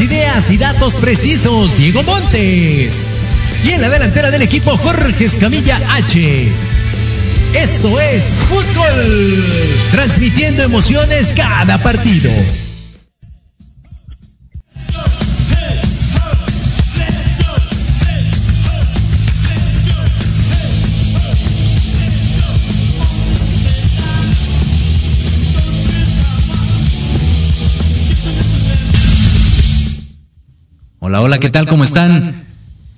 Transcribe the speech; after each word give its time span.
Ideas 0.00 0.50
y 0.50 0.58
datos 0.58 0.94
precisos, 0.96 1.76
Diego 1.76 2.02
Montes. 2.02 3.06
Y 3.64 3.70
en 3.70 3.80
la 3.80 3.90
delantera 3.90 4.30
del 4.30 4.42
equipo, 4.42 4.76
Jorge 4.76 5.24
Escamilla 5.24 5.80
H. 5.94 6.48
Esto 7.54 8.00
es 8.00 8.38
Fútbol. 8.48 9.44
Transmitiendo 9.90 10.62
emociones 10.62 11.32
cada 11.34 11.78
partido. 11.82 12.30
Hola, 31.24 31.38
¿qué 31.38 31.50
tal? 31.50 31.68
¿Cómo 31.68 31.84
están? 31.84 32.34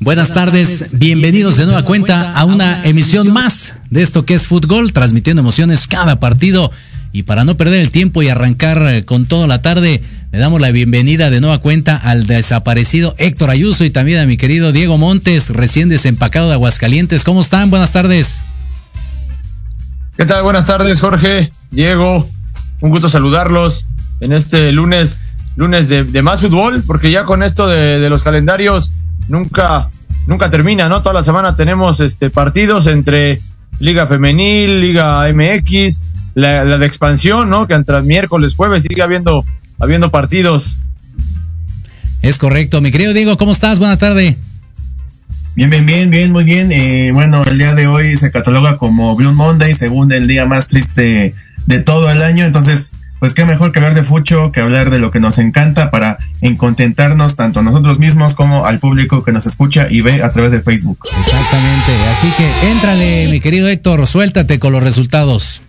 Buenas 0.01 0.33
tardes, 0.33 0.99
bienvenidos 0.99 1.59
de 1.59 1.67
nueva 1.67 1.83
cuenta 1.83 2.33
a 2.33 2.47
una 2.47 2.83
emisión 2.83 3.31
más 3.35 3.75
de 3.91 4.01
esto 4.01 4.25
que 4.25 4.33
es 4.33 4.47
fútbol, 4.47 4.95
transmitiendo 4.95 5.43
emociones 5.43 5.87
cada 5.87 6.19
partido. 6.21 6.73
Y 7.13 7.25
para 7.25 7.45
no 7.45 7.59
perder 7.59 7.83
el 7.83 7.91
tiempo 7.91 8.23
y 8.23 8.31
arrancar 8.31 8.81
eh, 8.81 9.05
con 9.05 9.27
toda 9.27 9.47
la 9.47 9.61
tarde, 9.61 10.03
le 10.33 10.39
damos 10.39 10.59
la 10.63 10.71
bienvenida 10.71 11.29
de 11.29 11.43
nueva 11.43 11.59
cuenta 11.59 11.99
al 11.99 12.27
desaparecido 12.27 13.15
Héctor 13.19 13.51
Ayuso 13.51 13.85
y 13.85 13.91
también 13.91 14.21
a 14.21 14.27
mi 14.27 14.39
querido 14.39 14.73
Diego 14.73 14.97
Montes, 14.97 15.51
recién 15.51 15.91
desempacado 15.91 16.49
de 16.49 16.55
Aguascalientes. 16.55 17.25
¿Cómo 17.25 17.43
están? 17.43 17.69
Buenas 17.69 17.93
tardes. 17.93 18.41
¿Qué 20.17 20.25
tal? 20.25 20.45
Buenas 20.45 20.67
tardes, 20.67 20.99
Jorge, 20.99 21.53
Diego. 21.71 22.27
Un 22.81 22.89
gusto 22.89 23.11
saludarlos 23.11 23.85
en 24.21 24.33
este 24.33 24.73
lunes 24.73 25.21
lunes 25.57 25.89
de, 25.89 26.05
de, 26.05 26.23
más 26.23 26.41
fútbol, 26.41 26.83
porque 26.87 27.11
ya 27.11 27.25
con 27.25 27.43
esto 27.43 27.69
de, 27.69 28.01
de, 28.01 28.11
los 28.11 28.23
calendarios 28.23 28.91
nunca, 29.29 29.89
nunca 30.27 30.51
termina, 30.51 30.89
¿no? 30.89 31.03
Toda 31.03 31.15
la 31.15 31.23
semana 31.23 31.57
tenemos 31.57 32.01
este 32.01 32.31
partidos 32.31 32.87
entre 32.87 33.41
Liga 33.79 34.07
Femenil, 34.07 34.81
Liga 34.81 35.27
MX, 35.33 36.03
la, 36.35 36.65
la 36.65 36.79
de 36.79 36.87
expansión, 36.87 37.51
¿no? 37.51 37.67
Que 37.67 37.75
entre 37.75 38.03
miércoles, 38.03 38.55
jueves 38.55 38.83
sigue 38.83 39.03
habiendo, 39.03 39.45
habiendo 39.79 40.11
partidos. 40.11 40.77
Es 42.23 42.39
correcto, 42.39 42.81
mi 42.81 42.91
querido 42.91 43.13
Diego, 43.13 43.37
¿cómo 43.37 43.53
estás? 43.53 43.79
Buena 43.79 43.99
tarde. 43.99 44.37
Bien, 45.57 45.71
bien, 45.71 45.87
bien, 45.87 46.11
bien, 46.11 46.33
muy 46.33 46.43
bien. 46.43 46.73
Eh, 46.73 47.11
bueno, 47.13 47.45
el 47.45 47.59
día 47.59 47.75
de 47.75 47.87
hoy 47.87 48.17
se 48.17 48.33
cataloga 48.33 48.77
como 48.77 49.15
Blue 49.15 49.33
Monday, 49.33 49.77
según 49.77 50.11
el 50.11 50.27
día 50.27 50.47
más 50.47 50.67
triste 50.67 51.35
de 51.67 51.81
todo 51.81 52.11
el 52.11 52.23
año, 52.23 52.45
entonces 52.45 52.94
pues 53.25 53.33
qué 53.33 53.47
mejor 53.47 53.73
que 53.73 53.79
hablar 53.79 53.95
de 53.95 54.05
fucho, 54.05 54.53
que 54.53 54.61
hablar 54.61 54.91
de 54.91 54.99
lo 54.99 55.11
que 55.11 55.19
nos 55.19 55.39
encanta 55.39 55.91
para 55.91 56.19
encontentarnos 56.43 57.37
tanto 57.37 57.61
a 57.61 57.63
nosotros 57.63 57.99
mismos 57.99 58.35
como 58.35 58.67
al 58.67 58.81
público 58.81 59.25
que 59.25 59.33
nos 59.33 59.47
escucha 59.47 59.87
y 59.89 60.03
ve 60.03 60.23
a 60.23 60.31
través 60.31 60.53
de 60.53 60.61
Facebook. 60.61 60.99
Exactamente, 61.19 61.93
así 62.11 62.31
que 62.37 62.71
éntrale, 62.71 63.29
mi 63.31 63.41
querido 63.41 63.67
Héctor, 63.69 64.07
suéltate 64.07 64.59
con 64.59 64.75
los 64.75 64.83
resultados. 64.83 65.63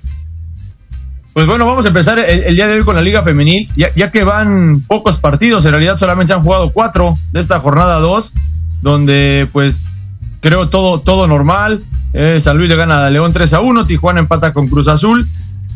Pues 1.31 1.47
bueno, 1.47 1.65
vamos 1.65 1.85
a 1.85 1.87
empezar 1.87 2.19
el, 2.19 2.43
el 2.43 2.57
día 2.57 2.67
de 2.67 2.73
hoy 2.73 2.83
con 2.83 2.93
la 2.93 3.01
Liga 3.01 3.23
Femenil, 3.23 3.69
ya, 3.77 3.87
ya, 3.95 4.11
que 4.11 4.25
van 4.25 4.81
pocos 4.81 5.17
partidos, 5.17 5.63
en 5.63 5.71
realidad 5.71 5.95
solamente 5.95 6.33
han 6.33 6.43
jugado 6.43 6.73
cuatro 6.73 7.17
de 7.31 7.39
esta 7.39 7.61
jornada 7.61 7.99
dos, 7.99 8.33
donde 8.81 9.47
pues 9.53 9.79
creo 10.41 10.67
todo, 10.67 10.99
todo 10.99 11.25
normal. 11.25 11.85
Eh, 12.11 12.39
San 12.41 12.57
Luis 12.57 12.69
le 12.69 12.75
gana 12.75 13.05
a 13.05 13.09
León 13.09 13.31
3 13.31 13.53
a 13.53 13.61
1, 13.61 13.85
Tijuana 13.85 14.19
empata 14.19 14.51
con 14.51 14.67
Cruz 14.67 14.89
Azul, 14.89 15.25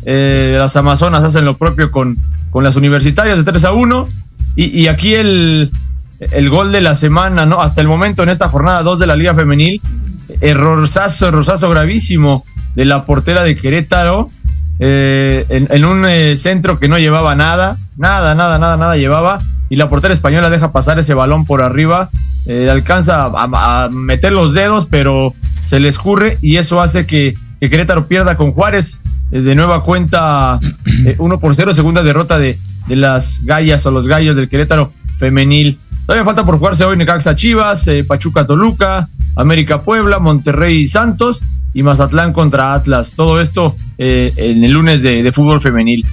eh, 0.06 0.56
las 0.58 0.76
Amazonas 0.76 1.24
hacen 1.24 1.44
lo 1.44 1.56
propio 1.56 1.90
con, 1.90 2.18
con 2.50 2.64
las 2.64 2.76
universitarias 2.76 3.36
de 3.36 3.44
3 3.44 3.64
a 3.64 3.72
1. 3.72 4.08
Y, 4.56 4.88
aquí 4.88 5.14
el, 5.14 5.70
el 6.18 6.50
gol 6.50 6.72
de 6.72 6.82
la 6.82 6.94
semana, 6.94 7.46
¿no? 7.46 7.62
Hasta 7.62 7.80
el 7.80 7.88
momento 7.88 8.22
en 8.22 8.28
esta 8.28 8.48
jornada 8.48 8.82
2 8.82 8.98
de 8.98 9.06
la 9.06 9.16
Liga 9.16 9.34
Femenil, 9.34 9.80
errorzazo, 10.40 11.28
errorzazo 11.28 11.70
gravísimo 11.70 12.44
de 12.74 12.84
la 12.84 13.06
portera 13.06 13.42
de 13.42 13.56
Querétaro. 13.56 14.28
Eh, 14.80 15.46
en, 15.50 15.68
en, 15.70 15.84
un 15.84 16.06
eh, 16.06 16.36
centro 16.36 16.78
que 16.78 16.88
no 16.88 16.98
llevaba 16.98 17.34
nada, 17.36 17.76
nada, 17.96 18.34
nada, 18.34 18.58
nada, 18.58 18.76
nada 18.78 18.96
llevaba, 18.96 19.38
y 19.68 19.76
la 19.76 19.90
portera 19.90 20.14
española 20.14 20.48
deja 20.48 20.72
pasar 20.72 20.98
ese 20.98 21.12
balón 21.12 21.44
por 21.44 21.60
arriba, 21.60 22.08
eh, 22.46 22.70
alcanza 22.70 23.26
a, 23.26 23.84
a, 23.84 23.88
meter 23.90 24.32
los 24.32 24.54
dedos, 24.54 24.86
pero 24.90 25.34
se 25.66 25.80
le 25.80 25.88
escurre 25.88 26.38
y 26.40 26.56
eso 26.56 26.80
hace 26.80 27.04
que, 27.04 27.34
que 27.60 27.68
Querétaro 27.68 28.06
pierda 28.08 28.36
con 28.38 28.52
Juárez 28.52 28.98
de 29.30 29.54
nueva 29.54 29.82
cuenta 29.82 30.58
1 31.18 31.40
por 31.40 31.54
0, 31.54 31.74
segunda 31.74 32.02
derrota 32.02 32.38
de, 32.38 32.58
de, 32.86 32.96
las 32.96 33.44
gallas 33.44 33.86
o 33.86 33.90
los 33.90 34.06
gallos 34.06 34.36
del 34.36 34.48
Querétaro 34.48 34.92
femenil. 35.18 35.78
Todavía 36.06 36.24
falta 36.24 36.44
por 36.44 36.58
jugarse 36.58 36.84
hoy 36.84 36.96
Necaxa 36.96 37.36
Chivas, 37.36 37.86
eh, 37.86 38.04
Pachuca 38.04 38.46
Toluca, 38.46 39.08
América 39.36 39.82
Puebla, 39.82 40.18
Monterrey 40.18 40.88
Santos 40.88 41.40
y 41.72 41.82
Mazatlán 41.82 42.32
contra 42.32 42.74
Atlas. 42.74 43.14
Todo 43.14 43.40
esto 43.40 43.76
eh, 43.98 44.32
en 44.36 44.64
el 44.64 44.72
lunes 44.72 45.02
de, 45.02 45.22
de 45.22 45.32
fútbol 45.32 45.60
femenil. 45.60 46.04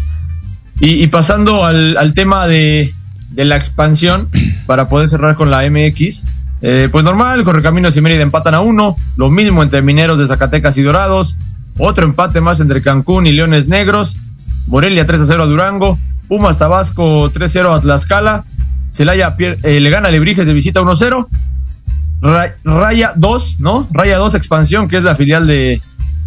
Y, 0.80 1.04
y 1.04 1.08
pasando 1.08 1.66
al, 1.66 1.98
al 1.98 2.14
tema 2.14 2.46
de, 2.46 2.94
de, 3.32 3.46
la 3.46 3.56
expansión, 3.58 4.30
para 4.68 4.88
poder 4.88 5.08
cerrar 5.08 5.36
con 5.36 5.50
la 5.50 5.68
MX, 5.68 6.24
eh, 6.62 6.90
pues 6.92 7.04
normal, 7.04 7.44
Correcaminos 7.44 7.96
y 7.98 8.02
Mérida 8.02 8.22
empatan 8.22 8.56
a 8.56 8.62
uno, 8.62 8.96
lo 9.16 9.30
mismo 9.30 9.62
entre 9.62 9.82
Mineros 9.82 10.18
de 10.18 10.28
Zacatecas 10.28 10.78
y 10.78 10.82
Dorados, 10.82 11.36
otro 11.78 12.06
empate 12.06 12.42
más 12.42 12.60
entre 12.60 12.82
Cancún 12.82 13.28
y 13.28 13.32
Leones 13.32 13.68
Negros. 13.68 14.16
Morelia 14.68 15.06
3 15.06 15.22
a 15.22 15.26
0 15.26 15.44
a 15.44 15.46
Durango. 15.46 16.00
Pumas 16.28 16.58
Tabasco 16.58 17.30
3 17.32 17.52
0 17.52 17.74
a 17.74 17.82
Tlaxcala. 17.82 18.44
Celaya 18.92 19.36
eh, 19.40 19.80
le 19.80 19.90
gana 19.90 20.10
a 20.10 20.12
Lebrijes 20.12 20.48
de 20.48 20.54
visita 20.54 20.82
1 20.82 20.96
0. 20.96 21.30
Raya 22.64 23.14
2, 23.16 23.60
¿no? 23.60 23.88
Raya 23.92 24.18
2 24.18 24.36
Expansión, 24.36 24.88
que 24.88 24.98
es 24.98 25.04
la 25.04 25.16
filial 25.16 25.46
de, 25.46 25.80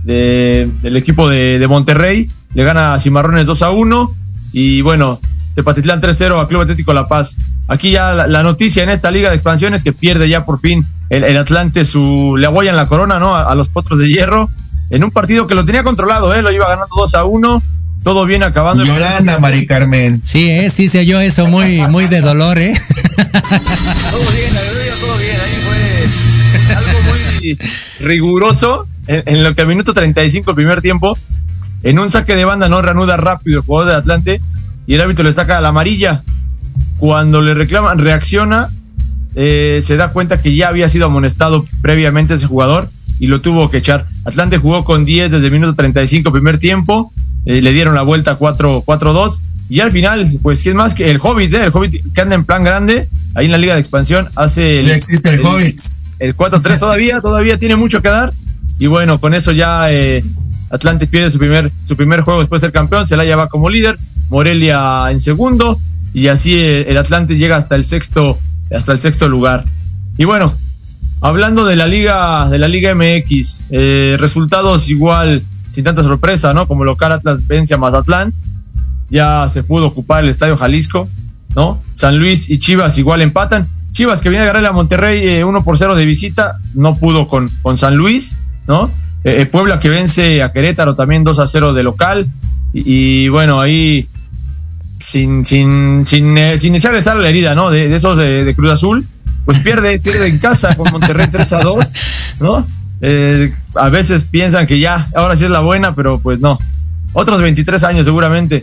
de 0.05 0.71
del 0.81 0.97
equipo 0.97 1.29
de, 1.29 1.59
de, 1.59 1.67
Monterrey. 1.67 2.31
Le 2.55 2.65
gana 2.65 2.95
a 2.95 3.01
Cimarrones 3.01 3.47
2 3.47 3.63
a 3.63 3.71
1. 3.71 4.15
Y 4.53 4.83
bueno, 4.83 5.21
Tepatitlán 5.55 6.01
3 6.01 6.17
0 6.17 6.41
a 6.41 6.49
Club 6.49 6.63
Atlético 6.63 6.93
La 6.93 7.07
Paz. 7.07 7.37
Aquí 7.67 7.91
ya 7.91 8.15
la, 8.15 8.43
noticia 8.43 8.83
en 8.83 8.91
esta 8.91 9.11
liga 9.11 9.31
de 9.31 9.37
expansión 9.37 9.75
es 9.75 9.83
que 9.83 9.93
pierde 9.93 10.29
ya 10.29 10.45
por 10.45 10.61
fin 10.61 10.85
el, 11.09 11.37
Atlante 11.37 11.85
su. 11.85 12.37
Le 12.39 12.47
aguayan 12.47 12.77
la 12.77 12.87
corona, 12.87 13.19
¿no? 13.19 13.35
A, 13.37 13.51
a 13.51 13.55
los 13.55 13.69
potros 13.69 13.99
de 13.99 14.09
hierro 14.09 14.49
en 14.91 15.05
un 15.05 15.11
partido 15.11 15.47
que 15.47 15.55
lo 15.55 15.65
tenía 15.65 15.83
controlado, 15.83 16.35
¿eh? 16.35 16.43
lo 16.43 16.53
iba 16.53 16.69
ganando 16.69 16.95
2 16.95 17.15
a 17.15 17.25
1, 17.25 17.63
todo 18.03 18.27
bien 18.27 18.43
acabando. 18.43 18.85
Yolanda, 18.85 19.39
Mari 19.39 19.67
Carmen. 19.67 20.21
Sí, 20.25 20.51
¿eh? 20.51 20.71
sí 20.71 20.89
se 20.89 21.01
oyó 21.01 21.21
eso 21.21 21.47
muy, 21.47 21.81
muy 21.89 22.09
de 22.09 22.21
dolor, 22.21 22.59
¿eh? 22.59 22.75
todo 22.91 24.31
bien, 24.33 24.55
la 24.55 24.61
todo 25.01 25.17
bien, 25.19 25.37
ahí 25.45 25.55
fue 25.65 26.77
algo 26.77 26.99
muy 27.09 27.59
riguroso 28.01 28.89
en, 29.07 29.23
en, 29.27 29.45
lo 29.45 29.55
que 29.55 29.63
al 29.63 29.69
minuto 29.69 29.95
35 29.95 30.51
el 30.51 30.57
primer 30.57 30.83
tiempo, 30.83 31.17
en 31.83 31.99
un 31.99 32.11
saque 32.11 32.35
de 32.35 32.45
banda 32.45 32.69
no 32.69 32.83
reanuda 32.83 33.17
rápido 33.17 33.61
el 33.61 33.65
jugador 33.65 33.93
de 33.93 33.97
Atlante 33.97 34.41
y 34.87 34.95
el 34.95 35.01
árbitro 35.01 35.25
le 35.25 35.33
saca 35.33 35.61
la 35.61 35.69
amarilla. 35.69 36.23
Cuando 36.99 37.41
le 37.41 37.55
reclaman, 37.55 37.99
reacciona, 37.99 38.69
eh, 39.37 39.81
se 39.83 39.97
da 39.97 40.09
cuenta 40.09 40.43
que 40.43 40.55
ya 40.55 40.69
había 40.69 40.89
sido 40.89 41.07
amonestado 41.07 41.65
previamente 41.81 42.35
ese 42.35 42.47
jugador 42.47 42.91
y 43.19 43.29
lo 43.29 43.41
tuvo 43.41 43.71
que 43.71 43.79
echar. 43.79 44.07
Atlante 44.31 44.59
jugó 44.59 44.85
con 44.85 45.05
10 45.05 45.33
desde 45.33 45.47
el 45.47 45.53
minuto 45.53 45.75
35 45.75 46.33
primer 46.33 46.59
tiempo, 46.59 47.13
eh, 47.45 47.61
le 47.61 47.73
dieron 47.73 47.95
la 47.95 48.03
vuelta 48.03 48.39
4-2 48.39 49.39
y 49.69 49.81
al 49.81 49.93
final, 49.93 50.39
pues, 50.43 50.63
¿quién 50.63 50.77
más 50.77 50.95
que 50.95 51.11
el 51.11 51.19
Hobbit? 51.23 51.55
Eh? 51.55 51.65
El 51.65 51.71
Hobbit 51.73 52.13
que 52.13 52.21
anda 52.21 52.35
en 52.35 52.45
plan 52.45 52.65
grande, 52.65 53.09
ahí 53.35 53.47
en 53.47 53.53
la 53.53 53.59
Liga 53.59 53.75
de 53.75 53.81
Expansión, 53.81 54.29
hace... 54.35 54.81
El, 54.81 54.87
ya 54.87 54.95
existe 54.95 55.29
el, 55.29 55.41
el 55.41 55.47
Hobbit. 55.47 55.81
El 56.19 56.37
4-3 56.37 56.79
todavía, 56.79 57.21
todavía 57.21 57.59
tiene 57.59 57.77
mucho 57.77 58.03
que 58.03 58.09
dar 58.09 58.33
y 58.79 58.87
bueno, 58.87 59.21
con 59.21 59.35
eso 59.35 59.53
ya 59.53 59.93
eh, 59.93 60.25
Atlante 60.71 61.07
pierde 61.07 61.31
su 61.31 61.39
primer, 61.39 61.71
su 61.87 61.97
primer 61.97 62.23
juego 62.23 62.41
después 62.41 62.63
de 62.63 62.69
ser 62.69 62.73
campeón, 62.73 63.07
se 63.07 63.17
la 63.17 63.25
lleva 63.25 63.49
como 63.49 63.69
líder, 63.69 63.97
Morelia 64.31 65.11
en 65.11 65.21
segundo 65.21 65.79
y 66.15 66.29
así 66.29 66.59
el 66.59 66.97
Atlante 66.97 67.37
llega 67.37 67.57
hasta 67.57 67.77
el 67.77 67.85
sexto, 67.85 68.39
hasta 68.75 68.93
el 68.93 69.01
sexto 69.01 69.29
lugar. 69.29 69.65
Y 70.17 70.25
bueno, 70.25 70.55
hablando 71.21 71.65
de 71.65 71.77
la 71.77 71.87
liga 71.87 72.49
de 72.49 72.59
la 72.59 72.69
liga 72.69 72.95
MX 72.95 73.61
eh, 73.71 74.17
resultados 74.19 74.89
igual 74.89 75.43
sin 75.73 75.85
tanta 75.85 76.03
sorpresa 76.03 76.53
no 76.53 76.67
como 76.67 76.85
local 76.85 77.13
Atlas 77.13 77.47
vence 77.47 77.75
a 77.75 77.77
Mazatlán 77.77 78.33
ya 79.11 79.49
se 79.49 79.63
pudo 79.63 79.87
ocupar 79.87 80.25
el 80.25 80.31
Estadio 80.31 80.57
Jalisco, 80.57 81.09
¿no? 81.55 81.83
San 81.95 82.19
Luis 82.19 82.49
y 82.49 82.59
Chivas 82.59 82.97
igual 82.97 83.21
empatan. 83.21 83.67
Chivas 83.93 84.21
que 84.21 84.29
viene 84.29 84.45
a 84.45 84.47
ganarle 84.47 84.69
a 84.69 84.73
Monterrey 84.73 85.43
1 85.43 85.65
por 85.65 85.77
0 85.77 85.97
de 85.97 86.07
visita, 86.07 86.59
no 86.75 86.95
pudo 86.95 87.27
con, 87.27 87.51
con 87.61 87.77
San 87.77 87.97
Luis, 87.97 88.37
¿no? 88.69 88.89
Puebla 89.51 89.81
que 89.81 89.89
vence 89.89 90.43
a 90.43 90.53
Querétaro 90.53 90.95
también 90.95 91.25
2 91.25 91.39
a 91.41 91.47
0 91.47 91.75
de 91.75 91.83
local. 91.83 92.29
Y, 92.73 93.29
bueno, 93.29 93.61
ahí 93.61 94.07
sin, 95.05 95.45
sin, 95.45 96.05
sin, 96.05 96.37
sin 96.57 96.75
echarle 96.77 97.01
sal 97.01 97.19
a 97.19 97.21
la 97.21 97.29
herida, 97.29 97.57
¿no? 97.57 97.71
De, 97.71 97.95
esos 97.95 98.17
de, 98.17 98.55
Cruz 98.57 98.71
Azul, 98.71 99.05
pues 99.51 99.59
pierde, 99.65 99.99
pierde 99.99 100.29
en 100.29 100.39
casa 100.39 100.77
con 100.77 100.93
Monterrey 100.93 101.27
3 101.27 101.55
a 101.55 101.61
2, 101.63 101.93
¿no? 102.39 102.65
Eh, 103.01 103.53
a 103.75 103.89
veces 103.89 104.23
piensan 104.23 104.69
que 104.69 104.79
ya, 104.79 105.09
ahora 105.13 105.35
sí 105.35 105.45
es 105.45 105.51
la 105.51 105.59
buena, 105.59 105.93
pero 105.93 106.21
pues 106.21 106.39
no. 106.39 106.57
Otros 107.15 107.43
23 107.43 107.83
años 107.83 108.07
seguramente. 108.07 108.63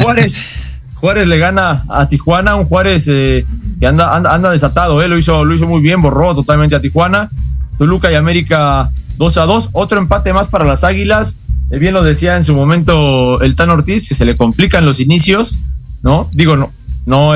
Juárez, 0.00 0.46
Juárez 0.94 1.26
le 1.26 1.38
gana 1.38 1.82
a 1.88 2.08
Tijuana, 2.08 2.54
un 2.54 2.66
Juárez 2.66 3.06
eh, 3.08 3.44
que 3.80 3.86
anda, 3.88 4.14
anda, 4.14 4.52
desatado, 4.52 5.02
eh, 5.02 5.08
lo, 5.08 5.18
hizo, 5.18 5.44
lo 5.44 5.56
hizo 5.56 5.66
muy 5.66 5.80
bien, 5.80 6.00
borró 6.00 6.36
totalmente 6.36 6.76
a 6.76 6.80
Tijuana. 6.80 7.28
Toluca 7.76 8.12
y 8.12 8.14
América 8.14 8.92
2 9.16 9.38
a 9.38 9.44
2, 9.44 9.70
otro 9.72 9.98
empate 9.98 10.32
más 10.32 10.46
para 10.46 10.64
las 10.64 10.84
Águilas. 10.84 11.34
Eh, 11.72 11.80
bien 11.80 11.94
lo 11.94 12.04
decía 12.04 12.36
en 12.36 12.44
su 12.44 12.54
momento 12.54 13.40
el 13.40 13.56
Tan 13.56 13.70
Ortiz, 13.70 14.08
que 14.08 14.14
se 14.14 14.24
le 14.24 14.36
complican 14.36 14.84
los 14.84 15.00
inicios, 15.00 15.58
¿no? 16.04 16.28
Digo, 16.32 16.56
no, 16.56 16.70
no, 17.06 17.34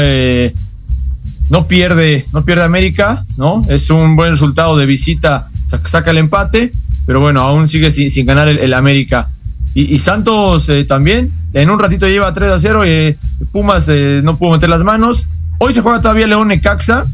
no 1.51 1.67
pierde, 1.67 2.25
no 2.33 2.45
pierde 2.45 2.65
América, 2.65 3.25
¿no? 3.37 3.63
Es 3.69 3.91
un 3.91 4.17
buen 4.17 4.31
resultado 4.31 4.77
de 4.77 4.87
visita 4.87 5.49
saca 5.85 6.11
el 6.11 6.19
empate, 6.19 6.73
pero 7.07 7.21
bueno, 7.21 7.41
aún 7.41 7.69
sigue 7.69 7.91
sin, 7.91 8.27
ganar 8.27 8.49
el, 8.49 8.75
América. 8.75 9.31
Y, 9.75 9.99
Santos 9.99 10.69
eh, 10.69 10.85
también, 10.85 11.33
en 11.53 11.69
un 11.69 11.81
ratito 11.81 12.07
lleva 12.07 12.33
3 12.33 12.51
a 12.51 12.61
0, 12.61 12.83
eh, 12.85 13.17
Pumas 13.51 13.89
eh, 13.89 14.21
no 14.23 14.37
pudo 14.37 14.53
meter 14.53 14.69
las 14.69 14.85
manos. 14.85 15.27
Hoy 15.59 15.75
se 15.75 15.81
juega 15.81 16.01
todavía 16.01 16.29
León 16.29 16.49
Necaxa 16.49 17.05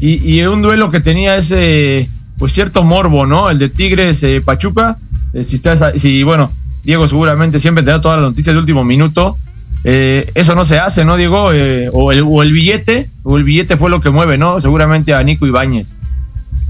y, 0.00 0.14
y 0.28 0.42
un 0.42 0.62
duelo 0.62 0.90
que 0.90 1.00
tenía 1.00 1.36
ese, 1.36 2.08
pues 2.38 2.52
cierto 2.52 2.82
morbo, 2.82 3.26
¿no? 3.26 3.50
El 3.50 3.58
de 3.58 3.68
Tigres 3.68 4.24
Pachuca. 4.44 4.96
si, 5.42 5.56
está, 5.56 5.96
si, 5.96 6.22
bueno, 6.24 6.50
Diego 6.82 7.06
seguramente 7.06 7.60
siempre 7.60 7.84
te 7.84 7.90
da 7.90 8.00
todas 8.00 8.20
las 8.20 8.30
noticias 8.30 8.54
de 8.54 8.60
último 8.60 8.82
minuto. 8.82 9.36
Eso 9.84 10.54
no 10.54 10.64
se 10.64 10.78
hace, 10.78 11.04
¿no, 11.04 11.16
Diego? 11.16 11.46
o, 11.46 12.12
el, 12.12 12.24
o 12.26 12.42
el 12.42 12.52
billete, 12.52 13.08
o 13.22 13.36
el 13.36 13.44
billete 13.44 13.76
fue 13.76 13.90
lo 13.90 14.00
que 14.00 14.10
mueve, 14.10 14.38
¿no? 14.38 14.60
Seguramente 14.60 15.14
a 15.14 15.22
Nico 15.22 15.46
Ibáñez. 15.46 15.94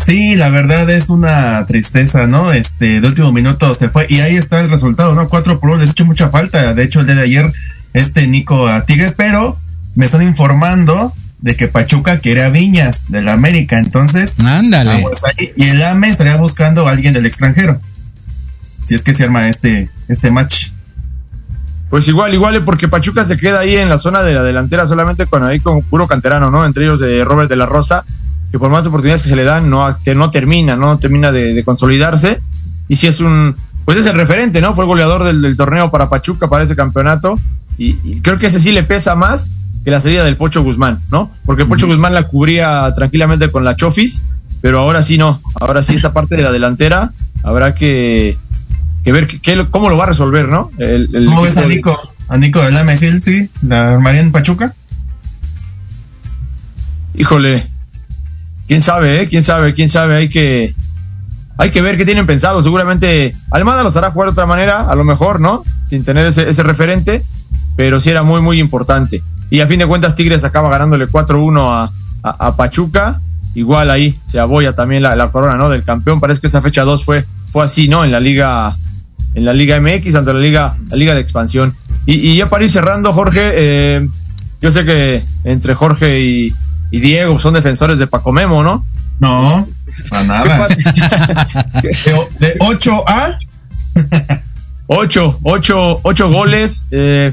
Sí, 0.04 0.34
la 0.34 0.50
verdad 0.50 0.90
es 0.90 1.10
una 1.10 1.64
tristeza, 1.66 2.26
¿no? 2.26 2.52
Este, 2.52 3.00
de 3.00 3.06
último 3.06 3.32
minuto 3.32 3.74
se 3.74 3.88
fue 3.88 4.06
y 4.08 4.20
ahí 4.20 4.36
está 4.36 4.60
el 4.60 4.70
resultado, 4.70 5.14
¿no? 5.14 5.28
Cuatro 5.28 5.60
por 5.60 5.70
uno, 5.70 5.78
les 5.78 5.88
he 5.88 5.92
hecho 5.92 6.04
mucha 6.04 6.28
falta. 6.30 6.74
De 6.74 6.82
hecho, 6.82 7.00
el 7.00 7.06
día 7.06 7.14
de 7.14 7.22
ayer, 7.22 7.52
este 7.92 8.26
Nico 8.26 8.66
a 8.66 8.84
Tigres, 8.84 9.14
pero 9.16 9.58
me 9.94 10.06
están 10.06 10.22
informando 10.22 11.12
de 11.38 11.56
que 11.56 11.68
Pachuca 11.68 12.18
quiere 12.18 12.42
a 12.42 12.50
Viñas 12.50 13.10
de 13.10 13.22
la 13.22 13.32
América, 13.32 13.78
entonces. 13.78 14.38
Ándale. 14.40 15.04
Y 15.56 15.64
el 15.64 15.82
AME 15.82 16.08
estaría 16.08 16.36
buscando 16.36 16.88
a 16.88 16.92
alguien 16.92 17.14
del 17.14 17.26
extranjero. 17.26 17.80
Si 18.86 18.94
es 18.94 19.02
que 19.02 19.14
se 19.14 19.24
arma 19.24 19.48
este, 19.48 19.90
este 20.08 20.30
match. 20.30 20.70
Pues 21.92 22.08
igual, 22.08 22.32
igual, 22.32 22.64
porque 22.64 22.88
Pachuca 22.88 23.22
se 23.22 23.36
queda 23.36 23.58
ahí 23.58 23.76
en 23.76 23.90
la 23.90 23.98
zona 23.98 24.22
de 24.22 24.32
la 24.32 24.42
delantera 24.42 24.86
solamente 24.86 25.26
con 25.26 25.44
ahí 25.44 25.60
con 25.60 25.82
puro 25.82 26.06
canterano, 26.06 26.50
¿no? 26.50 26.64
Entre 26.64 26.84
ellos 26.84 27.00
de 27.00 27.22
Robert 27.22 27.50
de 27.50 27.56
la 27.56 27.66
Rosa 27.66 28.02
que 28.50 28.58
por 28.58 28.70
más 28.70 28.86
oportunidades 28.86 29.20
que 29.20 29.28
se 29.28 29.36
le 29.36 29.44
dan, 29.44 29.68
no, 29.68 29.94
que 30.02 30.14
no 30.14 30.30
termina, 30.30 30.74
no 30.74 30.96
termina 30.96 31.30
de, 31.32 31.62
consolidarse. 31.66 32.40
Y 32.88 32.96
si 32.96 33.08
es 33.08 33.20
un, 33.20 33.54
pues 33.84 33.98
es 33.98 34.06
el 34.06 34.14
referente, 34.14 34.62
¿no? 34.62 34.74
Fue 34.74 34.84
el 34.84 34.88
goleador 34.88 35.22
del, 35.24 35.54
torneo 35.54 35.90
para 35.90 36.08
Pachuca, 36.08 36.48
para 36.48 36.64
ese 36.64 36.74
campeonato. 36.74 37.38
Y, 37.76 37.92
creo 38.22 38.38
que 38.38 38.46
ese 38.46 38.58
sí 38.58 38.72
le 38.72 38.84
pesa 38.84 39.14
más 39.14 39.50
que 39.84 39.90
la 39.90 40.00
salida 40.00 40.24
del 40.24 40.38
Pocho 40.38 40.62
Guzmán, 40.62 40.98
¿no? 41.10 41.30
Porque 41.44 41.66
Pocho 41.66 41.86
Guzmán 41.86 42.14
la 42.14 42.22
cubría 42.22 42.90
tranquilamente 42.96 43.50
con 43.50 43.64
la 43.64 43.76
Chofis, 43.76 44.22
pero 44.62 44.80
ahora 44.80 45.02
sí 45.02 45.18
no. 45.18 45.42
Ahora 45.60 45.82
sí 45.82 45.96
esa 45.96 46.14
parte 46.14 46.36
de 46.36 46.42
la 46.42 46.52
delantera 46.52 47.10
habrá 47.42 47.74
que, 47.74 48.38
ver 49.10 49.40
cómo 49.70 49.90
lo 49.90 49.96
va 49.96 50.04
a 50.04 50.08
resolver, 50.08 50.48
¿no? 50.48 50.70
El, 50.78 51.08
¿Cómo 51.26 51.42
ves 51.42 51.56
a 51.56 51.66
Nico? 51.66 51.98
A 52.28 52.36
Nico 52.36 52.62
de 52.62 52.70
la 52.70 52.84
Mesil, 52.84 53.20
sí, 53.20 53.50
la 53.62 53.94
armaría 53.94 54.20
en 54.20 54.30
Pachuca. 54.30 54.74
Híjole, 57.14 57.66
quién 58.68 58.80
sabe, 58.80 59.22
¿eh? 59.22 59.28
quién 59.28 59.42
sabe, 59.42 59.74
quién 59.74 59.88
sabe, 59.88 60.16
hay 60.16 60.28
que 60.28 60.74
hay 61.58 61.70
que 61.70 61.82
ver 61.82 61.96
qué 61.96 62.04
tienen 62.04 62.26
pensado. 62.26 62.62
Seguramente 62.62 63.34
Almada 63.50 63.82
los 63.82 63.96
hará 63.96 64.10
jugar 64.10 64.28
de 64.28 64.32
otra 64.32 64.46
manera, 64.46 64.80
a 64.80 64.94
lo 64.94 65.04
mejor, 65.04 65.40
¿no? 65.40 65.62
Sin 65.88 66.04
tener 66.04 66.26
ese, 66.26 66.62
referente, 66.62 67.22
pero 67.76 68.00
sí 68.00 68.10
era 68.10 68.22
muy, 68.22 68.40
muy 68.40 68.58
importante. 68.58 69.22
Y 69.50 69.60
a 69.60 69.66
fin 69.66 69.78
de 69.78 69.86
cuentas, 69.86 70.16
Tigres 70.16 70.44
acaba 70.44 70.70
ganándole 70.70 71.06
4-1 71.06 71.90
a, 72.22 72.56
Pachuca. 72.56 73.20
Igual 73.54 73.90
ahí 73.90 74.18
se 74.26 74.40
aboya 74.40 74.74
también 74.74 75.02
la, 75.02 75.28
corona, 75.30 75.56
¿no? 75.56 75.68
Del 75.68 75.84
campeón. 75.84 76.20
Parece 76.20 76.40
que 76.40 76.46
esa 76.46 76.62
fecha 76.62 76.84
2 76.84 77.04
fue, 77.04 77.26
fue 77.52 77.64
así, 77.64 77.86
¿no? 77.86 78.02
En 78.04 78.12
la 78.12 78.20
Liga, 78.20 78.74
en 79.34 79.44
la 79.44 79.52
Liga 79.52 79.80
MX, 79.80 80.14
ante 80.14 80.32
la 80.32 80.40
Liga, 80.40 80.76
la 80.88 80.96
Liga 80.96 81.14
de 81.14 81.20
Expansión. 81.20 81.74
Y, 82.06 82.36
ya 82.36 82.48
para 82.48 82.64
ir 82.64 82.70
cerrando, 82.70 83.12
Jorge, 83.12 83.52
eh, 83.54 84.08
yo 84.60 84.72
sé 84.72 84.84
que 84.84 85.22
entre 85.44 85.74
Jorge 85.74 86.20
y, 86.20 86.52
y 86.90 87.00
Diego 87.00 87.38
son 87.38 87.54
defensores 87.54 87.98
de 87.98 88.06
Paco 88.06 88.32
Memo, 88.32 88.62
¿no? 88.62 88.84
No, 89.20 89.68
para 90.10 90.24
nada. 90.24 90.66
de, 92.38 92.56
8 92.58 93.04
a 93.06 93.38
8, 94.86 95.38
8, 95.42 96.00
8 96.02 96.30
goles. 96.30 96.86
Eh, 96.90 97.32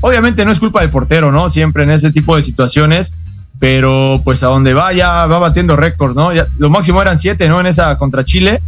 obviamente 0.00 0.44
no 0.44 0.52
es 0.52 0.58
culpa 0.58 0.80
del 0.80 0.90
portero, 0.90 1.30
¿no? 1.30 1.48
Siempre 1.48 1.84
en 1.84 1.90
ese 1.90 2.10
tipo 2.10 2.36
de 2.36 2.42
situaciones, 2.42 3.14
pero 3.58 4.20
pues 4.24 4.42
a 4.42 4.48
donde 4.48 4.74
va 4.74 4.92
ya 4.92 5.26
va 5.26 5.38
batiendo 5.38 5.76
récords, 5.76 6.16
¿no? 6.16 6.30
lo 6.58 6.70
máximo 6.70 7.00
eran 7.00 7.18
7, 7.18 7.48
¿no? 7.48 7.60
En 7.60 7.66
esa 7.66 7.96
contra 7.96 8.24
Chile. 8.24 8.60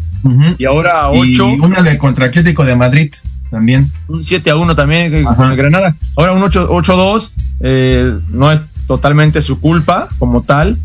Y 0.58 0.64
ahora 0.64 1.10
8. 1.10 1.24
Y 1.26 1.60
una 1.60 1.82
de 1.82 1.98
contra 1.98 2.26
Atlético 2.26 2.64
de 2.64 2.76
Madrid 2.76 3.12
también. 3.50 3.90
Un 4.08 4.24
7 4.24 4.50
a 4.50 4.56
1 4.56 4.74
también 4.74 5.14
eh, 5.14 5.24
con 5.24 5.50
el 5.50 5.56
Granada. 5.56 5.94
Ahora 6.16 6.32
un 6.32 6.42
8-2. 6.42 7.30
Eh, 7.60 8.18
no 8.30 8.50
es 8.50 8.62
totalmente 8.86 9.40
su 9.42 9.60
culpa 9.60 10.08
como 10.18 10.42
tal, 10.42 10.76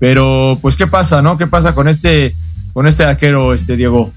pero 0.00 0.58
pues 0.60 0.76
qué 0.76 0.86
pasa, 0.86 1.22
¿no? 1.22 1.38
¿Qué 1.38 1.46
pasa 1.46 1.74
con 1.74 1.88
este 1.88 2.34
con 2.72 2.86
este 2.86 3.04
arquero 3.04 3.54
este 3.54 3.76
Diego? 3.76 4.12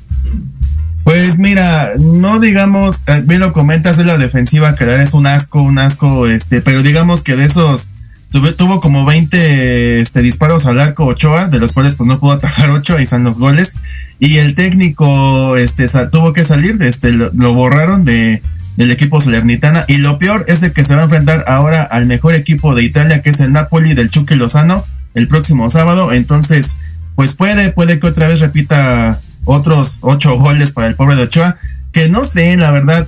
Pues 1.04 1.40
mira, 1.40 1.92
no 1.98 2.40
digamos, 2.40 3.02
eh, 3.08 3.22
bien 3.24 3.40
lo 3.40 3.54
comentas 3.54 3.96
de 3.96 4.04
la 4.04 4.18
defensiva 4.18 4.76
que 4.76 5.02
es 5.02 5.14
un 5.14 5.28
asco, 5.28 5.62
un 5.62 5.80
asco, 5.80 6.28
este, 6.28 6.60
pero 6.60 6.82
digamos 6.84 7.24
que 7.24 7.38
de 7.38 7.46
esos 7.46 7.90
tuvo, 8.32 8.54
tuvo 8.54 8.82
como 8.82 9.06
20 9.06 10.02
este, 10.02 10.22
disparos 10.22 10.66
al 10.66 10.80
arco 10.80 11.06
Ochoa, 11.06 11.48
de 11.48 11.60
los 11.60 11.72
cuales 11.72 11.96
pues 11.96 12.08
no 12.10 12.20
pudo 12.20 12.34
atajar 12.34 12.72
8, 12.72 12.98
ahí 12.98 13.04
están 13.04 13.24
los 13.24 13.40
goles. 13.40 13.76
Y 14.20 14.38
el 14.38 14.56
técnico 14.56 15.58
este, 15.58 15.88
tuvo 16.12 16.34
que 16.34 16.46
salir, 16.46 16.82
este, 16.82 17.12
lo 17.12 17.54
borraron 17.54 18.04
de, 18.04 18.42
del 18.78 18.92
equipo 18.92 19.20
Salernitana. 19.20 19.84
Y 19.88 19.98
lo 19.98 20.18
peor 20.18 20.46
es 20.48 20.62
de 20.62 20.72
que 20.72 20.86
se 20.86 20.96
va 20.96 21.02
a 21.02 21.06
enfrentar 21.06 21.44
ahora 21.48 21.84
al 21.84 22.06
mejor 22.06 22.36
equipo 22.36 22.74
de 22.74 22.84
Italia, 22.84 23.22
que 23.22 23.32
es 23.32 23.40
el 23.42 23.52
Napoli 23.52 23.94
del 23.94 24.10
Chucky 24.10 24.36
Lozano, 24.36 24.86
el 25.16 25.28
próximo 25.28 25.70
sábado. 25.70 26.14
Entonces, 26.14 26.78
pues 27.16 27.34
puede, 27.34 27.72
puede 27.72 28.00
que 28.00 28.08
otra 28.08 28.28
vez 28.28 28.40
repita 28.40 29.20
otros 29.44 29.98
ocho 30.02 30.38
goles 30.38 30.72
para 30.72 30.88
el 30.88 30.96
pobre 30.96 31.16
de 31.16 31.24
Ochoa, 31.24 31.58
que 31.92 32.08
no 32.10 32.24
sé, 32.24 32.56
la 32.56 32.72
verdad. 32.72 33.08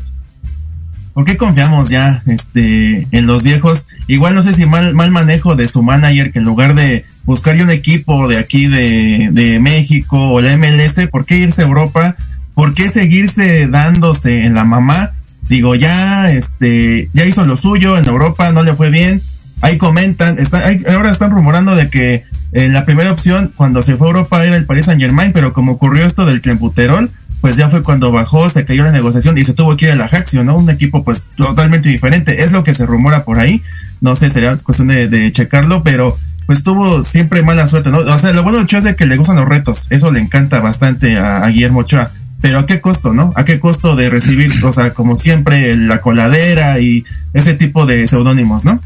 ¿Por 1.19 1.25
qué 1.25 1.35
confiamos 1.35 1.89
ya 1.89 2.23
este, 2.27 3.05
en 3.11 3.27
los 3.27 3.43
viejos? 3.43 3.87
Igual 4.07 4.35
no 4.35 4.41
sé 4.41 4.53
si 4.53 4.65
mal, 4.65 4.93
mal 4.93 5.11
manejo 5.11 5.57
de 5.57 5.67
su 5.67 5.83
manager, 5.83 6.31
que 6.31 6.39
en 6.39 6.45
lugar 6.45 6.75
de 6.75 7.03
buscar 7.25 7.61
un 7.61 7.69
equipo 7.71 8.29
de 8.29 8.37
aquí 8.37 8.67
de, 8.67 9.27
de 9.29 9.59
México 9.59 10.17
o 10.17 10.39
la 10.39 10.55
MLS, 10.55 11.09
¿por 11.11 11.25
qué 11.25 11.35
irse 11.35 11.61
a 11.61 11.65
Europa? 11.65 12.15
¿Por 12.53 12.73
qué 12.73 12.87
seguirse 12.87 13.67
dándose 13.67 14.45
en 14.45 14.53
la 14.53 14.63
mamá? 14.63 15.11
digo, 15.49 15.75
ya, 15.75 16.31
este, 16.31 17.09
ya 17.13 17.25
hizo 17.25 17.43
lo 17.45 17.57
suyo 17.57 17.97
en 17.97 18.05
Europa, 18.07 18.53
no 18.53 18.63
le 18.63 18.73
fue 18.73 18.89
bien. 18.89 19.21
Ahí 19.59 19.77
comentan, 19.77 20.39
está, 20.39 20.63
ahora 20.89 21.11
están 21.11 21.31
rumorando 21.31 21.75
de 21.75 21.89
que 21.89 22.23
eh, 22.53 22.69
la 22.69 22.85
primera 22.85 23.11
opción 23.11 23.51
cuando 23.57 23.81
se 23.81 23.97
fue 23.97 24.07
a 24.07 24.11
Europa 24.11 24.45
era 24.45 24.55
el 24.55 24.65
Paris 24.65 24.85
Saint 24.85 25.01
Germain, 25.01 25.33
pero 25.33 25.51
como 25.51 25.73
ocurrió 25.73 26.05
esto 26.05 26.25
del 26.25 26.39
Clembuterol, 26.39 27.11
pues 27.41 27.55
ya 27.55 27.69
fue 27.69 27.83
cuando 27.83 28.11
bajó, 28.11 28.49
se 28.49 28.65
cayó 28.65 28.83
la 28.83 28.91
negociación 28.91 29.37
y 29.37 29.43
se 29.43 29.53
tuvo 29.53 29.77
que 29.77 29.85
ir 29.85 29.91
a 29.91 29.95
la 29.95 30.05
Ajaxio, 30.05 30.43
¿no? 30.43 30.57
Un 30.57 30.69
equipo 30.69 31.03
pues 31.03 31.29
totalmente 31.29 31.89
diferente. 31.89 32.43
Es 32.43 32.51
lo 32.51 32.63
que 32.63 32.73
se 32.73 32.85
rumora 32.85 33.23
por 33.23 33.39
ahí. 33.39 33.61
No 34.01 34.15
sé, 34.15 34.29
sería 34.29 34.55
cuestión 34.57 34.87
de, 34.89 35.31
checarlo, 35.31 35.83
pero 35.83 36.17
pues 36.45 36.63
tuvo 36.63 37.03
siempre 37.03 37.43
mala 37.43 37.67
suerte, 37.67 37.89
¿no? 37.89 37.99
O 37.99 38.19
sea, 38.19 38.31
lo 38.31 38.43
bueno 38.43 38.57
de 38.57 38.63
Ochoa 38.63 38.79
es 38.79 38.85
de 38.85 38.95
que 38.95 39.05
le 39.05 39.17
gustan 39.17 39.37
los 39.37 39.47
retos. 39.47 39.87
Eso 39.89 40.11
le 40.11 40.19
encanta 40.19 40.59
bastante 40.61 41.17
a, 41.17 41.43
a 41.43 41.49
Guillermo 41.49 41.79
Ochoa 41.79 42.11
pero 42.41 42.59
a 42.59 42.65
qué 42.65 42.79
costo, 42.79 43.13
¿no? 43.13 43.33
A 43.35 43.43
qué 43.43 43.59
costo 43.59 43.95
de 43.95 44.09
recibir, 44.09 44.51
o 44.63 44.71
sea, 44.71 44.93
como 44.93 45.19
siempre, 45.19 45.75
la 45.75 45.99
coladera 45.99 46.79
y 46.79 47.05
ese 47.33 47.53
tipo 47.53 47.85
de 47.85 48.07
seudónimos, 48.07 48.63
¿no? 48.63 48.81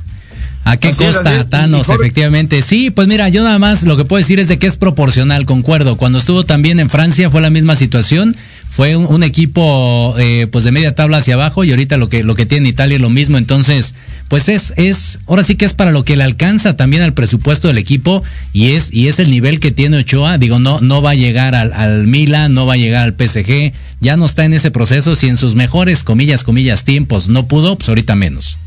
¿A 0.64 0.78
qué 0.78 0.92
costa, 0.92 1.46
Thanos? 1.50 1.90
Efectivamente. 1.90 2.62
Sí, 2.62 2.90
pues 2.90 3.08
mira, 3.08 3.28
yo 3.30 3.44
nada 3.44 3.60
más 3.60 3.84
lo 3.84 3.98
que 3.98 4.06
puedo 4.06 4.20
decir 4.20 4.40
es 4.40 4.48
de 4.48 4.58
que 4.58 4.68
es 4.68 4.78
proporcional, 4.78 5.46
concuerdo. 5.46 5.98
Cuando 5.98 6.20
estuvo 6.20 6.44
también 6.44 6.80
en 6.80 6.90
Francia 6.90 7.30
fue 7.30 7.42
la 7.42 7.50
misma 7.50 7.76
situación. 7.76 8.36
Fue 8.70 8.96
un, 8.96 9.22
equipo 9.22 10.16
eh, 10.18 10.48
pues 10.52 10.64
de 10.64 10.72
media 10.72 10.96
tabla 10.96 11.18
hacia 11.18 11.36
abajo 11.36 11.64
y 11.64 11.70
ahorita 11.70 11.98
lo 11.98 12.10
que, 12.10 12.24
lo 12.24 12.34
que 12.34 12.48
tiene 12.48 12.70
Italia 12.70 12.96
es 12.96 13.02
lo 13.02 13.12
mismo. 13.12 13.38
Entonces, 13.38 13.94
pues 14.30 14.50
es, 14.50 14.74
es, 14.78 15.20
ahora 15.28 15.44
sí 15.44 15.54
que 15.54 15.66
es 15.66 15.74
para 15.74 15.92
lo 15.92 16.04
que 16.04 16.18
le 16.18 16.24
alcanza 16.24 16.76
también 16.76 17.04
al 17.04 17.14
presupuesto 17.14 17.68
del 17.68 17.78
equipo 17.78 18.24
y 18.52 18.72
es, 18.72 18.92
y 18.92 19.10
es 19.10 19.20
el 19.20 19.30
nivel 19.30 19.60
que 19.60 19.70
tiene 19.70 19.98
Ochoa. 19.98 20.40
Digo, 20.40 20.58
no, 20.58 20.82
no 20.82 21.04
va 21.04 21.12
a 21.12 21.16
llegar 21.16 21.54
al, 21.54 21.72
al 21.72 22.08
Milan, 22.08 22.56
no 22.56 22.66
va 22.66 22.74
a 22.74 22.78
llegar 22.78 23.04
al 23.04 23.14
PSG, 23.14 23.74
ya 24.02 24.18
no 24.18 24.26
está 24.26 24.44
en 24.44 24.54
ese 24.54 24.72
proceso. 24.72 25.16
Si 25.16 25.28
en 25.28 25.38
sus 25.38 25.54
mejores, 25.54 26.02
comillas, 26.02 26.44
comillas, 26.44 26.84
tiempos 26.84 27.28
no 27.28 27.48
pudo, 27.48 27.76
pues 27.76 27.90
ahorita 27.90 28.16
menos. 28.16 28.58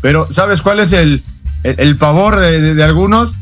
Pero, 0.00 0.26
¿sabes 0.30 0.62
cuál 0.62 0.80
es 0.80 0.92
el, 0.92 1.22
el, 1.62 1.96
favor 1.96 2.38
de, 2.38 2.82
algunos? 2.82 3.34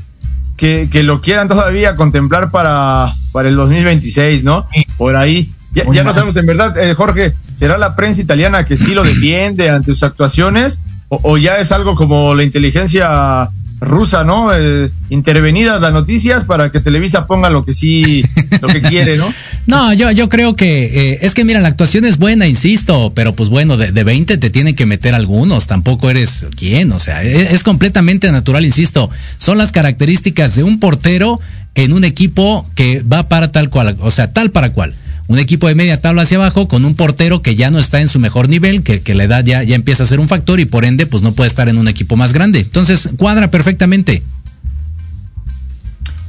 Que, 0.56 0.88
que, 0.90 1.02
lo 1.04 1.20
quieran 1.20 1.46
todavía 1.46 1.94
contemplar 1.94 2.50
para, 2.50 3.12
para 3.32 3.48
el 3.48 3.56
2026, 3.56 4.42
¿no? 4.42 4.68
Por 4.96 5.14
ahí. 5.16 5.52
Ya, 5.72 5.84
ya 5.92 6.02
no 6.02 6.12
sabemos, 6.12 6.36
en 6.36 6.46
verdad, 6.46 6.76
eh, 6.78 6.94
Jorge, 6.94 7.34
¿será 7.58 7.78
la 7.78 7.94
prensa 7.94 8.20
italiana 8.20 8.66
que 8.66 8.76
sí 8.76 8.94
lo 8.94 9.04
defiende 9.04 9.70
ante 9.70 9.92
sus 9.92 10.02
actuaciones? 10.02 10.80
O, 11.08 11.20
o, 11.22 11.38
ya 11.38 11.56
es 11.56 11.70
algo 11.70 11.94
como 11.94 12.34
la 12.34 12.42
inteligencia 12.42 13.48
rusa, 13.80 14.24
¿no? 14.24 14.50
Eh, 14.54 14.90
intervenidas 15.10 15.80
las 15.80 15.92
noticias 15.92 16.44
para 16.44 16.70
que 16.70 16.80
Televisa 16.80 17.26
ponga 17.26 17.50
lo 17.50 17.64
que 17.64 17.74
sí, 17.74 18.24
lo 18.60 18.68
que 18.68 18.82
quiere, 18.82 19.16
¿no? 19.16 19.32
No, 19.66 19.92
yo, 19.92 20.10
yo 20.12 20.30
creo 20.30 20.56
que 20.56 20.84
eh, 20.84 21.18
es 21.20 21.34
que 21.34 21.44
mira, 21.44 21.60
la 21.60 21.68
actuación 21.68 22.06
es 22.06 22.16
buena, 22.16 22.46
insisto, 22.46 23.12
pero 23.14 23.34
pues 23.34 23.50
bueno, 23.50 23.76
de, 23.76 23.92
de 23.92 24.02
20 24.02 24.38
te 24.38 24.48
tienen 24.48 24.74
que 24.74 24.86
meter 24.86 25.14
algunos, 25.14 25.66
tampoco 25.66 26.08
eres 26.08 26.46
quién, 26.56 26.90
o 26.92 26.98
sea, 26.98 27.22
es, 27.22 27.52
es, 27.52 27.62
completamente 27.62 28.32
natural, 28.32 28.64
insisto, 28.64 29.10
son 29.36 29.58
las 29.58 29.70
características 29.70 30.56
de 30.56 30.62
un 30.62 30.80
portero 30.80 31.38
en 31.74 31.92
un 31.92 32.04
equipo 32.04 32.66
que 32.74 33.02
va 33.02 33.28
para 33.28 33.52
tal 33.52 33.68
cual, 33.68 33.94
o 34.00 34.10
sea, 34.10 34.32
tal 34.32 34.52
para 34.52 34.72
cual 34.72 34.94
un 35.28 35.38
equipo 35.38 35.68
de 35.68 35.74
media 35.74 36.00
tabla 36.00 36.22
hacia 36.22 36.38
abajo 36.38 36.68
con 36.68 36.84
un 36.84 36.94
portero 36.94 37.42
que 37.42 37.54
ya 37.54 37.70
no 37.70 37.78
está 37.78 38.00
en 38.00 38.08
su 38.08 38.18
mejor 38.18 38.48
nivel, 38.48 38.82
que, 38.82 39.14
la 39.14 39.24
edad 39.24 39.44
ya, 39.44 39.62
ya 39.62 39.76
empieza 39.76 40.02
a 40.02 40.06
ser 40.06 40.20
un 40.20 40.28
factor 40.28 40.58
y 40.58 40.64
por 40.64 40.86
ende 40.86 41.06
pues 41.06 41.22
no 41.22 41.32
puede 41.32 41.48
estar 41.48 41.68
en 41.68 41.76
un 41.78 41.86
equipo 41.86 42.16
más 42.16 42.32
grande. 42.32 42.60
Entonces 42.60 43.10
cuadra 43.16 43.50
perfectamente. 43.50 44.22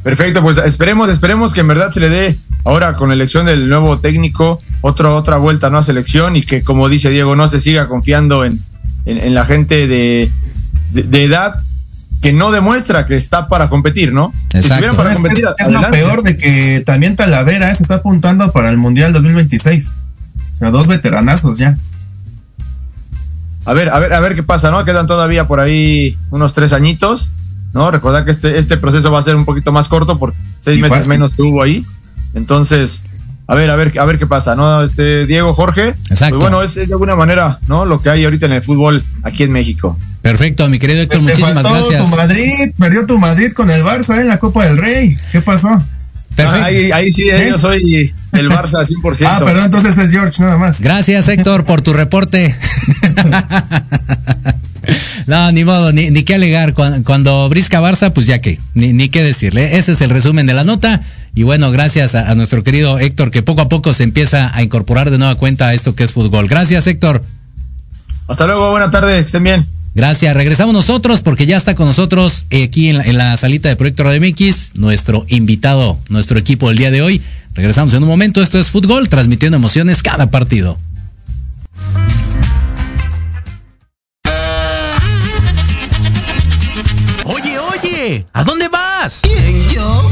Perfecto, 0.03 0.41
pues 0.41 0.57
esperemos, 0.57 1.09
esperemos 1.09 1.53
que 1.53 1.61
en 1.61 1.67
verdad 1.67 1.91
se 1.91 2.01
le 2.01 2.09
dé 2.09 2.35
ahora 2.65 2.95
con 2.95 3.09
la 3.09 3.15
elección 3.15 3.45
del 3.45 3.69
nuevo 3.69 3.99
técnico 3.99 4.61
otra 4.81 5.13
otra 5.13 5.37
vuelta 5.37 5.69
¿no? 5.69 5.77
a 5.77 5.83
selección 5.83 6.35
y 6.35 6.43
que 6.43 6.63
como 6.63 6.89
dice 6.89 7.09
Diego 7.09 7.35
no 7.35 7.47
se 7.47 7.59
siga 7.59 7.87
confiando 7.87 8.43
en, 8.43 8.61
en, 9.05 9.33
la 9.33 9.45
gente 9.45 9.87
de, 9.87 10.29
de 10.93 11.23
edad 11.23 11.55
que 12.21 12.33
no 12.33 12.51
demuestra 12.51 13.05
que 13.07 13.15
está 13.15 13.47
para 13.47 13.69
competir, 13.69 14.13
¿no? 14.13 14.33
Exacto. 14.53 14.95
para 14.95 15.13
competir, 15.13 15.45
es, 15.57 15.67
es 15.67 15.71
lo 15.71 15.89
peor 15.89 16.23
de 16.23 16.37
que 16.37 16.83
también 16.85 17.15
Talavera 17.15 17.73
se 17.75 17.83
está 17.83 17.95
apuntando 17.95 18.51
para 18.51 18.69
el 18.69 18.77
Mundial 18.77 19.13
2026. 19.13 19.93
O 20.55 20.57
sea, 20.57 20.71
dos 20.71 20.87
veteranazos 20.87 21.57
ya. 21.57 21.77
A 23.65 23.73
ver, 23.73 23.89
a 23.89 23.99
ver, 23.99 24.13
a 24.13 24.19
ver 24.19 24.35
qué 24.35 24.43
pasa, 24.43 24.71
¿no? 24.71 24.83
Quedan 24.83 25.07
todavía 25.07 25.47
por 25.47 25.59
ahí 25.59 26.17
unos 26.31 26.53
tres 26.53 26.73
añitos, 26.73 27.29
¿no? 27.73 27.91
Recordar 27.91 28.25
que 28.25 28.31
este, 28.31 28.57
este 28.57 28.77
proceso 28.77 29.11
va 29.11 29.19
a 29.19 29.23
ser 29.23 29.35
un 29.35 29.45
poquito 29.45 29.71
más 29.71 29.87
corto 29.87 30.17
por 30.17 30.33
seis 30.59 30.81
meses 30.81 30.97
fácil. 30.99 31.09
menos 31.09 31.33
que 31.33 31.43
hubo 31.43 31.61
ahí. 31.61 31.85
Entonces, 32.33 33.01
a 33.49 33.55
ver, 33.55 33.67
a 33.71 33.75
ver, 33.75 33.97
a 33.97 34.05
ver 34.05 34.19
qué 34.19 34.27
pasa, 34.27 34.53
¿no? 34.53 34.83
Este 34.83 35.25
Diego 35.25 35.55
Jorge. 35.55 35.95
Exacto. 36.11 36.37
Pues 36.37 36.51
bueno, 36.51 36.61
es, 36.61 36.77
es, 36.77 36.87
de 36.87 36.93
alguna 36.93 37.15
manera, 37.15 37.57
¿no? 37.67 37.83
Lo 37.83 37.99
que 37.99 38.11
hay 38.11 38.23
ahorita 38.23 38.45
en 38.45 38.51
el 38.51 38.61
fútbol 38.61 39.03
aquí 39.23 39.41
en 39.41 39.51
México. 39.51 39.97
Perfecto, 40.21 40.69
mi 40.69 40.77
querido 40.77 41.01
Héctor, 41.01 41.17
Te 41.17 41.23
muchísimas 41.23 41.53
faltó 41.63 41.73
gracias. 41.73 42.03
Tu 42.03 42.15
Madrid, 42.15 42.71
perdió 42.77 43.07
tu 43.07 43.17
Madrid 43.17 43.51
con 43.53 43.71
el 43.71 43.81
Barça 43.81 44.21
en 44.21 44.27
la 44.27 44.37
Copa 44.37 44.67
del 44.67 44.77
Rey. 44.77 45.17
¿Qué 45.31 45.41
pasó? 45.41 45.69
Perfecto. 46.35 46.61
Ah, 46.61 46.65
ahí, 46.65 46.91
ahí, 46.91 47.11
sí, 47.11 47.27
¿Eh? 47.27 47.47
yo 47.49 47.57
soy 47.57 48.13
el 48.33 48.49
Barça 48.51 48.85
100%. 48.85 49.25
ah, 49.27 49.41
perdón, 49.43 49.65
entonces 49.65 49.97
es 49.97 50.11
George 50.11 50.43
nada 50.43 50.57
más. 50.59 50.79
Gracias, 50.79 51.27
Héctor, 51.27 51.65
por 51.65 51.81
tu 51.81 51.93
reporte. 51.93 52.55
No, 55.27 55.51
ni 55.51 55.63
modo, 55.63 55.91
ni, 55.91 56.09
ni 56.09 56.23
qué 56.23 56.35
alegar. 56.35 56.73
Cuando, 56.73 57.03
cuando, 57.03 57.47
brisca 57.49 57.79
Barça, 57.79 58.11
pues 58.11 58.25
ya 58.25 58.39
que, 58.39 58.59
ni, 58.73 58.93
ni 58.93 59.09
qué 59.09 59.21
decirle. 59.21 59.77
Ese 59.77 59.91
es 59.91 60.01
el 60.01 60.09
resumen 60.09 60.47
de 60.47 60.55
la 60.55 60.63
nota. 60.63 61.01
Y 61.35 61.43
bueno, 61.43 61.71
gracias 61.71 62.15
a, 62.15 62.29
a, 62.29 62.35
nuestro 62.35 62.63
querido 62.63 62.99
Héctor, 62.99 63.31
que 63.31 63.43
poco 63.43 63.61
a 63.61 63.69
poco 63.69 63.93
se 63.93 64.03
empieza 64.03 64.55
a 64.55 64.63
incorporar 64.63 65.11
de 65.11 65.17
nueva 65.17 65.35
cuenta 65.35 65.67
a 65.67 65.73
esto 65.73 65.95
que 65.95 66.03
es 66.03 66.11
fútbol. 66.11 66.47
Gracias, 66.47 66.87
Héctor. 66.87 67.21
Hasta 68.27 68.45
luego, 68.45 68.71
buena 68.71 68.91
tarde, 68.91 69.19
estén 69.19 69.43
bien. 69.43 69.65
Gracias, 69.95 70.35
regresamos 70.35 70.73
nosotros 70.73 71.21
porque 71.21 71.47
ya 71.47 71.57
está 71.57 71.73
con 71.73 71.87
nosotros 71.87 72.45
eh, 72.51 72.63
aquí 72.63 72.89
en 72.89 72.99
la, 72.99 73.03
en 73.03 73.17
la, 73.17 73.35
salita 73.37 73.69
de 73.69 73.75
Proyecto 73.75 74.03
Radio 74.03 74.21
MX 74.21 74.75
nuestro 74.75 75.25
invitado, 75.29 75.97
nuestro 76.09 76.37
equipo 76.37 76.69
del 76.69 76.77
día 76.77 76.91
de 76.91 77.01
hoy. 77.01 77.21
Regresamos 77.55 77.93
en 77.95 78.03
un 78.03 78.09
momento, 78.09 78.41
esto 78.41 78.59
es 78.59 78.69
fútbol, 78.69 79.09
transmitiendo 79.09 79.57
emociones 79.57 80.03
cada 80.03 80.27
partido. 80.29 80.77
Oye, 87.25 87.57
oye, 87.59 88.25
¿a 88.31 88.43
dónde 88.43 88.67
vas? 88.67 89.21
¿Quién, 89.23 89.69
yo? 89.69 90.11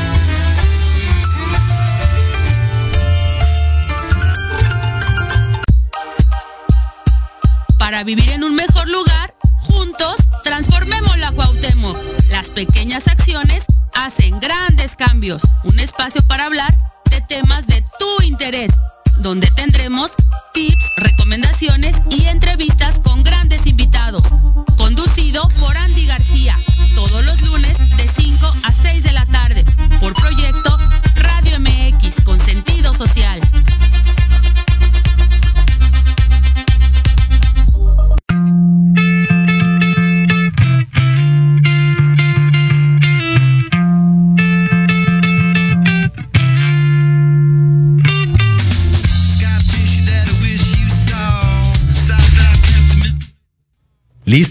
Vivir 8.05 8.31
en 8.31 8.43
un 8.43 8.55
mejor 8.55 8.89
lugar, 8.89 9.35
juntos 9.59 10.15
transformemos 10.43 11.19
la 11.19 11.31
Cuauhtémoc. 11.31 11.95
Las 12.29 12.49
pequeñas 12.49 13.07
acciones 13.07 13.65
hacen 13.93 14.39
grandes 14.39 14.95
cambios. 14.95 15.43
Un 15.63 15.79
espacio 15.79 16.23
para 16.23 16.45
hablar 16.45 16.75
de 17.11 17.21
temas 17.21 17.67
de 17.67 17.83
tu 17.99 18.23
interés, 18.23 18.71
donde 19.19 19.51
tendremos 19.51 20.13
tips, 20.51 20.83
recomendaciones 20.97 21.97
y 22.09 22.25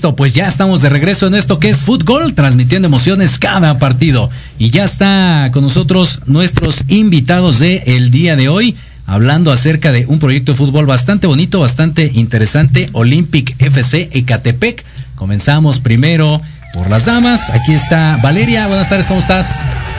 Listo, 0.00 0.16
pues 0.16 0.32
ya 0.32 0.48
estamos 0.48 0.80
de 0.80 0.88
regreso 0.88 1.26
en 1.26 1.34
esto 1.34 1.58
que 1.58 1.68
es 1.68 1.82
fútbol, 1.82 2.32
transmitiendo 2.32 2.88
emociones 2.88 3.38
cada 3.38 3.78
partido. 3.78 4.30
Y 4.58 4.70
ya 4.70 4.84
está 4.84 5.50
con 5.52 5.62
nosotros 5.62 6.20
nuestros 6.24 6.84
invitados 6.88 7.58
de 7.58 7.82
el 7.84 8.10
día 8.10 8.34
de 8.34 8.48
hoy, 8.48 8.76
hablando 9.04 9.52
acerca 9.52 9.92
de 9.92 10.06
un 10.06 10.18
proyecto 10.18 10.52
de 10.52 10.56
fútbol 10.56 10.86
bastante 10.86 11.26
bonito, 11.26 11.60
bastante 11.60 12.10
interesante, 12.14 12.88
Olympic 12.92 13.54
FC 13.58 14.08
Ecatepec. 14.12 14.86
Comenzamos 15.16 15.80
primero 15.80 16.40
por 16.72 16.88
las 16.88 17.04
damas. 17.04 17.50
Aquí 17.50 17.72
está 17.72 18.18
Valeria. 18.22 18.66
Buenas 18.66 18.88
tardes, 18.88 19.06
¿cómo 19.06 19.20
estás? 19.20 19.46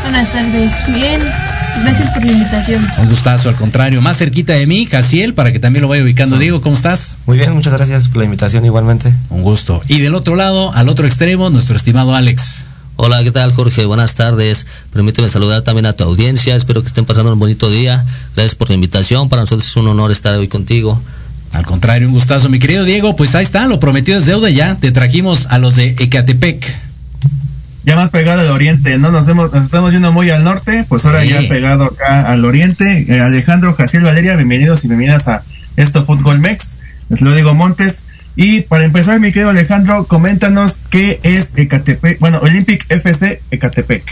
Buenas 0.03 0.31
tardes, 0.31 0.71
bien. 0.93 1.21
Gracias 1.83 2.11
por 2.11 2.25
la 2.25 2.31
invitación. 2.31 2.87
Un 2.99 3.09
gustazo, 3.09 3.49
al 3.49 3.55
contrario. 3.55 4.01
Más 4.01 4.17
cerquita 4.17 4.53
de 4.53 4.67
mí, 4.67 4.85
Jaciel, 4.85 5.33
para 5.33 5.51
que 5.51 5.59
también 5.59 5.81
lo 5.83 5.87
vaya 5.87 6.03
ubicando. 6.03 6.37
Diego, 6.37 6.61
¿cómo 6.61 6.75
estás? 6.75 7.17
Muy 7.25 7.37
bien, 7.37 7.53
muchas 7.53 7.73
gracias 7.73 8.07
por 8.07 8.17
la 8.17 8.25
invitación 8.25 8.65
igualmente. 8.65 9.13
Un 9.29 9.41
gusto. 9.41 9.81
Y 9.87 9.99
del 9.99 10.15
otro 10.15 10.35
lado, 10.35 10.73
al 10.73 10.89
otro 10.89 11.07
extremo, 11.07 11.49
nuestro 11.49 11.77
estimado 11.77 12.13
Alex. 12.13 12.65
Hola, 12.97 13.23
¿qué 13.23 13.31
tal 13.31 13.53
Jorge? 13.53 13.85
Buenas 13.85 14.15
tardes. 14.15 14.67
Permíteme 14.91 15.29
saludar 15.29 15.63
también 15.63 15.85
a 15.85 15.93
tu 15.93 16.03
audiencia. 16.03 16.55
Espero 16.55 16.81
que 16.81 16.87
estén 16.87 17.05
pasando 17.05 17.33
un 17.33 17.39
bonito 17.39 17.71
día. 17.71 18.05
Gracias 18.35 18.55
por 18.55 18.69
la 18.69 18.75
invitación. 18.75 19.29
Para 19.29 19.43
nosotros 19.43 19.67
es 19.67 19.75
un 19.75 19.87
honor 19.87 20.11
estar 20.11 20.35
hoy 20.35 20.47
contigo. 20.47 21.01
Al 21.53 21.65
contrario, 21.65 22.07
un 22.07 22.13
gustazo, 22.13 22.49
mi 22.49 22.59
querido 22.59 22.85
Diego. 22.85 23.15
Pues 23.15 23.35
ahí 23.35 23.43
está, 23.43 23.65
lo 23.67 23.79
prometido 23.79 24.17
es 24.17 24.25
deuda 24.25 24.49
ya. 24.49 24.75
Te 24.75 24.91
trajimos 24.91 25.47
a 25.49 25.57
los 25.59 25.75
de 25.75 25.95
Ecatepec. 25.99 26.65
Ya 27.83 27.95
más 27.95 28.11
pegado 28.11 28.41
al 28.41 28.47
oriente, 28.49 28.97
¿no? 28.99 29.11
Nos, 29.11 29.27
hemos, 29.27 29.51
nos 29.51 29.63
estamos 29.65 29.91
yendo 29.91 30.11
muy 30.11 30.29
al 30.29 30.43
norte, 30.43 30.85
pues 30.87 31.03
ahora 31.05 31.21
Sí. 31.23 31.29
ya 31.29 31.41
pegado 31.49 31.85
acá 31.85 32.31
al 32.31 32.45
oriente. 32.45 33.05
Eh, 33.09 33.19
Alejandro, 33.19 33.73
Jaciel, 33.73 34.03
Valeria, 34.03 34.35
bienvenidos 34.35 34.85
y 34.85 34.87
bienvenidas 34.87 35.27
a 35.27 35.43
esto 35.77 36.05
Fútbol 36.05 36.39
Mex. 36.39 36.77
Les 37.09 37.21
lo 37.21 37.35
digo 37.35 37.53
Montes. 37.55 38.05
Y 38.35 38.61
para 38.61 38.85
empezar, 38.85 39.19
mi 39.19 39.31
querido 39.33 39.49
Alejandro, 39.49 40.05
coméntanos 40.05 40.79
qué 40.89 41.19
es 41.23 41.51
Ecatepec, 41.57 42.19
bueno, 42.19 42.39
Olympic 42.41 42.85
FC 42.89 43.41
Ecatepec. 43.51 44.03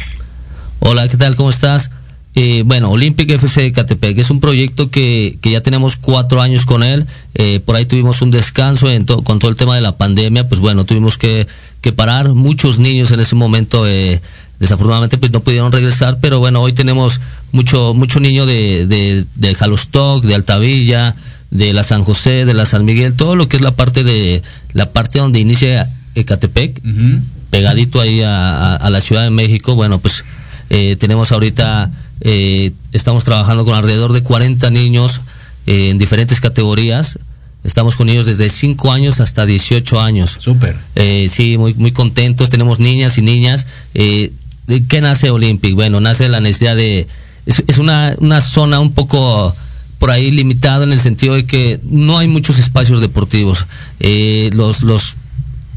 Hola, 0.79 1.07
¿qué 1.07 1.15
tal? 1.15 1.35
¿Cómo 1.35 1.49
estás? 1.51 1.89
Eh, 2.35 2.63
bueno, 2.65 2.91
Olympic 2.91 3.29
FC 3.31 3.71
Catepec 3.71 4.17
es 4.19 4.29
un 4.29 4.39
proyecto 4.39 4.89
que, 4.89 5.37
que 5.41 5.51
ya 5.51 5.61
tenemos 5.61 5.95
cuatro 5.97 6.41
años 6.41 6.65
con 6.65 6.83
él. 6.83 7.05
Eh, 7.35 7.59
por 7.65 7.75
ahí 7.75 7.85
tuvimos 7.85 8.21
un 8.21 8.31
descanso 8.31 8.89
en 8.89 9.05
to- 9.05 9.23
con 9.23 9.39
todo 9.39 9.49
el 9.51 9.57
tema 9.57 9.75
de 9.75 9.81
la 9.81 9.97
pandemia. 9.97 10.47
Pues 10.47 10.61
bueno, 10.61 10.85
tuvimos 10.85 11.17
que, 11.17 11.47
que 11.81 11.91
parar. 11.91 12.29
Muchos 12.29 12.79
niños 12.79 13.11
en 13.11 13.19
ese 13.19 13.35
momento, 13.35 13.85
eh, 13.87 14.21
desafortunadamente, 14.59 15.17
pues 15.17 15.31
no 15.31 15.41
pudieron 15.41 15.71
regresar. 15.71 16.19
Pero 16.21 16.39
bueno, 16.39 16.61
hoy 16.61 16.71
tenemos 16.73 17.19
mucho 17.51 17.93
mucho 17.95 18.19
niño 18.19 18.45
de, 18.45 18.85
de, 18.85 19.25
de 19.35 19.55
Jalostoc, 19.55 20.23
de 20.23 20.35
Altavilla, 20.35 21.15
de 21.51 21.73
la 21.73 21.83
San 21.83 22.03
José, 22.03 22.45
de 22.45 22.53
la 22.53 22.65
San 22.67 22.85
Miguel, 22.85 23.15
todo 23.15 23.35
lo 23.35 23.49
que 23.49 23.57
es 23.57 23.63
la 23.63 23.71
parte 23.71 24.03
de 24.03 24.43
la 24.73 24.91
parte 24.91 25.17
donde 25.19 25.39
inicia 25.39 25.89
Ecatepec 26.15 26.79
pegadito 27.49 27.99
ahí 27.99 28.21
a, 28.21 28.73
a- 28.73 28.75
a 28.75 28.89
la 28.91 29.01
Ciudad 29.01 29.23
de 29.23 29.31
México. 29.31 29.73
Bueno, 29.75 29.97
pues 29.99 30.23
eh, 30.69 30.95
tenemos 30.99 31.31
ahorita, 31.31 31.89
eh, 32.21 32.71
estamos 32.91 33.23
trabajando 33.23 33.65
con 33.65 33.75
alrededor 33.75 34.13
de 34.13 34.21
40 34.23 34.69
niños 34.71 35.21
eh, 35.65 35.89
en 35.89 35.97
diferentes 35.97 36.39
categorías. 36.41 37.19
Estamos 37.63 37.95
con 37.95 38.07
niños 38.07 38.25
desde 38.25 38.49
5 38.49 38.91
años 38.91 39.19
hasta 39.19 39.45
18 39.45 39.99
años. 39.99 40.35
Súper. 40.39 40.77
Eh, 40.95 41.27
sí, 41.29 41.57
muy, 41.57 41.73
muy 41.73 41.91
contentos. 41.91 42.49
Tenemos 42.49 42.79
niñas 42.79 43.17
y 43.17 43.21
niñas. 43.21 43.67
Eh, 43.93 44.31
¿De 44.67 44.83
qué 44.85 45.01
nace 45.01 45.29
Olympic? 45.29 45.75
Bueno, 45.75 45.99
nace 45.99 46.29
la 46.29 46.39
necesidad 46.39 46.75
de... 46.75 47.07
Es, 47.45 47.63
es 47.67 47.77
una, 47.77 48.15
una 48.19 48.41
zona 48.41 48.79
un 48.79 48.93
poco 48.93 49.53
por 49.97 50.11
ahí 50.11 50.31
limitada 50.31 50.85
en 50.85 50.93
el 50.93 50.99
sentido 50.99 51.35
de 51.35 51.45
que 51.45 51.79
no 51.83 52.17
hay 52.17 52.27
muchos 52.27 52.57
espacios 52.59 53.01
deportivos. 53.01 53.65
Los, 53.99 54.81
los, 54.81 55.15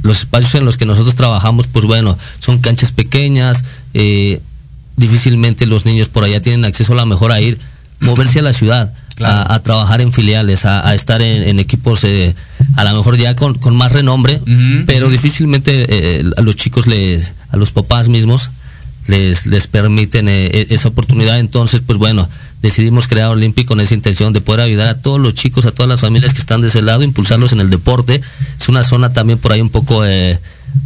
los 0.02 0.18
espacios 0.20 0.55
en 0.55 0.64
los 0.64 0.76
que 0.76 0.87
nosotros 0.87 1.14
trabajamos, 1.14 1.66
pues 1.66 1.85
bueno, 1.85 2.16
son 2.38 2.59
canchas 2.59 2.92
pequeñas. 2.92 3.64
eh, 3.94 4.40
difícilmente 4.96 5.66
los 5.66 5.85
niños 5.85 6.09
por 6.09 6.24
allá 6.24 6.40
tienen 6.40 6.64
acceso 6.64 6.92
a 6.92 6.96
lo 6.96 7.07
mejor 7.07 7.33
a 7.33 7.40
ir, 7.40 7.59
moverse 8.00 8.38
a 8.40 8.42
la 8.42 8.52
ciudad. 8.52 8.92
A, 9.20 9.55
a 9.55 9.62
trabajar 9.62 10.00
en 10.00 10.11
filiales, 10.11 10.64
a, 10.64 10.88
a 10.88 10.94
estar 10.94 11.20
en, 11.22 11.42
en 11.46 11.61
equipos 11.61 12.02
eh, 12.02 12.35
a 12.76 12.83
lo 12.83 12.96
mejor 12.96 13.16
ya 13.18 13.37
con, 13.37 13.55
con 13.55 13.76
más 13.76 13.92
renombre, 13.92 14.40
pero 14.87 15.11
difícilmente 15.11 15.85
eh, 15.87 16.24
a 16.37 16.40
los 16.40 16.57
chicos 16.57 16.87
les, 16.87 17.35
a 17.50 17.57
los 17.59 17.70
papás 17.72 18.09
mismos 18.09 18.48
les, 19.07 19.46
les 19.46 19.66
permiten 19.66 20.28
eh, 20.28 20.46
e- 20.46 20.66
esa 20.70 20.88
oportunidad. 20.88 21.38
Entonces, 21.38 21.83
pues 21.87 21.98
bueno, 21.98 22.26
decidimos 22.62 23.07
crear 23.07 23.28
Olympic 23.28 23.68
con 23.68 23.81
esa 23.81 23.94
intención 23.94 24.33
de 24.33 24.40
poder 24.40 24.62
ayudar 24.62 24.88
a 24.88 24.98
todos 24.98 25.20
los 25.20 25.35
chicos, 25.35 25.66
a 25.66 25.72
todas 25.72 25.90
las 25.90 26.00
familias 26.00 26.33
que 26.33 26.40
están 26.40 26.62
de 26.62 26.68
ese 26.68 26.81
lado, 26.83 27.02
impulsarlos 27.02 27.52
en 27.52 27.61
el 27.61 27.68
deporte. 27.68 28.22
Es 28.59 28.68
una 28.70 28.83
zona 28.83 29.12
también 29.12 29.38
por 29.38 29.52
ahí 29.52 29.61
un 29.61 29.70
poco 29.70 30.05
eh, 30.07 30.38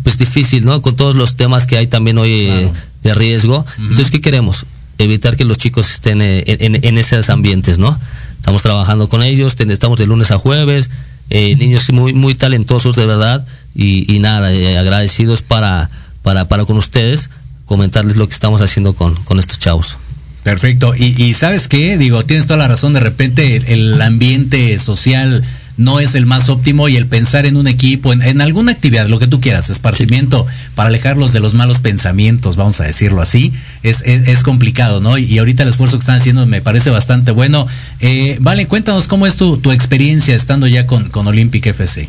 pues 0.02 0.18
difícil, 0.18 0.64
¿no? 0.64 0.82
Con 0.82 0.96
todos 0.96 1.14
los 1.14 1.36
temas 1.36 1.64
que 1.64 1.78
hay 1.78 1.86
también 1.86 2.18
hoy 2.18 2.68
de 3.06 3.14
riesgo. 3.14 3.64
Entonces, 3.78 4.10
¿qué 4.10 4.20
queremos? 4.20 4.66
Evitar 4.98 5.36
que 5.36 5.44
los 5.44 5.56
chicos 5.58 5.90
estén 5.90 6.20
eh, 6.22 6.44
en, 6.46 6.74
en- 6.74 6.84
en 6.84 6.98
esos 6.98 7.30
ambientes, 7.30 7.78
¿no? 7.78 7.98
Estamos 8.38 8.62
trabajando 8.62 9.08
con 9.08 9.22
ellos, 9.22 9.56
ten- 9.56 9.70
estamos 9.70 9.98
de 9.98 10.06
lunes 10.06 10.30
a 10.30 10.38
jueves, 10.38 10.90
eh, 11.30 11.56
niños 11.56 11.90
muy, 11.90 12.12
muy 12.12 12.34
talentosos 12.34 12.94
de 12.96 13.06
verdad 13.06 13.46
y, 13.74 14.12
y 14.14 14.18
nada, 14.20 14.52
eh, 14.52 14.78
agradecidos 14.78 15.42
para, 15.42 15.90
para, 16.22 16.46
para 16.48 16.64
con 16.64 16.76
ustedes 16.76 17.28
comentarles 17.64 18.16
lo 18.16 18.26
que 18.28 18.34
estamos 18.34 18.60
haciendo 18.62 18.94
con, 18.94 19.14
con 19.24 19.38
estos 19.40 19.58
chavos. 19.58 19.96
Perfecto. 20.44 20.94
Y, 20.94 21.20
y 21.20 21.34
sabes 21.34 21.66
qué, 21.66 21.98
digo, 21.98 22.24
tienes 22.24 22.46
toda 22.46 22.58
la 22.58 22.68
razón, 22.68 22.92
de 22.92 23.00
repente 23.00 23.56
el, 23.56 23.64
el 23.66 24.00
ambiente 24.02 24.78
social 24.78 25.42
no 25.76 26.00
es 26.00 26.14
el 26.14 26.26
más 26.26 26.48
óptimo 26.48 26.88
y 26.88 26.96
el 26.96 27.06
pensar 27.06 27.46
en 27.46 27.56
un 27.56 27.66
equipo, 27.66 28.12
en, 28.12 28.40
alguna 28.40 28.72
actividad, 28.72 29.06
lo 29.08 29.18
que 29.18 29.26
tú 29.26 29.40
quieras, 29.40 29.70
esparcimiento, 29.70 30.46
para 30.74 30.88
alejarlos 30.88 31.32
de 31.32 31.40
los 31.40 31.54
malos 31.54 31.78
pensamientos, 31.78 32.56
vamos 32.56 32.80
a 32.80 32.84
decirlo 32.84 33.20
así, 33.20 33.52
es, 33.82 34.02
es, 34.06 34.28
es 34.28 34.42
complicado, 34.42 35.00
¿no? 35.00 35.18
Y, 35.18 35.24
y 35.24 35.38
ahorita 35.38 35.62
el 35.62 35.68
esfuerzo 35.68 35.98
que 35.98 36.02
están 36.02 36.16
haciendo 36.16 36.46
me 36.46 36.62
parece 36.62 36.90
bastante 36.90 37.30
bueno. 37.30 37.66
Eh, 38.00 38.38
vale, 38.40 38.66
cuéntanos 38.66 39.06
cómo 39.06 39.26
es 39.26 39.36
tu, 39.36 39.58
tu 39.58 39.70
experiencia 39.70 40.34
estando 40.34 40.66
ya 40.66 40.86
con, 40.86 41.10
con 41.10 41.26
Olympic 41.26 41.66
FC. 41.66 42.08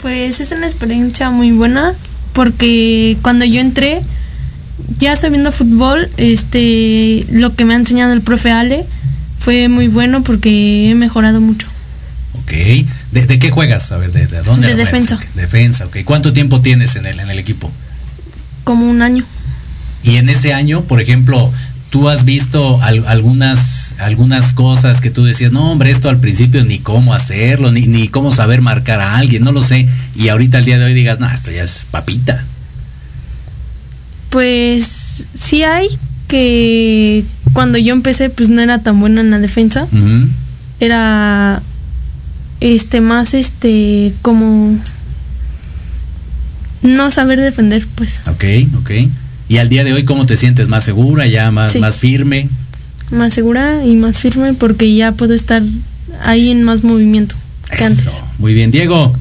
Pues 0.00 0.40
es 0.40 0.52
una 0.52 0.66
experiencia 0.66 1.30
muy 1.30 1.50
buena 1.50 1.94
porque 2.32 3.16
cuando 3.22 3.44
yo 3.44 3.60
entré, 3.60 4.00
ya 5.00 5.16
sabiendo 5.16 5.50
fútbol, 5.50 6.08
este, 6.16 7.26
lo 7.32 7.56
que 7.56 7.64
me 7.64 7.74
ha 7.74 7.76
enseñado 7.76 8.12
el 8.12 8.20
profe 8.20 8.52
Ale 8.52 8.84
fue 9.40 9.68
muy 9.68 9.88
bueno 9.88 10.22
porque 10.22 10.90
he 10.90 10.94
mejorado 10.94 11.40
mucho. 11.40 11.66
Ok. 12.34 12.50
¿De, 13.12 13.26
de 13.26 13.38
qué 13.38 13.50
juegas? 13.50 13.90
A 13.92 13.96
ver, 13.98 14.12
¿de, 14.12 14.26
de 14.26 14.42
dónde? 14.42 14.68
De 14.68 14.74
defensa. 14.74 15.16
Ok, 15.16 15.24
Defensa, 15.34 15.86
ok. 15.86 15.98
¿Cuánto 16.04 16.32
tiempo 16.32 16.60
tienes 16.60 16.96
en 16.96 17.06
el, 17.06 17.20
en 17.20 17.30
el 17.30 17.38
equipo? 17.38 17.70
Como 18.64 18.88
un 18.88 19.02
año. 19.02 19.24
Y 20.02 20.16
en 20.16 20.28
ese 20.28 20.52
año, 20.54 20.82
por 20.82 21.00
ejemplo, 21.00 21.52
tú 21.90 22.08
has 22.08 22.24
visto 22.24 22.80
al- 22.82 23.06
algunas, 23.08 23.94
algunas 23.98 24.52
cosas 24.52 25.00
que 25.00 25.10
tú 25.10 25.24
decías, 25.24 25.52
no, 25.52 25.72
hombre, 25.72 25.90
esto 25.90 26.08
al 26.08 26.18
principio 26.20 26.64
ni 26.64 26.78
cómo 26.78 27.14
hacerlo, 27.14 27.72
ni, 27.72 27.86
ni 27.86 28.08
cómo 28.08 28.32
saber 28.34 28.60
marcar 28.62 29.00
a 29.00 29.16
alguien, 29.16 29.42
no 29.44 29.52
lo 29.52 29.62
sé. 29.62 29.88
Y 30.14 30.28
ahorita 30.28 30.58
al 30.58 30.64
día 30.64 30.78
de 30.78 30.84
hoy 30.84 30.94
digas, 30.94 31.18
no, 31.20 31.28
esto 31.30 31.50
ya 31.50 31.64
es 31.64 31.86
papita. 31.90 32.44
Pues 34.30 35.24
sí 35.34 35.62
hay 35.64 35.88
que 36.28 37.24
cuando 37.54 37.78
yo 37.78 37.94
empecé 37.94 38.28
pues 38.28 38.50
no 38.50 38.60
era 38.60 38.82
tan 38.82 39.00
buena 39.00 39.22
en 39.22 39.30
la 39.30 39.38
defensa. 39.38 39.86
Era 40.80 41.62
este 42.60 43.00
más 43.00 43.34
este 43.34 44.12
como 44.22 44.76
no 46.82 47.10
saber 47.10 47.40
defender 47.40 47.86
pues 47.94 48.20
Ok, 48.26 48.44
ok. 48.80 48.90
Y 49.48 49.56
al 49.58 49.68
día 49.70 49.82
de 49.82 49.94
hoy, 49.94 50.04
¿cómo 50.04 50.26
te 50.26 50.36
sientes? 50.36 50.68
¿Más 50.68 50.84
segura, 50.84 51.26
ya 51.26 51.50
más, 51.50 51.72
Sí. 51.72 51.78
más 51.78 51.96
firme? 51.96 52.48
más 53.10 53.32
segura 53.32 53.86
y 53.86 53.94
más 53.94 54.20
firme 54.20 54.52
porque 54.52 54.94
ya 54.94 55.12
puedo 55.12 55.32
estar 55.32 55.62
ahí 56.22 56.50
en 56.50 56.62
más 56.62 56.84
movimiento 56.84 57.34
que 57.74 57.82
antes. 57.84 58.22
Muy 58.38 58.52
bien, 58.52 58.70
Diego. 58.70 59.14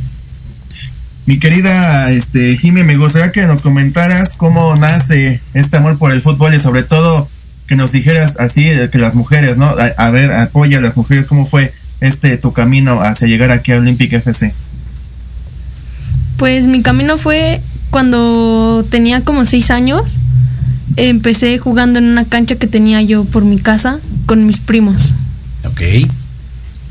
Mi 1.25 1.39
querida 1.39 2.11
este, 2.11 2.57
Jime, 2.57 2.83
me 2.83 2.97
gustaría 2.97 3.31
que 3.31 3.45
nos 3.45 3.61
comentaras 3.61 4.33
cómo 4.35 4.75
nace 4.75 5.39
este 5.53 5.77
amor 5.77 5.97
por 5.97 6.11
el 6.11 6.21
fútbol 6.21 6.53
y 6.53 6.59
sobre 6.59 6.83
todo 6.83 7.29
que 7.67 7.75
nos 7.77 7.93
dijeras 7.93 8.33
así, 8.39 8.65
eh, 8.67 8.89
que 8.91 8.97
las 8.97 9.15
mujeres, 9.15 9.55
¿no? 9.57 9.67
A, 9.67 9.85
a 9.97 10.09
ver, 10.09 10.31
apoya 10.33 10.77
a 10.79 10.81
las 10.81 10.95
mujeres, 10.97 11.25
¿cómo 11.25 11.47
fue 11.47 11.73
este 12.01 12.37
tu 12.37 12.53
camino 12.53 13.01
hacia 13.01 13.27
llegar 13.27 13.51
aquí 13.51 13.71
a 13.71 13.77
Olympic 13.77 14.13
FC? 14.13 14.53
Pues 16.37 16.67
mi 16.67 16.81
camino 16.81 17.17
fue 17.17 17.61
cuando 17.89 18.85
tenía 18.89 19.21
como 19.21 19.45
seis 19.45 19.71
años. 19.71 20.17
Empecé 20.95 21.57
jugando 21.57 21.99
en 21.99 22.05
una 22.05 22.25
cancha 22.25 22.55
que 22.55 22.67
tenía 22.67 23.01
yo 23.01 23.23
por 23.25 23.43
mi 23.43 23.57
casa 23.59 23.99
con 24.25 24.45
mis 24.45 24.57
primos. 24.57 25.13
Ok. 25.65 25.81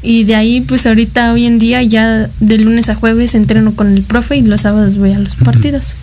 Y 0.03 0.25
de 0.25 0.37
ahí, 0.37 0.61
pues 0.61 0.87
ahorita, 0.87 1.33
hoy 1.33 1.47
en 1.47 1.59
día, 1.59 1.83
ya 1.83 2.31
de 2.39 2.59
lunes 2.59 2.89
a 2.89 2.95
jueves 2.95 3.35
entreno 3.35 3.75
con 3.75 3.93
el 3.93 4.03
profe 4.03 4.37
y 4.37 4.43
los 4.43 4.61
sábados 4.61 4.97
voy 4.97 5.13
a 5.13 5.19
los 5.19 5.35
partidos. 5.35 5.95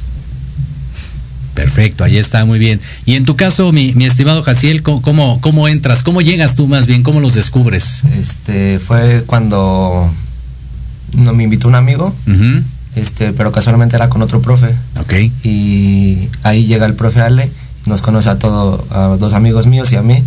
Perfecto, 1.53 2.03
ahí 2.03 2.17
está, 2.17 2.45
muy 2.45 2.57
bien. 2.59 2.79
Y 3.05 3.15
en 3.15 3.25
tu 3.25 3.35
caso, 3.35 3.71
mi, 3.71 3.93
mi 3.93 4.05
estimado 4.05 4.41
Jaciel, 4.41 4.81
¿cómo, 4.81 5.39
cómo, 5.41 5.67
entras? 5.67 6.01
¿Cómo 6.01 6.21
llegas 6.21 6.55
tú 6.55 6.67
más 6.67 6.87
bien? 6.87 7.03
¿Cómo 7.03 7.19
los 7.19 7.35
descubres? 7.35 8.01
Este, 8.17 8.79
fue 8.79 9.23
cuando 9.25 10.11
no 11.15 11.33
me 11.33 11.43
invitó 11.43 11.67
un 11.67 11.75
amigo, 11.75 12.13
este, 12.95 13.33
pero 13.33 13.51
casualmente 13.51 13.95
era 13.95 14.09
con 14.09 14.21
otro 14.21 14.41
profe. 14.41 14.73
Ok. 14.99 15.13
Y 15.43 16.29
ahí 16.41 16.65
llega 16.65 16.85
el 16.85 16.95
profe 16.95 17.21
Ale, 17.21 17.51
nos 17.85 18.01
conoce 18.01 18.29
a 18.29 18.39
todos, 18.39 18.83
a 18.91 19.15
dos 19.19 19.33
amigos 19.33 19.67
míos 19.67 19.91
y 19.91 19.95
a 19.95 20.01
mí, 20.01 20.23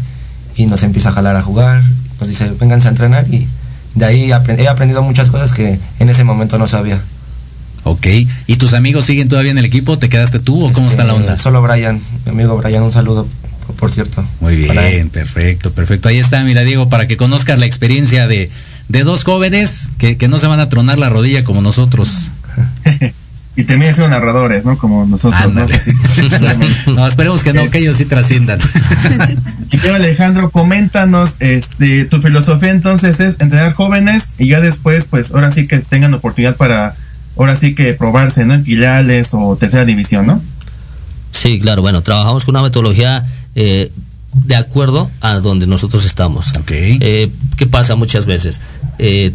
y 0.57 0.67
nos 0.67 0.85
empieza 0.85 1.09
a 1.09 1.13
jalar 1.13 1.35
a 1.37 1.43
jugar, 1.43 1.83
nos 2.21 2.29
dice, 2.29 2.51
vénganse 2.61 2.87
a 2.87 2.91
entrenar, 2.91 3.27
y 3.29 3.49
de 3.95 4.05
ahí 4.05 4.31
he 4.31 4.69
aprendido 4.69 5.03
muchas 5.03 5.31
cosas 5.31 5.53
que 5.53 5.81
en 5.99 6.09
ese 6.09 6.23
momento 6.23 6.57
no 6.57 6.69
sabía. 6.69 7.01
Ok. 7.87 8.07
¿Y 8.49 8.57
tus 8.57 8.75
amigos 8.75 9.07
siguen 9.07 9.29
todavía 9.29 9.53
en 9.53 9.59
el 9.59 9.65
equipo? 9.65 9.97
¿Te 9.97 10.09
quedaste 10.09 10.41
tú 10.41 10.67
o 10.67 10.73
cómo 10.73 10.91
está 10.91 11.05
la 11.05 11.13
Este, 11.13 11.23
onda? 11.23 11.37
Solo 11.37 11.63
Brian, 11.63 12.01
mi 12.25 12.33
amigo 12.33 12.57
Brian, 12.57 12.83
un 12.83 12.91
saludo, 12.91 13.29
por, 13.79 13.93
cierto. 13.93 14.27
Muy 14.41 14.57
bien, 14.57 15.09
perfecto, 15.09 15.71
perfecto. 15.71 16.09
Ahí 16.09 16.19
está, 16.19 16.43
mira, 16.43 16.65
Diego, 16.65 16.89
para 16.89 17.07
que 17.07 17.17
conozcas 17.17 17.61
la 17.61 17.67
experiencia 17.67 18.27
de, 18.27 18.51
de 18.89 19.05
dos 19.05 19.23
jóvenes 19.23 19.91
que, 19.99 20.17
que 20.17 20.27
no 20.27 20.41
se 20.41 20.49
van 20.49 20.59
a 20.59 20.69
tronar 20.69 20.99
la 20.99 21.11
rodilla 21.11 21.45
como 21.45 21.63
nosotros. 21.63 22.33
y 23.57 23.63
terminen 23.63 23.95
siendo 23.95 24.11
narradores, 24.11 24.65
¿no? 24.65 24.77
Como 24.77 25.07
nosotros. 25.07 25.55
¿no? 25.55 25.67
No, 26.93 27.07
esperemos 27.07 27.45
que 27.45 27.53
no, 27.53 27.71
que 27.71 27.79
ellos 27.79 27.99
sí 27.99 28.05
trasciendan. 28.05 28.59
Y 29.71 29.89
Alejandro, 29.89 30.51
coméntanos, 30.51 31.37
este, 31.41 32.05
tu 32.05 32.23
filosofía 32.23 32.71
entonces 32.71 33.21
es 33.21 33.37
entrenar 33.41 33.75
jóvenes 33.75 34.35
y 34.39 34.49
ya 34.49 34.61
después, 34.61 35.07
pues, 35.07 35.33
ahora 35.33 35.51
sí 35.53 35.67
que 35.67 35.79
tengan 35.81 36.15
oportunidad 36.15 36.57
para, 36.57 36.95
ahora 37.37 37.57
sí 37.57 37.75
que 37.75 37.95
probarse, 37.95 38.45
¿no? 38.45 38.55
En 38.55 38.65
Quilales 38.65 39.29
o 39.33 39.57
tercera 39.57 39.85
división, 39.85 40.27
¿no? 40.27 40.43
Sí, 41.33 41.61
claro, 41.61 41.83
bueno, 41.83 42.03
trabajamos 42.03 42.45
con 42.45 42.55
una 42.55 42.63
metodología 42.63 43.25
eh, 43.55 43.91
de 44.33 44.57
acuerdo 44.57 45.11
a 45.21 45.35
donde 45.35 45.67
nosotros 45.67 46.05
estamos. 46.05 46.49
Ok. 46.59 46.71
Eh, 46.71 47.31
¿Qué 47.57 47.67
pasa 47.67 47.95
muchas 47.95 48.27
veces? 48.27 48.61
Eh, 48.99 49.33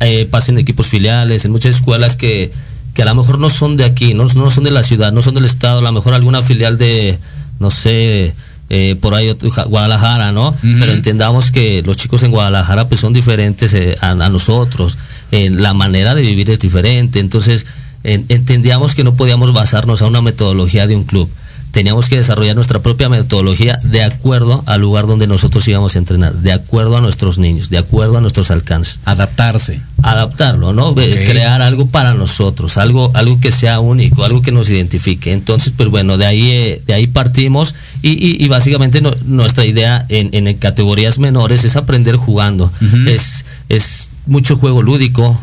eh, 0.00 0.26
pasa 0.30 0.52
en 0.52 0.58
equipos 0.58 0.86
filiales, 0.86 1.44
en 1.44 1.52
muchas 1.52 1.76
escuelas 1.76 2.16
que, 2.16 2.52
que 2.94 3.02
a 3.02 3.06
lo 3.06 3.14
mejor 3.14 3.38
no 3.38 3.48
son 3.48 3.76
de 3.76 3.84
aquí, 3.84 4.14
no, 4.14 4.24
no 4.24 4.50
son 4.50 4.64
de 4.64 4.70
la 4.70 4.82
ciudad, 4.82 5.12
no 5.12 5.22
son 5.22 5.34
del 5.34 5.44
estado, 5.44 5.78
a 5.78 5.82
lo 5.82 5.92
mejor 5.92 6.14
alguna 6.14 6.42
filial 6.42 6.78
de, 6.78 7.18
no 7.60 7.70
sé, 7.70 8.34
eh, 8.68 8.96
por 9.00 9.14
ahí 9.14 9.32
Guadalajara, 9.68 10.32
¿no? 10.32 10.54
Pero 10.60 10.92
entendamos 10.92 11.50
que 11.50 11.82
los 11.82 11.96
chicos 11.96 12.22
en 12.24 12.32
Guadalajara 12.32 12.88
pues 12.88 13.00
son 13.00 13.12
diferentes 13.12 13.72
eh, 13.74 13.96
a, 14.00 14.10
a 14.10 14.28
nosotros, 14.28 14.98
Eh, 15.32 15.50
la 15.50 15.74
manera 15.74 16.14
de 16.14 16.22
vivir 16.22 16.50
es 16.50 16.60
diferente, 16.60 17.18
entonces 17.20 17.66
en- 18.04 18.24
entendíamos 18.28 18.94
que 18.94 19.04
no 19.04 19.14
podíamos 19.14 19.52
basarnos 19.52 20.00
a 20.02 20.06
una 20.06 20.22
metodología 20.22 20.86
de 20.86 20.96
un 20.96 21.04
club. 21.04 21.28
Teníamos 21.72 22.08
que 22.08 22.16
desarrollar 22.16 22.54
nuestra 22.54 22.78
propia 22.78 23.10
metodología 23.10 23.78
de 23.82 24.02
acuerdo 24.02 24.62
al 24.64 24.80
lugar 24.80 25.06
donde 25.06 25.26
nosotros 25.26 25.66
íbamos 25.68 25.94
a 25.94 25.98
entrenar, 25.98 26.32
de 26.32 26.52
acuerdo 26.52 26.96
a 26.96 27.02
nuestros 27.02 27.36
niños, 27.36 27.68
de 27.68 27.76
acuerdo 27.76 28.16
a 28.16 28.20
nuestros 28.22 28.50
alcances. 28.50 28.98
Adaptarse. 29.04 29.82
Adaptarlo, 30.02 30.72
¿no? 30.72 30.94
Eh. 30.98 31.24
Crear 31.28 31.60
algo 31.60 31.86
para 31.88 32.14
nosotros, 32.14 32.78
algo, 32.78 33.10
algo 33.12 33.40
que 33.40 33.52
sea 33.52 33.80
único, 33.80 34.24
algo 34.24 34.40
que 34.40 34.52
nos 34.52 34.70
identifique. 34.70 35.32
Entonces, 35.32 35.72
pues 35.76 35.90
bueno, 35.90 36.16
de 36.16 36.24
ahí, 36.24 36.50
eh, 36.50 36.82
de 36.86 36.94
ahí 36.94 37.08
partimos 37.08 37.74
y, 38.00 38.10
y- 38.12 38.42
y 38.42 38.48
básicamente 38.48 39.02
no- 39.02 39.14
nuestra 39.26 39.66
idea 39.66 40.06
en, 40.08 40.30
en 40.32 40.56
categorías 40.56 41.18
menores 41.18 41.64
es 41.64 41.76
aprender 41.76 42.16
jugando. 42.16 42.72
es, 43.06 43.44
es 43.68 44.08
mucho 44.26 44.56
juego 44.56 44.82
lúdico, 44.82 45.38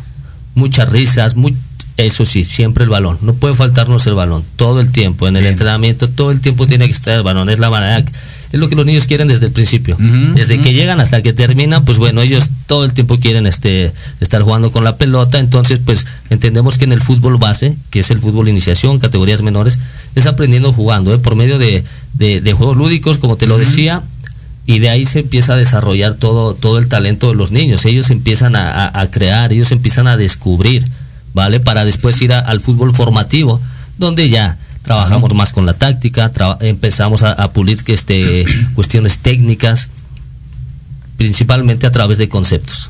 muchas 0.55 0.89
risas, 0.89 1.35
muy, 1.35 1.55
eso 1.97 2.25
sí, 2.25 2.43
siempre 2.43 2.83
el 2.83 2.89
balón. 2.89 3.19
No 3.21 3.33
puede 3.33 3.53
faltarnos 3.53 4.07
el 4.07 4.15
balón 4.15 4.43
todo 4.55 4.81
el 4.81 4.91
tiempo. 4.91 5.27
En 5.27 5.35
el 5.35 5.45
entrenamiento 5.45 6.09
todo 6.09 6.31
el 6.31 6.41
tiempo 6.41 6.67
tiene 6.67 6.85
que 6.85 6.91
estar 6.91 7.15
el 7.15 7.23
balón. 7.23 7.49
Es 7.49 7.59
la 7.59 7.69
manera, 7.69 7.99
es 7.99 8.59
lo 8.59 8.67
que 8.67 8.75
los 8.75 8.85
niños 8.85 9.05
quieren 9.05 9.27
desde 9.27 9.47
el 9.47 9.51
principio. 9.51 9.97
desde 9.99 10.59
que 10.59 10.73
llegan 10.73 10.99
hasta 10.99 11.21
que 11.21 11.33
terminan, 11.33 11.85
pues 11.85 11.97
bueno, 11.97 12.21
ellos 12.21 12.49
todo 12.65 12.85
el 12.85 12.93
tiempo 12.93 13.19
quieren 13.19 13.45
este 13.45 13.91
estar 14.19 14.41
jugando 14.41 14.71
con 14.71 14.83
la 14.83 14.97
pelota. 14.97 15.39
Entonces, 15.39 15.79
pues 15.83 16.05
entendemos 16.29 16.77
que 16.77 16.85
en 16.85 16.93
el 16.93 17.01
fútbol 17.01 17.37
base, 17.37 17.75
que 17.91 17.99
es 17.99 18.09
el 18.11 18.19
fútbol 18.19 18.49
iniciación, 18.49 18.99
categorías 18.99 19.41
menores, 19.41 19.79
es 20.15 20.25
aprendiendo 20.25 20.73
jugando, 20.73 21.13
¿eh? 21.13 21.19
por 21.19 21.35
medio 21.35 21.59
de, 21.59 21.83
de, 22.13 22.41
de 22.41 22.53
juegos 22.53 22.77
lúdicos, 22.77 23.17
como 23.19 23.37
te 23.37 23.45
lo 23.47 23.57
decía, 23.57 24.01
y 24.65 24.80
de 24.80 24.89
ahí 24.89 25.06
se 25.06 25.19
empieza 25.19 25.54
a 25.54 25.58
desarrollar 25.58 26.13
todo, 26.15 26.54
todo 26.54 26.78
el 26.80 26.88
talento 26.88 27.30
de 27.30 27.36
los 27.36 27.52
niños. 27.52 27.86
Ellos 27.86 28.10
empiezan 28.12 28.56
a, 28.56 28.71
a- 28.88 29.02
a 29.02 29.12
crear, 29.12 29.52
ellos 29.52 29.71
empiezan 29.71 30.08
a 30.08 30.15
descubrir, 30.17 30.86
¿vale? 31.34 31.60
Para 31.60 31.84
después 31.86 32.21
ir 32.21 32.32
a- 32.34 32.39
al 32.39 32.62
fútbol 32.62 32.93
formativo, 32.95 33.60
donde 33.97 34.30
ya 34.30 34.58
trabajamos 34.84 35.34
más 35.34 35.52
con 35.54 35.65
la 35.65 35.73
táctica, 35.73 36.32
empezamos 36.62 37.23
a, 37.23 37.32
a 37.34 37.52
pulir 37.52 37.84
que 37.84 37.93
este, 37.93 38.45
cuestiones 38.76 39.19
técnicas, 39.19 39.89
principalmente 41.17 41.86
a 41.88 41.91
través 41.91 42.17
de 42.17 42.30
conceptos. 42.30 42.89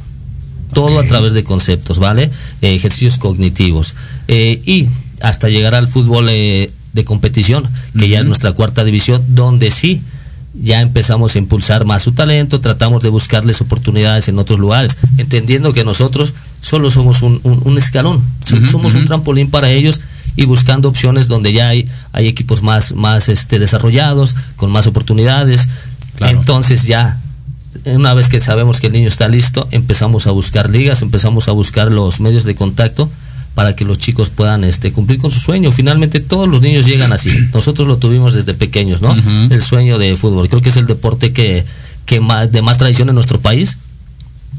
Todo 0.74 1.00
a 1.00 1.04
través 1.06 1.34
de 1.34 1.44
conceptos, 1.44 2.00
¿vale? 2.00 2.32
Eh, 2.64 2.74
ejercicios 2.74 3.18
cognitivos. 3.18 3.94
Eh, 4.28 4.60
y 4.66 4.88
hasta 5.22 5.50
llegar 5.50 5.76
al 5.76 5.88
fútbol 5.88 6.28
eh, 6.30 6.72
de 6.94 7.06
competición, 7.06 7.70
que 7.98 8.10
ya 8.10 8.20
es 8.20 8.26
nuestra 8.26 8.54
cuarta 8.54 8.84
división, 8.84 9.24
donde 9.30 9.70
sí 9.70 10.02
ya 10.54 10.82
empezamos 10.82 11.36
a 11.36 11.40
impulsar 11.40 11.84
más 11.86 12.04
su 12.04 12.12
talento, 12.12 12.62
tratamos 12.62 13.02
de 13.02 13.10
buscarles 13.10 13.60
oportunidades 13.62 14.28
en 14.28 14.38
otros 14.38 14.60
lugares, 14.60 14.98
entendiendo 15.18 15.74
que 15.74 15.84
nosotros 15.84 16.34
solo 16.62 16.92
somos 16.92 17.22
un, 17.24 17.40
un- 17.44 17.62
un 17.66 17.78
escalón, 17.78 18.22
so- 18.46 18.56
somos 18.70 18.94
un 18.94 19.06
trampolín 19.06 19.50
para 19.50 19.70
ellos 19.72 20.00
y 20.36 20.46
buscando 20.46 20.90
opciones 20.90 21.28
donde 21.28 21.54
ya 21.54 21.70
hay, 21.70 21.88
hay 22.12 22.28
equipos 22.28 22.62
más, 22.62 22.94
más 22.94 23.30
este, 23.30 23.60
desarrollados, 23.60 24.36
con 24.56 24.72
más 24.72 24.86
oportunidades. 24.88 25.68
Entonces 26.40 26.84
ya, 26.84 27.20
una 27.86 28.14
vez 28.14 28.30
que 28.30 28.40
sabemos 28.40 28.80
que 28.80 28.88
el 28.88 28.94
niño 28.94 29.08
está 29.08 29.28
listo, 29.28 29.68
empezamos 29.72 30.28
a 30.28 30.32
buscar 30.32 30.70
ligas, 30.70 31.02
empezamos 31.02 31.48
a 31.48 31.52
buscar 31.52 31.92
los 31.92 32.20
medios 32.20 32.44
de 32.44 32.56
contacto 32.56 33.10
para 33.56 33.76
que 33.76 33.86
los 33.86 33.98
chicos 34.00 34.30
puedan 34.30 34.64
este, 34.64 34.92
cumplir 34.92 35.20
con 35.20 35.30
su 35.32 35.40
sueño. 35.40 35.72
Finalmente 35.72 36.20
todos 36.20 36.48
los 36.50 36.62
niños 36.62 36.86
llegan 36.86 37.14
así. 37.14 37.30
Nosotros 37.54 37.88
lo 37.88 37.98
tuvimos 37.98 38.34
desde 38.34 38.54
pequeños, 38.54 39.02
¿no? 39.02 39.14
El 39.52 39.62
sueño 39.62 39.98
de 40.00 40.16
fútbol. 40.16 40.50
Creo 40.50 40.62
que 40.62 40.70
es 40.70 40.78
el 40.78 40.88
deporte 40.88 41.34
que, 41.34 41.64
que 42.06 42.20
más, 42.20 42.52
de 42.52 42.62
más 42.62 42.78
tradición 42.78 43.10
en 43.10 43.16
nuestro 43.16 43.40
país. 43.40 43.78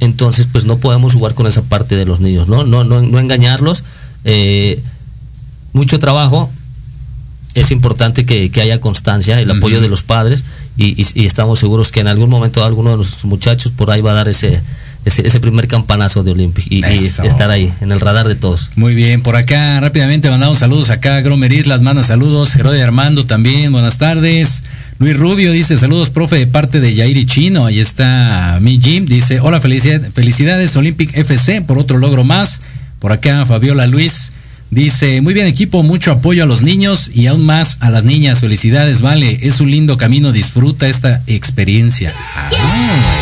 Entonces, 0.01 0.47
pues 0.51 0.65
no 0.65 0.79
podemos 0.79 1.13
jugar 1.15 1.35
con 1.35 1.47
esa 1.47 1.63
parte 1.63 1.97
de 1.97 2.05
los 2.05 2.21
niños, 2.21 2.49
¿no? 2.49 2.65
No, 2.65 2.85
no, 2.85 3.01
no 3.03 3.19
engañarlos. 3.19 3.85
Eh, 4.25 4.81
mucho 5.73 5.99
trabajo. 5.99 6.51
Es 7.55 7.71
importante 7.71 8.27
que, 8.27 8.51
que 8.51 8.61
haya 8.61 8.81
constancia, 8.81 9.41
el 9.41 9.49
apoyo 9.51 9.81
de 9.81 9.89
los 9.89 10.03
padres 10.03 10.45
y, 10.77 11.01
y- 11.01 11.07
y 11.15 11.27
estamos 11.27 11.61
seguros 11.61 11.93
que 11.93 12.01
en 12.01 12.09
algún 12.09 12.29
momento 12.29 12.65
alguno 12.65 12.91
de 12.91 12.97
nuestros 12.97 13.25
muchachos 13.27 13.71
por 13.71 13.93
ahí 13.93 14.01
va 14.01 14.11
a 14.11 14.15
dar 14.15 14.29
ese, 14.29 14.61
ese, 15.05 15.27
ese 15.27 15.41
primer 15.41 15.69
campanazo 15.69 16.23
de 16.23 16.33
Olympic 16.33 16.67
y, 16.71 16.85
estar 16.85 17.51
ahí, 17.51 17.73
en 17.81 17.93
el 17.93 18.01
radar 18.01 18.27
de 18.27 18.35
todos. 18.35 18.71
Muy 18.77 18.95
bien, 18.95 19.23
por 19.23 19.37
acá 19.37 19.81
rápidamente 19.81 20.31
mandamos 20.31 20.59
saludos 20.59 20.91
acá. 20.91 21.21
Gromer 21.21 21.53
Islas 21.53 21.83
manda 21.83 22.03
saludos. 22.03 22.55
Herode 22.57 22.83
Armando 22.83 23.27
también, 23.27 23.73
buenas 23.73 23.99
tardes. 23.99 24.65
Luis 24.99 25.17
Rubio 25.17 25.53
dice 25.53 25.77
saludos, 25.77 26.11
profe, 26.11 26.37
de 26.37 26.47
parte 26.47 26.81
de 26.81 26.95
Yairi 26.95 27.27
Chino. 27.27 27.67
Ahí 27.67 27.81
está 27.81 28.59
mi 28.61 28.81
Jim. 28.81 29.07
Dice, 29.07 29.41
hola, 29.41 29.61
felicidades, 29.61 30.13
felicidades 30.13 30.77
Olympic 30.77 31.17
FC 31.17 31.63
por 31.63 31.79
otro 31.79 31.99
logro 31.99 32.25
más. 32.25 32.63
Por 32.99 33.13
acá 33.13 33.45
Fabiola 33.45 33.87
Luis 33.87 34.33
dice, 34.71 35.21
muy 35.21 35.35
bien 35.35 35.47
equipo, 35.47 35.83
mucho 35.83 36.13
apoyo 36.13 36.45
a 36.45 36.47
los 36.47 36.63
niños 36.63 37.11
y 37.13 37.27
aún 37.27 37.45
más 37.45 37.77
a 37.81 37.91
las 37.91 38.05
niñas. 38.05 38.41
Felicidades, 38.41 39.01
vale. 39.03 39.39
Es 39.43 39.61
un 39.61 39.71
lindo 39.71 39.99
camino, 39.99 40.33
disfruta 40.33 40.89
esta 40.89 41.23
experiencia. 41.27 42.15
Ah. 42.37 43.14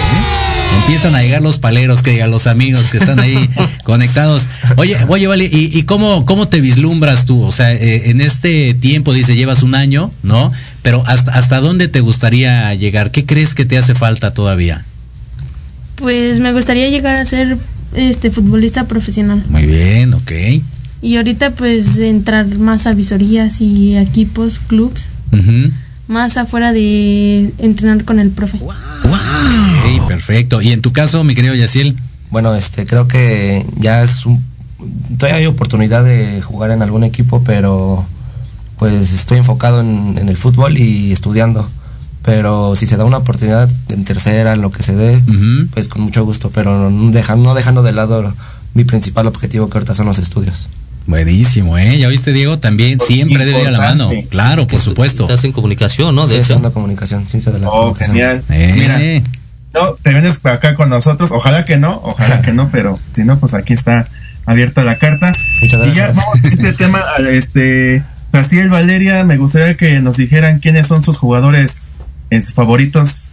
Empiezan 0.80 1.14
a 1.14 1.22
llegar 1.22 1.42
los 1.42 1.58
paleros, 1.58 2.02
que 2.02 2.10
digan 2.10 2.30
los 2.30 2.46
amigos 2.46 2.90
que 2.90 2.98
están 2.98 3.20
ahí 3.20 3.48
conectados. 3.84 4.48
Oye, 4.76 4.96
oye, 5.08 5.26
vale, 5.26 5.44
¿y, 5.44 5.70
y 5.76 5.82
cómo, 5.84 6.26
cómo 6.26 6.48
te 6.48 6.60
vislumbras 6.60 7.24
tú? 7.24 7.42
O 7.42 7.52
sea, 7.52 7.72
eh, 7.72 8.10
en 8.10 8.20
este 8.20 8.74
tiempo, 8.74 9.12
dice, 9.12 9.34
llevas 9.36 9.62
un 9.62 9.74
año, 9.74 10.10
¿no? 10.22 10.52
Pero 10.82 11.04
hasta, 11.06 11.32
¿hasta 11.32 11.60
dónde 11.60 11.88
te 11.88 12.00
gustaría 12.00 12.74
llegar? 12.74 13.10
¿Qué 13.10 13.24
crees 13.24 13.54
que 13.54 13.64
te 13.64 13.78
hace 13.78 13.94
falta 13.94 14.34
todavía? 14.34 14.84
Pues 15.96 16.40
me 16.40 16.52
gustaría 16.52 16.88
llegar 16.88 17.16
a 17.16 17.24
ser 17.24 17.56
este 17.94 18.30
futbolista 18.30 18.84
profesional. 18.84 19.44
Muy 19.48 19.66
bien, 19.66 20.14
ok. 20.14 20.32
Y 21.00 21.16
ahorita 21.16 21.50
pues 21.52 21.98
entrar 21.98 22.46
más 22.58 22.86
a 22.86 22.94
visorías 22.94 23.60
y 23.60 23.96
equipos, 23.96 24.58
clubs, 24.58 25.08
Ujú. 25.32 25.70
Más 26.08 26.36
afuera 26.36 26.72
de 26.72 27.52
entrenar 27.58 28.04
con 28.04 28.18
el 28.18 28.30
profe. 28.30 28.58
Ok, 28.58 30.08
perfecto. 30.08 30.62
¿Y 30.62 30.72
en 30.72 30.80
tu 30.80 30.92
caso, 30.92 31.24
mi 31.24 31.34
querido 31.34 31.54
Yaciel? 31.54 31.96
Bueno, 32.30 32.54
este, 32.54 32.86
creo 32.86 33.08
que 33.08 33.64
ya 33.78 34.02
es 34.02 34.26
un... 34.26 34.42
Todavía 35.16 35.38
hay 35.38 35.46
oportunidad 35.46 36.02
de 36.04 36.40
jugar 36.42 36.70
en 36.70 36.82
algún 36.82 37.04
equipo, 37.04 37.42
pero 37.44 38.04
pues 38.78 39.12
estoy 39.12 39.38
enfocado 39.38 39.80
en, 39.80 40.18
en 40.18 40.28
el 40.28 40.36
fútbol 40.36 40.76
y 40.76 41.12
estudiando. 41.12 41.68
Pero 42.24 42.76
si 42.76 42.86
se 42.86 42.96
da 42.96 43.04
una 43.04 43.18
oportunidad 43.18 43.68
en 43.88 44.04
tercera, 44.04 44.52
en 44.52 44.62
lo 44.62 44.70
que 44.70 44.82
se 44.82 44.94
dé, 44.94 45.22
pues 45.72 45.88
con 45.88 46.02
mucho 46.02 46.24
gusto, 46.24 46.50
pero 46.50 46.90
no 46.90 47.10
dejando, 47.10 47.50
no 47.50 47.54
dejando 47.54 47.82
de 47.82 47.92
lado 47.92 48.32
mi 48.74 48.84
principal 48.84 49.26
objetivo 49.26 49.68
que 49.68 49.78
ahorita 49.78 49.94
son 49.94 50.06
los 50.06 50.18
estudios. 50.18 50.68
Buenísimo, 51.06 51.76
¿eh? 51.78 51.98
Ya 51.98 52.08
oíste, 52.08 52.32
Diego, 52.32 52.58
también 52.58 53.00
siempre 53.00 53.44
debe 53.44 53.60
ir 53.62 53.66
a 53.66 53.70
la 53.72 53.78
mano. 53.78 54.10
Claro, 54.30 54.66
por 54.66 54.80
supuesto. 54.80 55.24
Estás 55.24 55.44
en 55.44 55.52
comunicación, 55.52 56.14
¿no? 56.14 56.24
Sí, 56.24 56.30
De 56.32 56.36
hecho. 56.36 56.44
haciendo 56.44 56.72
comunicación, 56.72 57.28
ciencia 57.28 57.50
de 57.52 57.58
la 57.58 57.68
Oh, 57.68 57.94
comunicación. 57.94 58.14
genial. 58.16 58.44
Eh. 58.50 58.72
Mira, 58.74 59.30
no, 59.74 59.94
te 60.02 60.10
vienes 60.12 60.38
por 60.38 60.52
acá 60.52 60.74
con 60.74 60.88
nosotros. 60.90 61.30
Ojalá 61.32 61.64
que 61.64 61.76
no, 61.78 62.00
ojalá 62.04 62.40
que 62.42 62.52
no, 62.52 62.68
pero 62.70 63.00
si 63.14 63.24
no, 63.24 63.38
pues 63.40 63.54
aquí 63.54 63.72
está 63.72 64.06
abierta 64.46 64.84
la 64.84 64.98
carta. 64.98 65.32
Muchas 65.62 65.88
Y 65.88 65.92
ya 65.94 66.06
gracias. 66.06 66.16
vamos 66.16 66.34
a 66.44 66.48
este 66.48 66.72
tema, 66.74 67.00
a 67.00 67.20
este, 67.30 68.02
Jaciel 68.32 68.70
Valeria, 68.70 69.24
me 69.24 69.38
gustaría 69.38 69.76
que 69.76 70.00
nos 70.00 70.16
dijeran 70.18 70.58
quiénes 70.60 70.86
son 70.86 71.02
sus 71.02 71.16
jugadores 71.18 71.78
eh, 72.30 72.40
sus 72.42 72.54
favoritos 72.54 73.28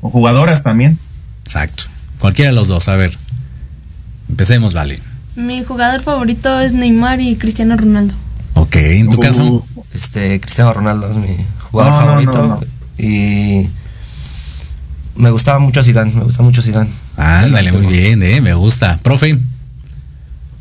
o 0.00 0.10
jugadoras 0.10 0.62
también. 0.62 0.98
Exacto. 1.44 1.84
Cualquiera 2.18 2.50
de 2.50 2.54
los 2.56 2.68
dos, 2.68 2.88
a 2.88 2.96
ver. 2.96 3.16
Empecemos, 4.28 4.74
vale. 4.74 4.98
Mi 5.38 5.62
jugador 5.62 6.00
favorito 6.02 6.58
es 6.60 6.72
Neymar 6.72 7.20
y 7.20 7.36
Cristiano 7.36 7.76
Ronaldo. 7.76 8.12
Ok, 8.54 8.74
en 8.76 9.08
tu 9.08 9.18
Uh, 9.18 9.20
caso. 9.20 9.66
Este, 9.94 10.40
Cristiano 10.40 10.72
Ronaldo 10.74 11.08
es 11.08 11.16
mi 11.16 11.36
jugador 11.70 11.92
No, 11.92 11.98
favorito. 12.00 12.32
no, 12.38 12.46
no. 12.48 12.60
Y 12.98 13.68
me 15.14 15.30
gustaba 15.30 15.58
mucho 15.60 15.82
Zidane, 15.82 16.12
me 16.12 16.24
gusta 16.24 16.42
mucho 16.42 16.60
Zidane. 16.60 16.90
Ándale, 17.16 17.70
muy 17.72 17.86
bien, 17.86 18.22
eh, 18.22 18.40
me 18.40 18.52
gusta. 18.54 18.98
Profe. 19.02 19.38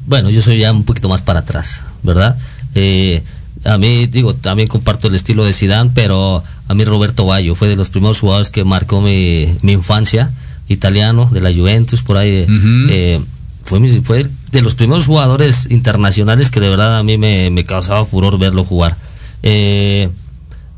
Bueno, 0.06 0.30
yo 0.30 0.42
soy 0.42 0.60
ya 0.60 0.72
un 0.72 0.84
poquito 0.84 1.10
más 1.10 1.22
para 1.22 1.40
atrás, 1.40 1.82
¿verdad? 2.04 2.38
Eh, 2.76 3.24
a 3.66 3.78
mí, 3.80 4.06
digo, 4.06 4.36
también 4.36 4.68
comparto 4.68 5.08
el 5.08 5.16
estilo 5.16 5.44
de 5.44 5.54
Zidane, 5.54 5.90
pero 5.94 6.44
a 6.68 6.74
mí 6.76 6.86
Roberto 6.86 7.26
Baggio 7.26 7.56
fue 7.56 7.68
de 7.68 7.76
los 7.76 7.90
primeros 7.90 8.20
jugadores 8.20 8.50
que 8.52 8.64
marcó 8.64 9.02
mi, 9.02 9.48
mi 9.64 9.72
infancia, 9.74 10.30
italiano, 10.70 11.28
de 11.32 11.42
la 11.42 11.52
Juventus, 11.52 12.04
por 12.04 12.18
ahí. 12.18 12.46
eh, 12.90 13.20
fue, 13.66 13.80
mi- 13.82 14.00
fue 14.02 14.28
de 14.52 14.62
los 14.62 14.76
primeros 14.76 15.06
jugadores 15.06 15.68
internacionales 15.70 16.50
que 16.52 16.60
de 16.60 16.70
verdad 16.70 17.00
a 17.00 17.04
mí 17.04 17.18
me, 17.18 17.50
me 17.50 17.66
causaba 17.66 18.06
furor 18.06 18.38
verlo 18.40 18.64
jugar. 18.64 18.96
Eh, 19.44 20.10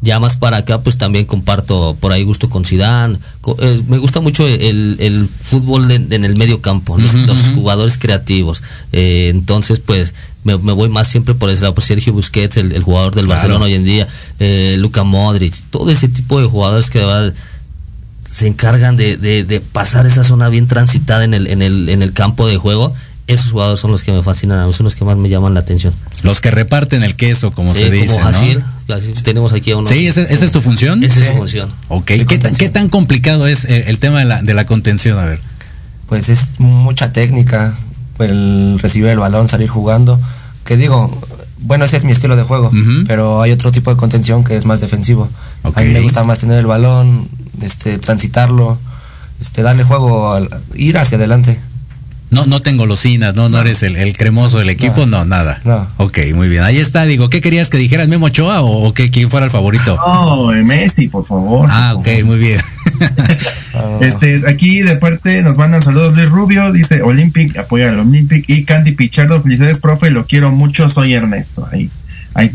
ya 0.02 0.18
más 0.20 0.38
para 0.38 0.58
acá 0.58 0.80
pues 0.80 0.98
también 0.98 1.26
comparto 1.26 1.96
por 2.00 2.14
ahí 2.14 2.24
gusto 2.24 2.50
con 2.50 2.64
Co- 3.42 3.58
eh, 3.60 3.82
me 3.88 3.98
gusta 3.98 4.22
mucho 4.22 4.48
el, 4.48 4.96
el 5.00 5.28
fútbol 5.28 5.92
en, 5.92 6.12
en 6.14 6.24
el 6.24 6.36
medio 6.38 6.62
campo 6.62 6.98
los, 6.98 7.14
jugadores 7.50 7.98
creativos 7.98 8.62
Eh, 8.94 9.28
entonces 9.30 9.82
pues 9.82 10.14
me, 10.46 10.58
me 10.58 10.72
voy 10.72 10.88
más 10.88 11.10
siempre 11.10 11.34
por 11.36 11.50
ese 11.50 11.64
lado 11.64 11.74
por 11.76 11.84
Sergio 11.84 12.14
Busquets 12.14 12.56
el, 12.56 12.72
el 12.72 12.84
jugador 12.84 13.14
del 13.14 13.26
Claro. 13.26 13.40
Barcelona 13.42 13.66
hoy 13.66 13.74
en 13.74 13.84
día 13.84 14.08
eh, 14.40 14.78
Luka 14.80 15.04
Modric 15.04 15.54
todo 15.70 15.90
ese 15.92 16.08
tipo 16.08 16.40
de 16.40 16.48
jugadores 16.48 16.90
que 16.90 17.00
de 17.00 17.06
verdad 17.06 17.34
se 18.30 18.48
encargan 18.48 18.96
de, 18.96 19.18
de- 19.18 19.44
de 19.44 19.60
pasar 19.60 20.06
esa 20.06 20.24
zona 20.24 20.48
bien 20.48 20.68
transitada 20.68 21.26
en 21.26 21.34
el, 21.34 21.48
en 21.48 21.62
el, 21.62 21.90
en 21.90 22.02
el 22.04 22.14
campo 22.14 22.48
de 22.48 22.56
juego 22.56 22.94
esos 23.30 23.52
jugadores 23.52 23.80
son 23.80 23.92
los 23.92 24.04
que 24.04 24.12
me 24.12 24.22
fascinan 24.24 24.60
a 24.60 24.66
mí 24.68 24.74
son 24.74 24.84
los 24.86 24.96
que 24.96 25.06
más 25.06 25.16
me 25.18 25.30
llaman 25.30 25.54
la 25.54 25.60
atención 25.62 25.94
Los 26.24 26.42
que 26.42 26.52
reparten 26.52 27.04
el 27.04 27.16
queso, 27.16 27.52
como 27.52 27.74
Sí, 27.74 27.82
se 27.82 27.90
dice, 27.92 28.16
como 28.16 28.28
Hasil, 28.28 28.64
¿no? 28.88 28.96
así 28.96 29.12
tenemos 29.24 29.54
aquí 29.54 29.72
a 29.72 29.78
uno 29.78 29.88
Sí, 29.88 30.08
¿esa, 30.08 30.22
esa 30.24 30.46
es 30.46 30.52
tu 30.52 30.62
función? 30.62 31.04
esa 31.04 31.20
es 31.22 31.28
su 31.28 31.34
función 31.34 31.70
Ok, 31.88 32.06
¿Qué, 32.28 32.38
tan, 32.40 32.56
qué 32.56 32.70
tan 32.70 32.90
complicado 32.90 33.48
es 33.48 33.66
eh, 33.66 33.86
el 33.88 34.00
tema 34.00 34.20
de 34.20 34.26
la, 34.26 34.42
de 34.42 34.54
la 34.54 34.66
contención? 34.66 35.18
A 35.20 35.26
ver. 35.26 35.40
Pues 36.08 36.28
es 36.30 36.60
mucha 36.60 37.14
técnica, 37.14 37.76
el 38.20 38.80
recibir 38.82 39.10
el 39.10 39.20
balón, 39.20 39.48
salir 39.48 39.70
jugando. 39.70 40.20
Que 40.66 40.76
digo, 40.76 41.16
bueno, 41.60 41.86
ese 41.86 41.98
es 41.98 42.04
mi 42.06 42.12
estilo 42.12 42.36
de 42.36 42.44
juego, 42.44 42.72
pero 43.08 43.42
hay 43.44 43.52
otro 43.52 43.72
tipo 43.72 43.92
de 43.92 43.98
contención 43.98 44.44
que 44.44 44.58
es 44.58 44.66
más 44.66 44.82
defensivo. 44.82 45.30
A 45.76 45.82
mí 45.82 45.90
me 45.90 46.02
gusta 46.02 46.24
más 46.24 46.40
tener 46.40 46.58
el 46.58 46.66
balón, 46.66 47.28
este, 47.62 48.00
transitarlo, 48.00 48.78
este, 49.40 49.62
darle 49.62 49.84
juego, 49.84 50.32
al- 50.34 50.50
ir 50.76 50.98
hacia 50.98 51.18
adelante. 51.18 51.60
No, 52.32 52.46
no 52.46 52.62
tengo 52.62 52.84
golosinas, 52.84 53.34
no, 53.34 53.50
no, 53.50 53.60
eres 53.60 53.82
el, 53.82 53.96
el 53.96 54.16
cremoso 54.16 54.60
del 54.60 54.70
equipo, 54.70 55.08
no, 55.08 55.26
nada. 55.26 55.62
No. 55.64 55.88
Ok, 55.98 56.20
muy 56.36 56.48
bien. 56.48 56.64
Ahí 56.64 56.78
está, 56.78 57.06
digo, 57.06 57.30
¿qué 57.30 57.42
querías 57.42 57.70
que 57.72 57.78
dijeras 57.78 58.08
Memo 58.08 58.28
Ochoa 58.28 58.62
o, 58.62 58.88
o 58.88 58.94
que 58.94 59.10
quién 59.10 59.32
fuera 59.32 59.48
el 59.48 59.52
favorito? 59.52 59.96
No, 59.96 60.54
eh, 60.54 60.64
Messi, 60.64 61.08
por 61.08 61.26
favor. 61.26 61.68
Ah, 61.72 61.94
ok, 61.96 62.08
muy 62.24 62.38
bien. 62.38 62.60
Este, 64.02 64.42
aquí 64.50 64.82
de 64.82 64.98
parte 64.98 65.42
nos 65.42 65.56
mandan 65.56 65.82
saludos 65.82 66.14
Luis 66.14 66.30
Rubio, 66.30 66.72
dice 66.74 67.02
Olympic, 67.02 67.56
apoya 67.58 67.90
al 67.90 68.00
Olympic 68.00 68.44
y 68.50 68.66
Candy 68.66 68.92
Pichardo, 68.92 69.42
felicidades 69.42 69.80
profe, 69.80 70.10
lo 70.10 70.26
quiero 70.26 70.52
mucho, 70.52 70.90
soy 70.90 71.14
Ernesto. 71.14 71.68
Ahí, 71.72 71.90
ahí 72.34 72.50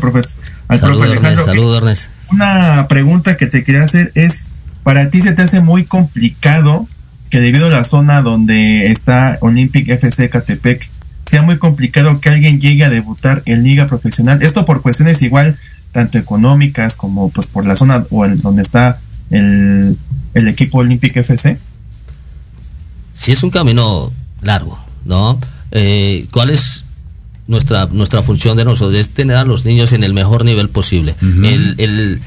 profes, 0.00 0.38
al 0.66 0.80
profe 0.80 1.04
Alejandro. 1.04 1.44
Saludos, 1.44 1.78
Ernest. 1.78 2.10
Una 2.30 2.86
pregunta 2.88 3.36
que 3.36 3.46
te 3.46 3.62
quería 3.62 3.84
hacer 3.84 4.10
es, 4.14 4.48
para 4.82 5.10
ti 5.10 5.20
se 5.20 5.32
te 5.32 5.42
hace 5.42 5.60
muy 5.60 5.84
complicado 5.84 6.88
que 7.34 7.40
debido 7.40 7.66
a 7.66 7.70
la 7.70 7.82
zona 7.82 8.22
donde 8.22 8.86
está 8.92 9.38
Olympic 9.40 9.88
FC 9.88 10.30
Catepec, 10.30 10.88
sea 11.26 11.42
muy 11.42 11.58
complicado 11.58 12.20
que 12.20 12.28
alguien 12.28 12.60
llegue 12.60 12.84
a 12.84 12.90
debutar 12.90 13.42
en 13.44 13.64
liga 13.64 13.88
profesional. 13.88 14.40
Esto 14.40 14.64
por 14.64 14.82
cuestiones 14.82 15.20
igual, 15.20 15.56
tanto 15.90 16.16
económicas 16.16 16.94
como 16.94 17.30
pues 17.30 17.48
por 17.48 17.66
la 17.66 17.74
zona 17.74 18.06
o 18.10 18.24
el, 18.24 18.40
donde 18.40 18.62
está 18.62 19.00
el, 19.30 19.98
el 20.34 20.46
equipo 20.46 20.78
Olympic 20.78 21.16
FC. 21.16 21.58
sí 23.12 23.32
es 23.32 23.42
un 23.42 23.50
camino 23.50 24.12
largo, 24.40 24.78
¿no? 25.04 25.36
Eh, 25.72 26.26
¿Cuál 26.30 26.50
es 26.50 26.84
nuestra 27.48 27.86
nuestra 27.90 28.22
función 28.22 28.56
de 28.56 28.64
nosotros? 28.64 28.94
Es 28.94 29.08
tener 29.08 29.34
a 29.38 29.44
los 29.44 29.64
niños 29.64 29.92
en 29.92 30.04
el 30.04 30.12
mejor 30.14 30.44
nivel 30.44 30.68
posible. 30.68 31.16
el, 31.20 31.74
el- 31.78 32.20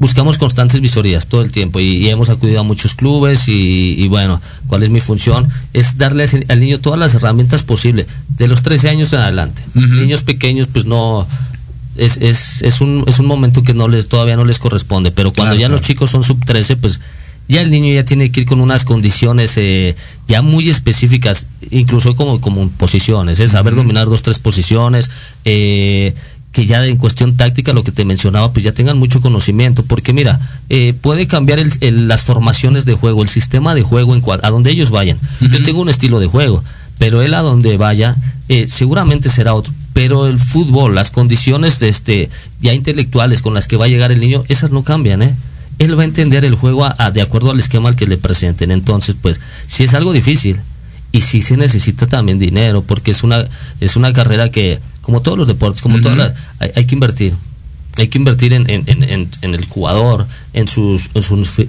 buscamos 0.00 0.38
constantes 0.38 0.80
visorías 0.80 1.26
todo 1.26 1.42
el 1.42 1.52
tiempo 1.52 1.78
y, 1.78 1.98
y 1.98 2.08
hemos 2.08 2.30
acudido 2.30 2.60
a 2.60 2.62
muchos 2.64 2.94
clubes 2.94 3.46
y, 3.46 3.94
y 3.96 4.08
bueno, 4.08 4.40
¿cuál 4.66 4.82
es 4.82 4.90
mi 4.90 5.00
función? 5.00 5.48
Es 5.72 5.98
darle 5.98 6.24
al 6.48 6.58
niño 6.58 6.80
todas 6.80 6.98
las 6.98 7.14
herramientas 7.14 7.62
posibles, 7.62 8.06
de 8.36 8.48
los 8.48 8.62
13 8.62 8.88
años 8.88 9.12
en 9.12 9.20
adelante. 9.20 9.62
Niños 9.74 10.22
pequeños, 10.22 10.66
pues 10.66 10.86
no... 10.86 11.28
Es, 11.96 12.16
es, 12.16 12.62
es, 12.62 12.80
un, 12.80 13.04
es 13.08 13.18
un 13.18 13.26
momento 13.26 13.62
que 13.62 13.74
no 13.74 13.88
les 13.88 14.08
todavía 14.08 14.36
no 14.36 14.44
les 14.44 14.58
corresponde, 14.58 15.10
pero 15.10 15.32
cuando 15.32 15.54
Claro, 15.56 15.60
ya 15.60 15.68
los 15.68 15.82
chicos 15.82 16.08
son 16.08 16.22
sub 16.22 16.42
13, 16.46 16.76
pues 16.76 17.00
ya 17.48 17.60
el 17.60 17.70
niño 17.70 17.92
ya 17.92 18.04
tiene 18.04 18.30
que 18.30 18.42
ir 18.42 18.46
con 18.46 18.60
unas 18.60 18.84
condiciones 18.84 19.54
eh, 19.56 19.96
ya 20.28 20.40
muy 20.40 20.70
específicas, 20.70 21.48
incluso 21.70 22.14
como, 22.14 22.40
como 22.40 22.70
posiciones, 22.70 23.40
es 23.40 23.50
saber 23.50 23.74
dominar 23.74 24.06
dos, 24.06 24.22
tres 24.22 24.38
posiciones, 24.38 25.10
eh, 25.44 26.14
que 26.52 26.66
ya 26.66 26.84
en 26.84 26.96
cuestión 26.96 27.36
táctica, 27.36 27.72
lo 27.72 27.84
que 27.84 27.92
te 27.92 28.04
mencionaba, 28.04 28.52
pues 28.52 28.64
ya 28.64 28.72
tengan 28.72 28.98
mucho 28.98 29.20
conocimiento, 29.20 29.84
porque 29.84 30.12
mira, 30.12 30.40
eh, 30.68 30.94
puede 31.00 31.26
cambiar 31.28 31.60
el- 31.60 31.72
el- 31.80 32.08
las 32.08 32.22
formaciones 32.22 32.84
de 32.84 32.94
juego, 32.94 33.22
el 33.22 33.28
sistema 33.28 33.74
de 33.74 33.82
juego 33.82 34.14
en 34.16 34.22
cua- 34.22 34.40
a 34.42 34.50
donde 34.50 34.70
ellos 34.72 34.90
vayan. 34.90 35.18
Yo 35.40 35.62
tengo 35.62 35.80
un 35.80 35.88
estilo 35.88 36.18
de 36.18 36.26
juego, 36.26 36.64
pero 36.98 37.22
él 37.22 37.34
a 37.34 37.40
donde 37.42 37.76
vaya, 37.76 38.16
eh, 38.48 38.66
seguramente 38.68 39.30
será 39.30 39.54
otro. 39.54 39.72
Pero 39.92 40.26
el 40.26 40.38
fútbol, 40.38 40.94
las 40.94 41.10
condiciones 41.10 41.78
de 41.78 41.88
este, 41.88 42.30
ya 42.60 42.72
intelectuales 42.74 43.42
con 43.42 43.54
las 43.54 43.68
que 43.68 43.76
va 43.76 43.84
a 43.84 43.88
llegar 43.88 44.10
el 44.10 44.18
niño, 44.20 44.42
esas 44.48 44.70
no 44.72 44.82
cambian, 44.82 45.22
¿eh? 45.22 45.34
Él 45.78 45.96
va 45.98 46.02
a 46.02 46.06
entender 46.06 46.44
el 46.44 46.56
juego 46.56 46.84
a- 46.84 46.94
a- 46.98 47.10
de 47.12 47.22
acuerdo 47.22 47.52
al 47.52 47.58
esquema 47.60 47.88
al 47.88 47.96
que 47.96 48.06
le 48.06 48.18
presenten. 48.18 48.70
Entonces, 48.72 49.14
pues, 49.20 49.40
si 49.68 49.84
es 49.84 49.94
algo 49.94 50.12
difícil 50.12 50.58
y 51.12 51.20
si 51.22 51.42
se 51.42 51.56
necesita 51.56 52.06
también 52.06 52.38
dinero, 52.38 52.82
porque 52.86 53.12
es 53.12 53.22
una, 53.22 53.46
es 53.80 53.96
una 53.96 54.12
carrera 54.12 54.50
que, 54.50 54.78
como 55.02 55.22
todos 55.22 55.38
los 55.38 55.48
deportes, 55.48 55.80
como 55.82 56.00
todas 56.00 56.16
las, 56.18 56.32
hay, 56.58 56.70
hay 56.76 56.84
que 56.84 56.94
invertir. 56.94 57.34
Hay 57.96 58.06
que 58.06 58.18
invertir 58.18 58.52
en, 58.52 58.70
en, 58.70 58.84
en, 58.86 59.02
en- 59.02 59.28
en 59.42 59.54
el 59.54 59.66
jugador, 59.66 60.26
en 60.52 60.68
sus, 60.68 61.10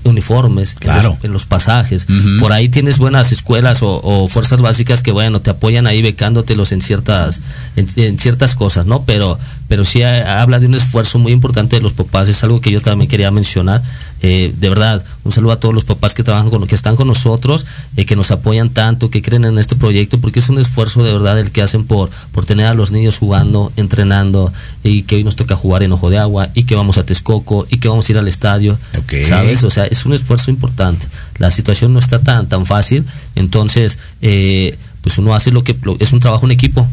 uniformes, 0.03 0.73
en 0.73 0.79
Claro. 0.79 1.09
los- 1.15 1.23
en 1.25 1.33
los 1.33 1.45
pasajes. 1.45 2.05
Por 2.39 2.51
ahí 2.53 2.69
tienes 2.69 2.99
buenas 2.99 3.31
escuelas 3.31 3.81
o, 3.81 3.99
o 4.03 4.27
fuerzas 4.27 4.61
básicas 4.61 5.01
que 5.01 5.11
bueno 5.11 5.41
te 5.41 5.49
apoyan 5.49 5.87
ahí 5.87 6.01
becándotelos 6.01 6.71
en 6.73 6.81
ciertas 6.81 7.41
en, 7.75 7.87
en 7.95 8.19
ciertas 8.19 8.53
cosas, 8.55 8.85
¿no? 8.85 9.03
Pero 9.03 9.39
pero 9.67 9.83
sí 9.83 10.03
ha- 10.03 10.41
habla 10.41 10.59
de 10.59 10.67
un 10.67 10.75
esfuerzo 10.75 11.17
muy 11.17 11.31
importante 11.31 11.75
de 11.77 11.81
los 11.81 11.93
papás. 11.93 12.29
Es 12.29 12.43
algo 12.43 12.61
que 12.61 12.71
yo 12.71 12.81
también 12.81 13.09
quería 13.09 13.31
mencionar. 13.31 13.81
Eh, 14.23 14.53
de 14.55 14.69
verdad, 14.69 15.03
un 15.23 15.31
saludo 15.31 15.51
a 15.53 15.59
todos 15.59 15.73
los 15.73 15.83
papás 15.83 16.13
que 16.13 16.23
trabajan 16.23 16.51
con 16.51 16.67
que 16.67 16.75
están 16.75 16.95
con 16.95 17.07
nosotros, 17.07 17.65
eh, 17.97 18.05
que 18.05 18.15
nos 18.15 18.29
apoyan 18.29 18.69
tanto, 18.69 19.09
que 19.09 19.21
creen 19.23 19.45
en 19.45 19.57
este 19.57 19.75
proyecto, 19.75 20.19
porque 20.21 20.39
es 20.39 20.49
un 20.49 20.59
esfuerzo 20.59 21.03
de 21.03 21.11
verdad 21.11 21.39
el 21.39 21.49
que 21.51 21.61
hacen 21.63 21.85
por 21.85 22.11
por 22.31 22.45
tener 22.45 22.67
a 22.67 22.73
los 22.75 22.91
niños 22.91 23.17
jugando, 23.17 23.71
entrenando 23.77 24.53
y 24.83 25.01
que 25.03 25.15
hoy 25.15 25.23
nos 25.23 25.35
toca 25.35 25.55
jugar 25.55 25.81
en 25.81 25.91
Ojo 25.91 26.09
de 26.11 26.19
Agua 26.19 26.49
y 26.53 26.65
que 26.65 26.75
vamos 26.75 26.99
a 26.99 27.03
Texcoco 27.05 27.65
y 27.69 27.77
que 27.79 27.87
vamos 27.87 28.07
a 28.07 28.11
ir 28.11 28.17
al 28.19 28.27
estadio. 28.27 28.77
¿sabes? 29.23 29.63
O 29.63 29.71
sea, 29.71 29.85
es 29.85 30.05
un 30.05 30.13
esfuerzo 30.13 30.51
importante. 30.51 31.07
La 31.39 31.49
situación 31.49 31.91
no 31.93 31.99
está 31.99 32.19
tan 32.19 32.47
tan 32.47 32.67
fácil, 32.67 33.05
entonces 33.35 33.97
eh, 34.21 34.77
pues 35.01 35.17
uno 35.17 35.33
hace 35.33 35.49
lo 35.51 35.63
que 35.63 35.75
lo- 35.81 35.97
es 35.99 36.13
un 36.13 36.19
trabajo 36.19 36.45
en 36.45 36.51
equipo. 36.51 36.87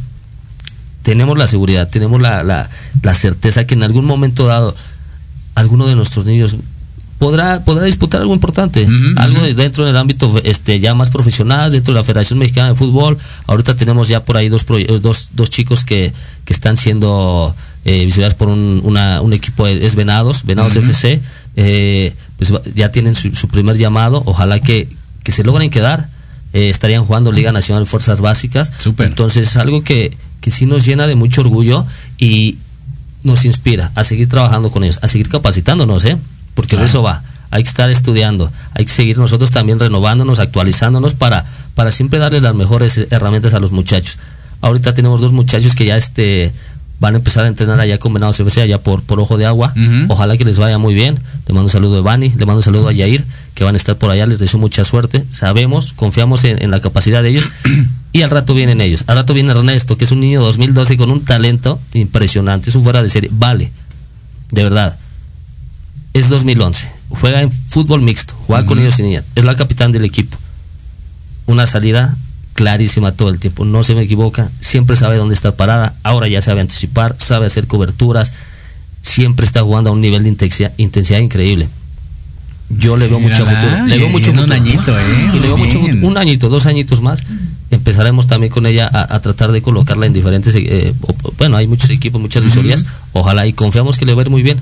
Tenemos 1.03 1.39
la 1.39 1.47
seguridad, 1.47 1.89
tenemos 1.89 2.21
la, 2.21 2.43
la, 2.43 2.69
la 3.03 3.15
certeza 3.15 3.67
que 3.67 3.75
en 3.75 3.83
algún 3.83 4.05
momento 4.05 4.47
dado 4.47 4.75
alguno 5.55 5.87
de 5.87 5.95
nuestros 5.95 6.25
niños 6.27 6.57
podrá 7.19 7.65
podrá 7.65 7.85
disputar 7.85 8.21
algo 8.21 8.33
importante, 8.35 8.87
algo 9.17 9.41
de- 9.43 9.55
dentro 9.55 9.85
del 9.85 9.97
ámbito 9.97 10.41
este 10.45 10.79
ya 10.81 10.95
más 10.95 11.11
profesional, 11.11 11.73
dentro 11.73 11.93
de 11.93 12.01
la 12.01 12.05
Federación 12.05 12.39
Mexicana 12.39 12.69
de 12.69 12.75
Fútbol. 12.75 13.19
Ahorita 13.47 13.75
tenemos 13.75 14.09
ya 14.09 14.25
por 14.25 14.37
ahí 14.37 14.49
dos 14.49 14.65
eh, 14.71 15.01
dos, 15.03 15.31
dos 15.33 15.51
chicos 15.51 15.85
que, 15.85 16.13
que 16.45 16.53
están 16.53 16.77
siendo 16.77 17.55
eh, 17.85 18.09
por 18.39 18.49
un, 18.49 18.81
una- 18.85 19.21
un 19.21 19.33
equipo 19.33 19.67
de- 19.67 19.85
es 19.85 19.95
Venados, 19.97 20.45
Venados 20.45 20.77
Ujú. 20.77 20.87
FC, 20.91 21.21
eh, 21.57 22.13
pues 22.37 22.53
ya 22.75 22.91
tienen 22.93 23.15
su, 23.15 23.35
su 23.35 23.49
primer 23.49 23.77
llamado, 23.77 24.23
ojalá 24.27 24.61
que, 24.61 24.89
que 25.25 25.33
se 25.33 25.43
logren 25.45 25.71
quedar. 25.71 26.09
eh, 26.53 26.71
estarían 26.71 27.05
jugando 27.05 27.31
Liga 27.33 27.53
Nacional 27.53 27.85
Fuerzas 27.85 28.21
Básicas. 28.23 28.73
Entonces 29.11 29.49
es 29.49 29.57
algo 29.57 29.83
que, 29.83 30.17
que 30.41 30.51
sí 30.51 30.65
nos 30.67 30.87
llena 30.87 31.07
de 31.07 31.15
mucho 31.15 31.41
orgullo 31.43 31.85
y 32.17 32.57
nos 33.25 33.45
inspira 33.45 33.91
a 33.97 34.03
seguir 34.05 34.29
trabajando 34.29 34.71
con 34.71 34.83
ellos, 34.85 34.99
a 35.03 35.09
seguir 35.09 35.29
capacitándonos, 35.29 36.05
¿eh? 36.07 36.17
Porque 36.59 36.77
de 36.77 36.87
eso 36.87 37.05
va. 37.05 37.23
Hay 37.53 37.63
que 37.63 37.69
estar 37.69 37.89
estudiando, 37.89 38.51
hay 38.75 38.85
que 38.85 38.91
seguir 38.91 39.17
nosotros 39.17 39.53
también 39.53 39.79
renovándonos, 39.79 40.41
actualizándonos 40.41 41.15
para, 41.15 41.45
para 41.77 41.93
siempre 41.93 42.19
darles 42.19 42.43
las 42.43 42.53
mejores 42.53 42.99
herramientas 43.11 43.55
a 43.55 43.61
los 43.61 43.71
muchachos. 43.71 44.19
Ahorita 44.61 44.93
tenemos 44.93 45.21
dos 45.21 45.31
muchachos 45.31 45.77
que 45.77 45.87
ya 45.87 45.97
este 45.97 46.51
van 46.99 47.15
a 47.15 47.19
empezar 47.19 47.45
a 47.45 47.47
entrenar 47.47 47.79
allá 47.79 47.99
con 47.99 48.13
Venados 48.13 48.41
FC, 48.41 48.61
allá 48.61 48.79
por, 48.79 49.05
por 49.05 49.21
Ojo 49.21 49.39
de 49.39 49.47
Agua. 49.47 49.73
Ojalá 50.09 50.37
que 50.37 50.45
les 50.45 50.59
vaya 50.59 50.79
muy 50.79 50.95
bien. 50.95 51.21
Le 51.47 51.55
mando 51.55 51.67
un 51.67 51.71
saludo 51.71 51.99
a 51.99 52.03
Bani, 52.03 52.31
le 52.31 52.45
mando 52.45 52.57
un 52.57 52.65
saludo 52.65 52.89
a 52.89 52.93
Yair, 52.93 53.25
que 53.55 53.63
van 53.63 53.75
a 53.75 53.79
estar 53.79 53.97
por 53.97 54.11
allá. 54.11 54.27
Les 54.27 54.41
deseo 54.41 54.59
mucha 54.59 54.83
suerte. 54.83 55.25
Sabemos, 55.31 55.93
confiamos 55.93 56.43
en, 56.43 56.61
en 56.61 56.73
la 56.73 56.81
capacidad 56.81 57.23
de 57.23 57.29
ellos. 57.29 57.49
y 58.13 58.23
al 58.23 58.31
rato 58.31 58.53
vienen 58.53 58.81
ellos. 58.81 59.05
Al 59.07 59.15
rato 59.15 59.33
viene 59.33 59.53
Ernesto, 59.53 59.97
que 59.97 60.07
es 60.07 60.11
un 60.11 60.19
niño 60.19 60.41
2012 60.41 60.97
con 60.97 61.13
un 61.13 61.25
talento 61.25 61.79
impresionante. 61.95 62.71
Es 62.71 62.75
un 62.75 62.83
fuera 62.83 63.01
de 63.01 63.11
serie. 63.11 63.31
Vale, 63.33 63.71
de 64.51 64.65
verdad. 64.65 64.99
Es 66.19 66.29
2011. 66.29 66.91
Juega 67.11 67.43
en 67.43 67.51
fútbol 67.53 68.03
mixto. 68.03 68.35
Juega 68.49 68.67
con 68.67 68.79
niños 68.79 68.99
y 68.99 69.03
niñas. 69.03 69.25
Es 69.37 69.45
la 69.45 69.55
capitán 69.55 69.93
del 69.93 70.05
equipo. 70.05 70.37
Una 71.47 71.67
salida 71.69 72.17
clarísima 72.55 73.13
todo 73.13 73.29
el 73.29 73.39
tiempo, 73.39 73.65
no 73.65 73.85
se 73.85 73.95
me 73.95 74.03
equivoca, 74.03 74.51
siempre 74.59 74.97
sabe 74.97 75.17
dónde 75.17 75.37
está 75.37 75.53
parada, 75.57 75.95
ahora 76.03 76.27
ya 76.27 76.43
sabe 76.43 76.61
anticipar, 76.61 77.15
sabe 77.19 77.47
hacer 77.47 77.69
coberturas, 77.69 78.33
siempre 79.01 79.47
está 79.47 79.63
jugando 79.63 79.91
a 79.91 79.93
un 79.93 80.01
nivel 80.01 80.25
de 80.25 80.29
intensidad, 80.31 80.73
intensidad 80.77 81.21
increíble. 81.21 81.69
Yo 82.69 82.97
le 82.97 83.07
veo 83.07 83.21
mucho 83.21 83.47
futuro. 83.47 83.87
Le 83.87 83.99
veo 83.99 84.09
mucho 84.09 84.33
un 84.33 84.53
añito, 84.53 84.99
¿eh? 84.99 85.31
Y 85.35 85.37
le 85.37 85.47
veo 85.47 85.57
Muy 85.57 85.69
mucho 85.69 85.79
bien. 85.79 85.93
futuro. 85.93 86.09
Un 86.09 86.19
añito, 86.19 86.49
dos 86.49 86.67
añitos 86.67 87.01
más. 87.01 87.23
Empezaremos 87.71 88.27
también 88.27 88.53
con 88.53 88.67
ella 88.67 88.91
a, 88.93 89.15
a 89.15 89.23
tratar 89.23 89.53
de 89.53 89.63
colocarla 89.63 90.07
en 90.07 90.13
diferentes. 90.13 90.53
eh, 90.57 90.93
bueno, 91.39 91.57
hay 91.57 91.69
muchos 91.69 91.89
equipos, 91.91 92.21
muchas 92.21 92.43
visorías. 92.43 92.85
Ojalá 93.13 93.47
y 93.47 93.53
confiamos 93.53 93.97
que 93.97 94.05
le 94.05 94.15
va 94.15 94.23
a 94.23 94.25
ir 94.25 94.31
muy 94.31 94.43
bien. 94.43 94.61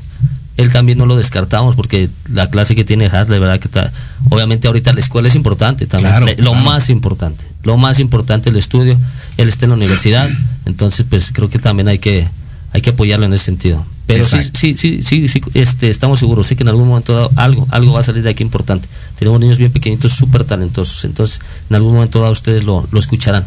Él 0.57 0.73
también 0.73 0.99
no 0.99 1.07
lo 1.07 1.17
descartamos 1.17 1.77
porque 1.77 2.09
la 2.31 2.49
clase 2.49 2.75
que 2.75 2.85
tiene 2.85 3.07
Haas, 3.07 3.29
de 3.29 3.39
verdad 3.39 3.61
que 3.61 3.69
está. 3.69 3.93
Obviamente, 4.31 4.69
ahorita 4.69 4.93
la 4.93 5.01
escuela 5.01 5.29
es 5.29 5.35
importante 5.35 5.87
también. 5.87 6.11
Claro, 6.11 6.27
lo 6.27 6.35
claro. 6.35 6.55
más 6.55 6.89
importante. 6.89 7.45
Lo 7.63 7.77
más 7.77 8.01
importante 8.01 8.51
el 8.51 8.57
estudio. 8.57 8.99
Él 9.37 9.49
está 9.49 9.67
en 9.67 9.71
la 9.71 9.77
universidad. 9.77 10.29
Entonces, 10.65 11.05
pues 11.09 11.31
creo 11.33 11.51
que 11.51 11.59
también 11.59 11.89
hay 11.89 11.99
que, 11.99 12.27
hay 12.73 12.81
que 12.81 12.91
apoyarlo 12.91 13.27
en 13.27 13.35
ese 13.35 13.45
sentido. 13.45 13.85
Pero 14.07 14.25
sí, 14.25 14.37
Exacto. 14.37 14.61
sí, 14.61 14.77
sí, 14.77 15.03
sí, 15.03 15.29
sí, 15.29 15.43
este, 15.55 15.91
estamos 15.91 16.21
seguros, 16.21 16.47
sé 16.47 16.55
que 16.55 16.63
en 16.63 16.69
algún 16.69 16.87
momento 16.87 17.13
dado 17.13 17.31
algo, 17.35 17.67
algo 17.71 17.95
va 17.95 18.01
a 18.01 18.03
salir 18.05 18.23
de 18.23 18.31
aquí 18.31 18.43
importante. 18.45 18.87
Tenemos 19.19 19.41
niños 19.41 19.59
bien 19.59 19.73
pequeñitos, 19.73 20.13
súper 20.13 20.45
talentosos, 20.45 21.05
entonces 21.05 21.41
en 21.69 21.75
algún 21.75 21.95
momento 21.95 22.21
dado 22.21 22.33
ustedes 22.33 22.63
lo, 22.63 22.87
lo 22.93 23.01
escucharán. 23.01 23.45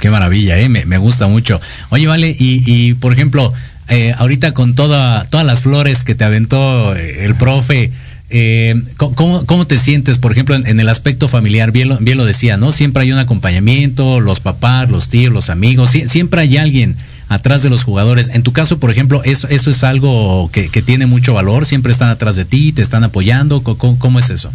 Qué 0.00 0.10
maravilla, 0.10 0.58
¿eh? 0.58 0.68
me, 0.68 0.84
me 0.84 0.98
gusta 0.98 1.28
mucho. 1.28 1.60
Oye, 1.90 2.08
vale, 2.08 2.34
y, 2.36 2.62
y 2.66 2.94
por 2.94 3.12
ejemplo, 3.12 3.52
eh, 3.90 4.14
ahorita 4.16 4.52
con 4.52 4.74
toda, 4.74 5.24
todas 5.24 5.44
las 5.46 5.60
flores 5.60 6.04
que 6.04 6.14
te 6.14 6.24
aventó 6.24 6.94
eh, 6.96 7.24
el 7.26 7.34
profe, 7.34 7.92
eh, 8.30 8.74
¿cómo- 8.96 9.44
¿cómo, 9.44 9.66
te 9.66 9.78
sientes, 9.78 10.18
por 10.18 10.32
ejemplo, 10.32 10.54
en, 10.54 10.66
en 10.66 10.78
el 10.80 10.88
aspecto 10.88 11.26
familiar? 11.28 11.72
Bien 11.72 11.88
lo, 11.88 11.98
bien 11.98 12.16
lo 12.16 12.24
decía, 12.24 12.56
¿no? 12.56 12.70
Siempre 12.72 13.02
hay 13.02 13.12
un 13.12 13.18
acompañamiento, 13.18 14.20
los 14.20 14.40
papás, 14.40 14.88
los 14.90 15.08
tíos, 15.08 15.32
los 15.32 15.50
amigos, 15.50 15.92
sie- 15.94 16.06
siempre 16.08 16.40
hay 16.42 16.56
alguien 16.56 16.96
atrás 17.28 17.62
de 17.62 17.70
los 17.70 17.84
jugadores. 17.84 18.28
En 18.32 18.42
tu 18.42 18.52
caso, 18.52 18.78
por 18.78 18.90
ejemplo, 18.90 19.22
¿eso, 19.24 19.48
eso 19.48 19.70
es 19.70 19.82
algo 19.84 20.48
que, 20.52 20.68
que 20.68 20.82
tiene 20.82 21.06
mucho 21.06 21.34
valor? 21.34 21.66
¿Siempre 21.66 21.92
están 21.92 22.08
atrás 22.08 22.36
de 22.36 22.44
ti, 22.44 22.72
te 22.72 22.82
están 22.82 23.02
apoyando? 23.04 23.62
¿Cómo, 23.62 23.98
cómo- 23.98 24.18
es 24.18 24.30
eso? 24.30 24.52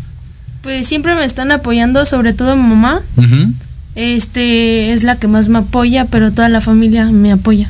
Pues 0.62 0.88
siempre 0.88 1.14
me 1.16 1.26
están 1.26 1.52
apoyando, 1.52 2.06
sobre 2.06 2.34
todo 2.34 2.56
mi 2.56 2.64
mamá. 2.70 3.02
Este 3.96 4.92
es 4.92 5.04
la 5.04 5.18
que 5.18 5.28
más 5.28 5.48
me 5.48 5.60
apoya, 5.60 6.06
pero 6.06 6.32
toda 6.32 6.50
la 6.50 6.60
familia 6.62 7.06
me 7.12 7.32
apoya. 7.32 7.70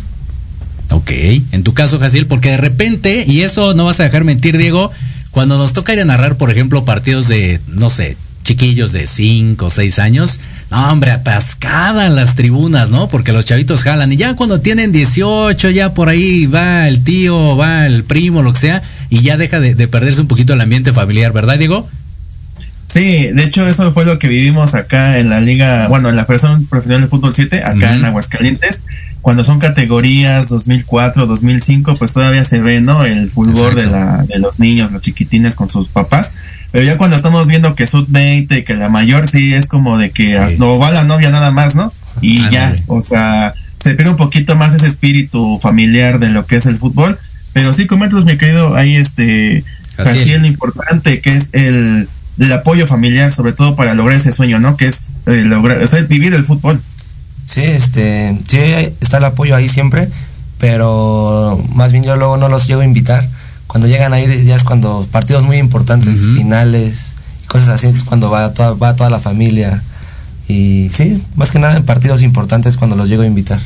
Ok, 0.91 1.11
en 1.51 1.63
tu 1.63 1.73
caso, 1.73 1.99
Jaciel, 1.99 2.27
porque 2.27 2.51
de 2.51 2.57
repente, 2.57 3.25
y 3.27 3.41
eso 3.41 3.73
no 3.73 3.85
vas 3.85 3.99
a 3.99 4.03
dejar 4.03 4.23
mentir, 4.23 4.57
Diego, 4.57 4.91
cuando 5.31 5.57
nos 5.57 5.73
toca 5.73 5.93
ir 5.93 5.99
a 5.99 6.05
narrar, 6.05 6.37
por 6.37 6.51
ejemplo, 6.51 6.85
partidos 6.85 7.27
de, 7.27 7.59
no 7.67 7.89
sé, 7.89 8.17
chiquillos 8.43 8.91
de 8.91 9.07
5 9.07 9.65
o 9.65 9.69
6 9.69 9.99
años, 9.99 10.39
no, 10.69 10.91
hombre, 10.91 11.11
atascada 11.11 12.05
en 12.05 12.15
las 12.15 12.35
tribunas, 12.35 12.89
¿no? 12.89 13.07
Porque 13.07 13.33
los 13.33 13.45
chavitos 13.45 13.83
jalan 13.83 14.11
y 14.13 14.17
ya 14.17 14.35
cuando 14.35 14.61
tienen 14.61 14.91
18, 14.91 15.71
ya 15.71 15.93
por 15.93 16.09
ahí 16.09 16.45
va 16.45 16.87
el 16.87 17.03
tío, 17.03 17.57
va 17.57 17.87
el 17.87 18.03
primo, 18.03 18.43
lo 18.43 18.53
que 18.53 18.59
sea, 18.59 18.83
y 19.09 19.21
ya 19.21 19.37
deja 19.37 19.59
de, 19.59 19.75
de 19.75 19.87
perderse 19.87 20.21
un 20.21 20.27
poquito 20.27 20.53
el 20.53 20.61
ambiente 20.61 20.93
familiar, 20.93 21.33
¿verdad, 21.33 21.57
Diego? 21.57 21.89
Sí, 22.95 23.27
de 23.27 23.43
hecho 23.43 23.67
eso 23.67 23.91
fue 23.91 24.05
lo 24.05 24.19
que 24.19 24.29
vivimos 24.29 24.73
acá 24.73 25.19
en 25.19 25.29
la 25.29 25.41
liga, 25.41 25.89
bueno, 25.89 26.07
en 26.07 26.15
la 26.15 26.23
Federación 26.23 26.65
Profesional 26.65 27.01
de 27.01 27.07
Fútbol 27.09 27.33
7, 27.35 27.61
acá 27.61 27.93
en. 27.93 28.05
Aguascalientes. 28.05 28.85
Cuando 29.25 29.43
son 29.43 29.57
categorías 29.57 30.49
2004, 30.49 31.25
2005, 31.25 31.95
pues 31.95 32.13
todavía 32.13 32.45
se 32.45 32.59
ve, 32.59 32.79
¿no? 32.79 33.05
El 33.05 33.31
fulgor 33.31 33.73
de, 33.73 33.87
la, 33.87 34.17
de 34.21 34.37
los 34.37 34.59
niños, 34.59 34.91
los 34.91 35.01
chiquitines 35.01 35.55
con 35.55 35.67
sus 35.67 35.87
papás. 35.87 36.35
Pero 36.71 36.85
ya 36.85 36.99
cuando 36.99 37.15
estamos 37.15 37.47
viendo 37.47 37.73
que 37.73 37.87
sub 37.87 38.05
20, 38.07 38.63
que 38.63 38.75
la 38.75 38.87
mayor 38.87 39.27
sí 39.27 39.55
es 39.55 39.65
como 39.65 39.97
de 39.97 40.11
que 40.11 40.33
Sí. 40.33 40.57
no 40.59 40.77
va 40.77 40.91
la 40.91 41.05
novia 41.05 41.31
nada 41.31 41.49
más, 41.49 41.73
¿no? 41.73 41.91
Y 42.21 42.47
ya, 42.51 42.75
o 42.85 43.01
sea, 43.01 43.55
se 43.79 43.95
pierde 43.95 44.11
un 44.11 44.17
poquito 44.17 44.55
más 44.55 44.75
ese 44.75 44.85
espíritu 44.85 45.57
familiar 45.59 46.19
de 46.19 46.29
lo 46.29 46.45
que 46.45 46.57
es 46.57 46.67
el 46.67 46.77
fútbol. 46.77 47.17
Pero 47.51 47.73
sí, 47.73 47.87
coméntanos, 47.87 48.25
mi 48.25 48.37
querido, 48.37 48.75
ahí 48.75 48.95
este, 48.95 49.63
Jaciel. 49.97 50.17
Jaciel, 50.19 50.41
lo 50.41 50.47
importante 50.49 51.19
que 51.21 51.35
es 51.35 51.49
el, 51.53 52.07
el 52.37 52.53
apoyo 52.53 52.85
familiar, 52.85 53.31
sobre 53.31 53.53
todo 53.53 53.75
para 53.75 53.95
lograr 53.95 54.19
ese 54.19 54.31
sueño, 54.31 54.59
¿no? 54.59 54.77
Que 54.77 54.85
es 54.89 55.13
eh, 55.25 55.41
lograr, 55.45 55.81
o 55.81 55.87
sea, 55.87 55.99
vivir 56.01 56.35
el 56.35 56.45
fútbol. 56.45 56.79
Sí, 57.45 57.61
este, 57.61 58.37
sí, 58.47 58.57
está 59.01 59.17
el 59.17 59.25
apoyo 59.25 59.55
ahí 59.55 59.69
siempre, 59.69 60.09
pero 60.57 61.63
más 61.73 61.91
bien 61.91 62.03
yo 62.03 62.15
luego 62.15 62.37
no 62.37 62.49
los 62.49 62.67
llego 62.67 62.81
a 62.81 62.85
invitar. 62.85 63.27
Cuando 63.67 63.87
llegan 63.87 64.13
a 64.13 64.19
ir 64.19 64.43
ya 64.43 64.55
es 64.55 64.63
cuando 64.63 65.07
partidos 65.11 65.43
muy 65.43 65.57
importantes, 65.57 66.21
finales, 66.21 67.13
cosas 67.47 67.69
así, 67.69 67.87
es 67.87 68.03
cuando 68.03 68.29
va 68.29 68.53
toda, 68.53 68.73
va 68.73 68.95
toda 68.95 69.09
la 69.09 69.19
familia. 69.19 69.83
Y 70.47 70.89
sí, 70.91 71.23
más 71.35 71.51
que 71.51 71.59
nada 71.59 71.77
en 71.77 71.85
partidos 71.85 72.21
importantes 72.21 72.77
cuando 72.77 72.95
los 72.95 73.09
llego 73.09 73.23
a 73.23 73.27
invitar. 73.27 73.59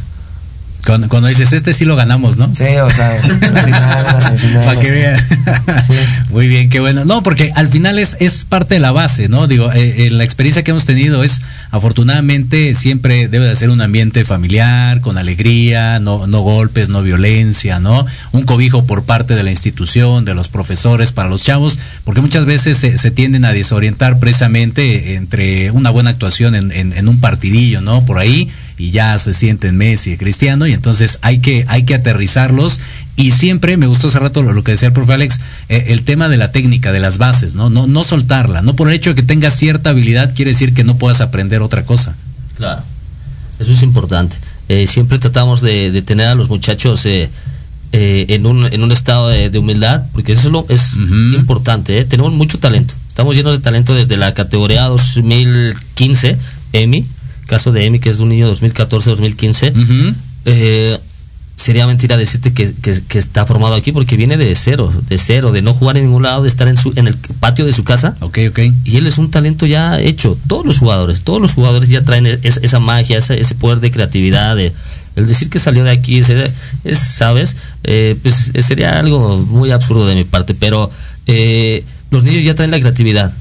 Cuando, 0.86 1.10
cuando 1.10 1.28
dices, 1.28 1.52
este 1.54 1.74
sí 1.74 1.84
lo 1.86 1.96
ganamos, 1.96 2.38
¿no? 2.38 2.54
Sí, 2.56 2.64
o 2.64 2.90
sea, 2.90 3.16
la 3.16 3.62
final, 3.64 4.04
la 4.04 4.22
semifinal, 4.38 4.66
Para 4.66 4.80
que 4.80 4.92
vean. 4.92 5.20
Sí. 5.86 5.94
Muy 6.32 6.48
bien, 6.48 6.70
qué 6.70 6.80
bueno. 6.80 7.04
No, 7.06 7.22
porque 7.22 7.52
al 7.56 7.68
final 7.68 8.00
es, 8.00 8.16
es 8.20 8.46
parte 8.46 8.76
de 8.76 8.80
la 8.80 8.92
base, 8.92 9.28
¿no? 9.28 9.48
Digo, 9.48 9.72
eh, 9.74 10.06
eh, 10.06 10.10
la 10.10 10.24
experiencia 10.24 10.64
que 10.64 10.72
hemos 10.72 10.86
tenido 10.86 11.24
es, 11.24 11.42
afortunadamente, 11.72 12.74
siempre 12.76 13.28
debe 13.28 13.46
de 13.48 13.56
ser 13.56 13.70
un 13.70 13.82
ambiente 13.82 14.24
familiar, 14.24 15.02
con 15.02 15.18
alegría, 15.18 16.00
no, 16.00 16.28
no 16.28 16.42
golpes, 16.42 16.88
no 16.88 17.02
violencia, 17.04 17.80
¿no? 17.80 18.06
Un 18.32 18.44
cobijo 18.44 18.86
por 18.86 19.04
parte 19.04 19.36
de 19.36 19.44
la 19.44 19.50
institución, 19.52 20.24
de 20.24 20.34
los 20.34 20.48
profesores 20.48 21.12
para 21.12 21.28
los 21.30 21.44
chavos, 21.44 21.78
porque 22.06 22.22
muchas 22.22 22.46
veces 22.46 22.78
se, 22.78 22.98
se 22.98 23.12
tienden 23.12 23.44
a 23.44 23.52
desorientar 23.54 24.20
precisamente 24.20 25.16
entre 25.16 25.72
una 25.72 25.90
buena 25.90 26.12
actuación 26.12 26.56
en, 26.56 26.72
en- 26.72 26.94
en 26.94 27.08
un 27.10 27.20
partidillo, 27.20 27.82
¿no? 27.82 28.06
Por 28.06 28.18
ahí, 28.20 28.50
y 28.80 28.90
ya 28.90 29.16
se 29.20 29.36
sienten 29.36 29.78
Messi 29.78 30.14
y 30.14 30.18
Cristiano, 30.18 30.66
y 30.66 30.74
entonces 30.74 31.20
hay 31.22 31.40
que, 31.40 31.66
hay 31.68 31.84
que 31.84 31.94
aterrizarlos 31.94 32.80
y 33.16 33.34
siempre 33.34 33.76
me 33.78 33.86
gustó 33.86 34.08
hace 34.08 34.18
rato 34.18 34.42
lo, 34.42 34.54
lo 34.54 34.64
que 34.64 34.72
decía 34.72 34.88
el 34.88 34.94
profe 34.94 35.14
Alex, 35.14 35.40
eh, 35.68 35.86
el 35.90 36.04
tema 36.04 36.30
de 36.30 36.38
la 36.38 36.52
técnica, 36.52 36.92
de 36.92 37.02
las 37.02 37.18
bases, 37.18 37.54
¿no? 37.54 37.70
¿no? 37.70 37.86
No 37.86 38.04
soltarla, 38.04 38.62
no 38.62 38.76
por 38.76 38.88
el 38.88 38.96
hecho 38.96 39.12
de 39.12 39.18
que 39.18 39.24
tengas 39.24 39.56
cierta 39.56 39.92
habilidad 39.92 40.34
quiere 40.34 40.52
decir 40.52 40.74
que 40.74 40.84
no 40.84 40.98
puedas 40.98 41.22
aprender 41.22 41.62
otra 41.62 41.86
cosa. 41.86 42.16
Claro, 42.56 42.82
eso 43.60 43.74
es 43.74 43.84
importante. 43.84 44.38
Eh, 44.70 44.88
siempre 44.88 45.20
tratamos 45.20 45.62
de, 45.62 45.92
de 45.92 46.02
tener 46.02 46.28
a 46.28 46.36
los 46.36 46.48
muchachos 46.50 47.06
eh, 47.06 47.30
eh, 47.92 48.26
en, 48.30 48.46
un, 48.46 48.66
en 48.72 48.84
un 48.84 48.92
estado 48.92 49.30
de, 49.30 49.50
de 49.50 49.58
humildad, 49.60 50.04
porque 50.14 50.34
eso 50.34 50.48
es, 50.48 50.52
lo, 50.54 50.66
es 50.70 50.94
Ujú. 50.94 51.36
importante. 51.38 51.98
¿eh? 51.98 52.06
Tenemos 52.06 52.32
mucho 52.34 52.60
talento. 52.60 52.94
Estamos 53.08 53.36
llenos 53.36 53.52
de 53.54 53.60
talento 53.64 53.96
desde 53.96 54.16
la 54.16 54.34
categoría 54.36 54.84
2015, 54.86 56.38
EMI, 56.74 57.06
caso 57.50 57.72
de 57.74 57.86
EMI, 57.86 58.00
que 58.00 58.10
es 58.10 58.18
de 58.18 58.24
un 58.24 58.30
niño 58.30 58.48
2014-2015. 58.56 59.72
Ujú. 59.76 60.16
Eh, 60.46 60.98
sería 61.56 61.86
mentira 61.86 62.16
decirte 62.16 62.54
que, 62.54 62.72
que- 62.74 63.02
que 63.06 63.20
está 63.20 63.46
formado 63.46 63.74
aquí 63.76 63.92
porque 63.92 64.16
viene 64.16 64.38
de 64.38 64.56
cero, 64.56 64.94
de 65.10 65.18
cero, 65.18 65.52
de 65.52 65.62
no 65.62 65.74
jugar 65.74 65.98
en 65.98 66.06
ningún 66.06 66.24
lado, 66.24 66.44
de 66.44 66.48
estar 66.48 66.70
en, 66.70 66.78
su, 66.78 66.94
en 66.96 67.08
el 67.08 67.16
patio 67.16 67.66
de 67.66 67.74
su 67.74 67.84
casa. 67.84 68.16
Ok, 68.22 68.38
ok. 68.52 68.60
Y 68.86 68.96
él 68.96 69.08
es 69.08 69.18
un 69.18 69.30
talento 69.30 69.66
ya 69.66 70.00
hecho. 70.00 70.38
Todos 70.48 70.66
los 70.66 70.78
jugadores, 70.80 71.24
todos 71.24 71.42
los 71.42 71.54
jugadores 71.54 71.90
ya 71.90 72.06
traen 72.06 72.28
es- 72.28 72.60
esa 72.64 72.80
magia, 72.80 73.18
esa- 73.18 73.36
ese 73.36 73.56
poder 73.56 73.82
de 73.82 73.92
creatividad. 73.92 74.56
de- 74.56 74.72
el 75.18 75.28
decir 75.28 75.50
que 75.50 75.60
salió 75.60 75.84
de 75.84 75.92
aquí, 75.92 76.24
sería- 76.24 76.50
es, 76.86 76.98
¿sabes? 77.00 77.58
Eh, 77.84 78.16
pues 78.24 78.52
eh, 78.54 78.62
sería 78.62 78.98
algo 78.98 79.38
muy 79.38 79.72
absurdo 79.72 80.08
de 80.08 80.16
mi 80.16 80.24
parte, 80.24 80.54
pero 80.54 80.90
eh, 81.28 81.84
los 82.12 82.24
niños 82.24 82.44
ya 82.44 82.56
traen 82.56 82.72
la 82.72 82.80
creatividad. 82.80 83.34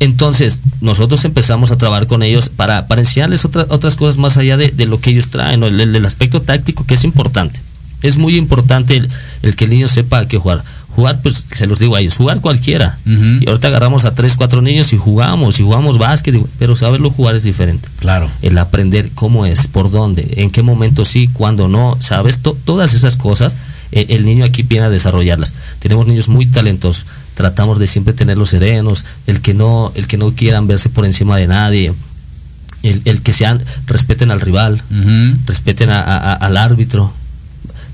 Entonces, 0.00 0.60
nosotros 0.80 1.24
empezamos 1.24 1.70
a 1.70 1.78
trabajar 1.78 2.06
con 2.06 2.22
ellos 2.22 2.48
para, 2.48 2.86
para 2.86 3.00
enseñarles 3.02 3.44
otra- 3.44 3.66
otras 3.68 3.96
cosas 3.96 4.18
más 4.18 4.36
allá 4.36 4.56
de, 4.56 4.68
de 4.70 4.86
lo 4.86 5.00
que 5.00 5.10
ellos 5.10 5.28
traen, 5.28 5.62
el, 5.62 5.80
el- 5.80 5.94
el 5.96 6.06
aspecto 6.06 6.42
táctico 6.42 6.86
que 6.86 6.94
es 6.94 7.04
importante. 7.04 7.60
Es 8.02 8.16
muy 8.16 8.36
importante 8.36 8.96
el, 8.96 9.08
el 9.42 9.54
que 9.56 9.64
el 9.64 9.70
niño 9.70 9.88
sepa 9.88 10.26
qué 10.26 10.38
jugar. 10.38 10.64
Jugar, 10.94 11.20
pues, 11.22 11.44
se 11.54 11.66
los 11.66 11.78
digo 11.78 11.96
a 11.96 12.00
ellos, 12.00 12.16
jugar 12.16 12.40
cualquiera. 12.40 12.98
Y 13.06 13.48
ahorita 13.48 13.68
agarramos 13.68 14.04
a 14.04 14.14
tres, 14.14 14.34
cuatro 14.36 14.60
niños 14.60 14.92
y 14.92 14.98
jugamos, 14.98 15.58
y 15.58 15.62
jugamos 15.62 15.98
básquet, 15.98 16.36
pero 16.58 16.76
saberlo 16.76 17.10
jugar 17.10 17.34
es 17.36 17.42
diferente. 17.44 17.88
Claro. 17.98 18.28
El 18.42 18.58
aprender 18.58 19.10
cómo 19.14 19.46
es, 19.46 19.66
por 19.68 19.90
dónde, 19.90 20.34
en 20.36 20.50
qué 20.50 20.62
momento 20.62 21.04
sí, 21.04 21.28
cuándo 21.32 21.66
no, 21.68 21.96
¿sabes? 22.00 22.38
To- 22.38 22.56
todas 22.64 22.92
esas 22.92 23.16
cosas, 23.16 23.56
eh, 23.92 24.06
el 24.10 24.24
niño 24.26 24.44
aquí 24.44 24.62
viene 24.64 24.86
a 24.86 24.90
desarrollarlas. 24.90 25.54
Tenemos 25.78 26.06
niños 26.06 26.28
muy 26.28 26.44
talentosos, 26.46 27.06
tratamos 27.42 27.80
de 27.80 27.88
siempre 27.88 28.14
tenerlos 28.14 28.50
serenos, 28.50 29.04
el 29.26 29.40
que 29.40 29.52
no, 29.52 29.90
el 29.96 30.06
que 30.06 30.16
no 30.16 30.30
quieran 30.32 30.68
verse 30.68 30.88
por 30.90 31.04
encima 31.04 31.36
de 31.36 31.48
nadie, 31.48 31.92
el, 32.84 33.02
el 33.04 33.20
que 33.22 33.32
sean, 33.32 33.60
respeten 33.86 34.30
al 34.30 34.40
rival, 34.40 34.80
respeten 35.44 35.90
a- 35.90 36.02
a- 36.02 36.18
a- 36.18 36.34
al 36.34 36.56
árbitro, 36.56 37.12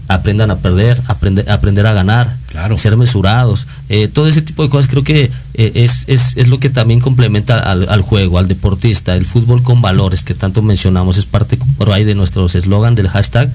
aprendan 0.06 0.50
a 0.50 0.56
perder, 0.56 1.00
aprender, 1.06 1.50
aprender 1.50 1.86
a 1.86 1.92
ganar, 1.94 2.36
Claro. 2.48 2.76
ser 2.76 2.96
mesurados. 2.96 3.66
Eh, 3.88 4.08
todo 4.08 4.26
ese 4.28 4.42
tipo 4.42 4.62
de 4.62 4.68
cosas 4.68 4.88
creo 4.90 5.02
que 5.04 5.30
eh, 5.54 5.72
es, 5.74 6.04
es, 6.08 6.32
es 6.36 6.48
lo 6.48 6.58
que 6.60 6.68
también 6.70 7.00
complementa 7.00 7.58
al, 7.58 7.88
al 7.88 8.02
juego, 8.02 8.38
al 8.38 8.48
deportista, 8.48 9.16
el 9.16 9.24
fútbol 9.24 9.62
con 9.62 9.80
valores 9.80 10.24
que 10.24 10.34
tanto 10.34 10.60
mencionamos, 10.62 11.16
es 11.16 11.24
parte 11.26 11.58
por 11.78 11.90
ahí 11.92 12.04
de 12.04 12.14
nuestros 12.14 12.54
eslogan 12.54 12.94
del 12.94 13.08
hashtag. 13.08 13.50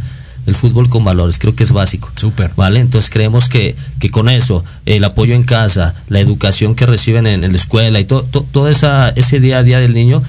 El 0.46 0.56
fútbol 0.56 0.90
con 0.90 1.06
valores, 1.06 1.38
creo 1.38 1.56
que 1.56 1.64
es 1.64 1.72
básico. 1.72 2.12
Súper. 2.16 2.52
¿Vale? 2.58 2.80
Entonces 2.82 3.10
creemos 3.10 3.48
que, 3.48 3.76
que 4.00 4.10
con 4.10 4.28
eso, 4.28 4.64
el 4.86 5.04
apoyo 5.06 5.34
en 5.36 5.44
casa, 5.44 5.94
la 6.10 6.20
educación 6.20 6.76
que 6.76 6.86
reciben 6.86 7.28
en, 7.28 7.44
en 7.44 7.52
la 7.54 7.58
escuela 7.58 8.00
y 8.00 8.06
todo, 8.06 8.24
to- 8.24 8.46
todo 8.52 8.68
esa, 8.68 9.10
ese 9.10 9.40
día 9.40 9.60
a 9.60 9.64
día 9.64 9.80
del 9.80 9.94
niño, 9.94 10.22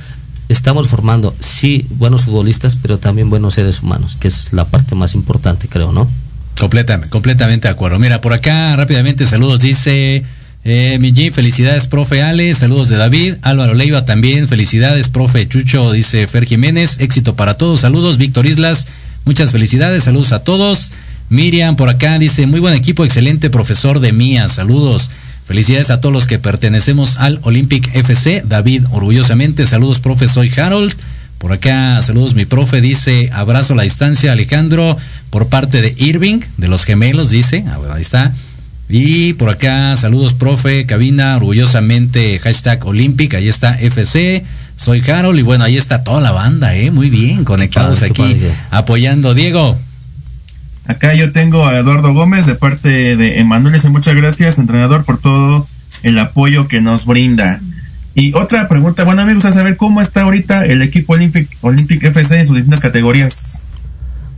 estamos 0.49 0.87
formando, 0.89 1.35
sí, 1.41 1.87
buenos 1.91 2.27
futbolistas, 2.27 2.77
pero 2.81 2.99
también 2.99 3.31
buenos 3.31 3.55
seres 3.55 3.83
humanos, 3.83 4.17
que 4.21 4.29
es 4.29 4.53
la 4.53 4.67
parte 4.67 4.95
más 4.95 5.15
importante, 5.15 5.67
creo, 5.69 5.91
¿no? 5.91 6.09
Completamente, 6.61 7.11
completamente 7.11 7.67
de 7.67 7.73
acuerdo. 7.73 7.99
Mira, 7.99 8.21
por 8.21 8.33
acá 8.35 8.77
rápidamente 8.77 9.27
saludos, 9.27 9.61
dice 9.61 10.23
eh, 10.63 10.99
Miji, 11.01 11.33
felicidades, 11.33 11.87
profe 11.87 12.23
Ale, 12.23 12.55
saludos 12.55 12.89
de 12.89 12.97
David, 12.97 13.35
Álvaro 13.43 13.75
Leiva 13.75 14.05
también, 14.05 14.47
felicidades, 14.47 15.09
profe 15.09 15.49
Chucho, 15.49 15.91
dice 15.91 16.27
Fer 16.29 16.47
Jiménez, 16.47 16.99
éxito 17.01 17.35
para 17.35 17.55
todos, 17.55 17.81
saludos, 17.81 18.19
Víctor 18.19 18.47
Islas, 18.47 18.87
muchas 19.25 19.53
felicidades, 19.53 20.05
saludos 20.05 20.33
a 20.33 20.41
todos. 20.41 20.93
Miriam 21.31 21.77
por 21.77 21.89
acá 21.89 22.19
dice, 22.19 22.47
muy 22.47 22.61
buen 22.61 22.75
equipo, 22.75 23.05
excelente 23.05 23.51
profesor 23.51 24.01
de 24.01 24.13
Mía, 24.13 24.49
saludos. 24.49 25.11
Felicidades 25.47 25.91
a 25.91 26.01
todos 26.01 26.13
los 26.13 26.27
que 26.27 26.39
pertenecemos 26.39 27.19
al 27.19 27.39
Olympic 27.43 27.95
FC. 27.95 28.43
David, 28.47 28.85
orgullosamente, 28.93 29.67
saludos, 29.67 30.01
profe, 30.01 30.29
soy 30.29 30.51
Harold. 30.57 30.95
Por 31.39 31.53
acá, 31.53 32.01
saludos, 32.01 32.35
mi 32.35 32.47
profe, 32.47 32.81
dice, 32.81 33.31
abrazo 33.35 33.75
a 33.75 33.77
la 33.77 33.83
distancia, 33.83 34.33
Alejandro, 34.33 34.97
por 35.29 35.49
parte 35.49 35.83
de 35.83 35.95
Irving, 35.99 36.41
de 36.57 36.69
los 36.69 36.85
gemelos, 36.85 37.29
dice, 37.29 37.65
ah, 37.69 37.79
ahí 37.95 38.01
está. 38.01 38.33
Y 38.89 39.35
por 39.35 39.51
acá, 39.51 39.97
saludos, 39.97 40.33
profe, 40.33 40.87
cabina, 40.87 41.37
orgullosamente, 41.37 42.39
hashtag 42.39 42.87
Olympic, 42.87 43.35
ahí 43.35 43.49
está 43.49 43.79
FC, 43.79 44.45
soy 44.77 45.03
Harold, 45.09 45.39
y 45.39 45.43
bueno, 45.43 45.65
ahí 45.65 45.77
está 45.77 46.03
toda 46.05 46.21
la 46.21 46.33
banda, 46.33 46.75
¿eh? 46.75 46.91
Muy 46.91 47.11
bien, 47.11 47.45
conectados 47.45 48.01
padre, 48.01 48.11
aquí, 48.13 48.35
padre. 48.35 48.55
apoyando. 48.71 49.35
Diego, 49.35 49.77
Acá 50.87 51.15
yo 51.15 51.33
tengo 51.33 51.67
a 51.67 51.79
Eduardo 51.79 52.13
Gómez 52.13 52.45
de 52.45 52.57
parte 52.57 53.17
de 53.17 53.41
Emanuel. 53.41 53.73
Dice 53.73 53.89
muchas 53.89 54.15
gracias, 54.15 54.59
entrenador, 54.59 55.05
por 55.05 55.19
todo 55.19 55.67
el 56.03 56.19
apoyo 56.19 56.69
que 56.69 56.83
nos 56.83 57.07
brinda. 57.07 57.61
Y 58.15 58.35
otra 58.35 58.69
pregunta, 58.69 59.05
bueno, 59.05 59.23
a 59.23 59.25
mí 59.25 59.31
me 59.31 59.35
gusta 59.35 59.53
saber 59.53 59.77
cómo 59.77 60.01
está 60.03 60.23
ahorita 60.23 60.67
el 60.67 60.83
equipo 60.83 61.15
Olympic, 61.15 61.49
Olympic 61.63 62.05
FC 62.05 62.39
en 62.39 62.47
sus 62.47 62.57
distintas 62.57 62.81
categorías. 62.81 63.63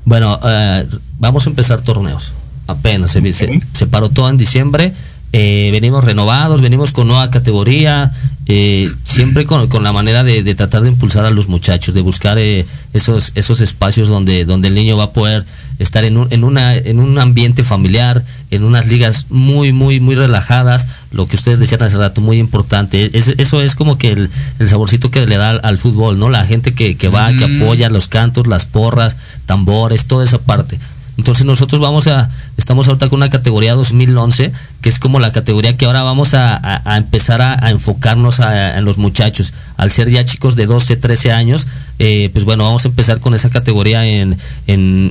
Bueno, 0.05 0.39
eh, 0.45 0.87
vamos 1.19 1.47
a 1.47 1.51
empezar 1.51 1.81
torneos. 1.81 2.33
Apenas 2.69 3.11
se, 3.11 3.33
se, 3.33 3.61
se 3.75 3.87
paró 3.87 4.09
todo 4.09 4.31
en 4.31 4.37
diciembre. 4.37 4.93
Eh, 5.33 5.71
venimos 5.73 6.05
renovados, 6.05 6.63
venimos 6.63 6.93
con 6.93 7.09
nueva 7.09 7.29
categoría, 7.31 8.13
eh, 8.49 8.91
siempre 9.05 9.45
con, 9.45 9.67
con 9.69 9.83
la 9.83 9.93
manera 9.93 10.23
de, 10.23 10.43
de 10.43 10.55
tratar 10.55 10.83
de 10.83 10.89
impulsar 10.91 11.25
a 11.25 11.31
los 11.31 11.49
muchachos, 11.49 11.95
de 11.95 12.01
buscar 12.01 12.39
eh, 12.39 12.65
esos, 12.93 13.33
esos 13.35 13.61
espacios 13.61 14.09
donde, 14.09 14.45
donde 14.45 14.69
el 14.69 14.75
niño 14.75 14.97
va 14.97 15.05
a 15.05 15.11
poder 15.11 15.45
estar 15.79 16.05
en 16.05 16.17
un, 16.17 16.29
en, 16.31 16.45
una, 16.45 16.75
en 16.75 17.01
un 17.01 17.19
ambiente 17.19 17.63
familiar, 17.65 18.23
en 18.51 18.63
unas 18.65 18.87
ligas 18.87 19.27
muy, 19.31 19.73
muy, 19.73 19.99
muy 20.01 20.15
relajadas, 20.15 20.87
lo 21.11 21.27
que 21.27 21.37
ustedes 21.37 21.59
decían 21.59 21.83
hace 21.83 21.99
rato, 21.99 22.21
muy 22.21 22.39
importante. 22.39 23.11
Es- 23.19 23.35
eso 23.37 23.61
es 23.61 23.75
como 23.75 23.99
que 23.99 24.13
el, 24.13 24.31
el 24.61 24.69
saborcito 24.69 25.11
que 25.11 25.27
le 25.27 25.37
da 25.37 25.51
al, 25.51 25.61
al 25.65 25.79
fútbol, 25.79 26.19
¿no? 26.19 26.31
La 26.31 26.47
gente 26.47 26.73
que, 26.73 26.97
que 26.97 27.09
va, 27.09 27.33
que 27.35 27.45
apoya 27.45 27.91
los 27.91 28.07
cantos, 28.09 28.47
las 28.47 28.65
porras, 28.65 29.17
tambores, 29.45 30.07
toda 30.07 30.25
esa 30.25 30.39
parte. 30.39 30.79
Entonces 31.19 31.45
nosotros 31.47 31.81
vamos 31.81 32.07
a, 32.09 32.31
estamos 32.59 32.87
ahorita 32.89 33.09
con 33.09 33.19
una 33.19 33.31
categoría 33.31 33.75
2011, 33.75 34.53
que 34.83 34.89
es 34.89 34.99
como 34.99 35.19
la 35.19 35.33
categoría 35.33 35.77
que 35.77 35.87
ahora 35.87 36.03
vamos 36.03 36.35
a, 36.35 36.55
a- 36.57 36.83
a 36.95 36.97
empezar 36.99 37.41
a, 37.41 37.65
a 37.65 37.71
enfocarnos 37.71 38.39
en 38.41 38.85
los 38.85 38.99
muchachos. 38.99 39.53
Al 39.77 39.91
ser 39.91 40.11
ya 40.11 40.25
chicos 40.25 40.57
de 40.57 40.67
12, 40.67 40.97
13 40.97 41.33
años, 41.33 41.67
eh, 41.99 42.29
pues 42.33 42.45
bueno, 42.45 42.65
vamos 42.65 42.85
a 42.85 42.89
empezar 42.89 43.21
con 43.21 43.35
esa 43.35 43.49
categoría 43.51 44.05
en, 44.07 44.39
en 44.67 45.11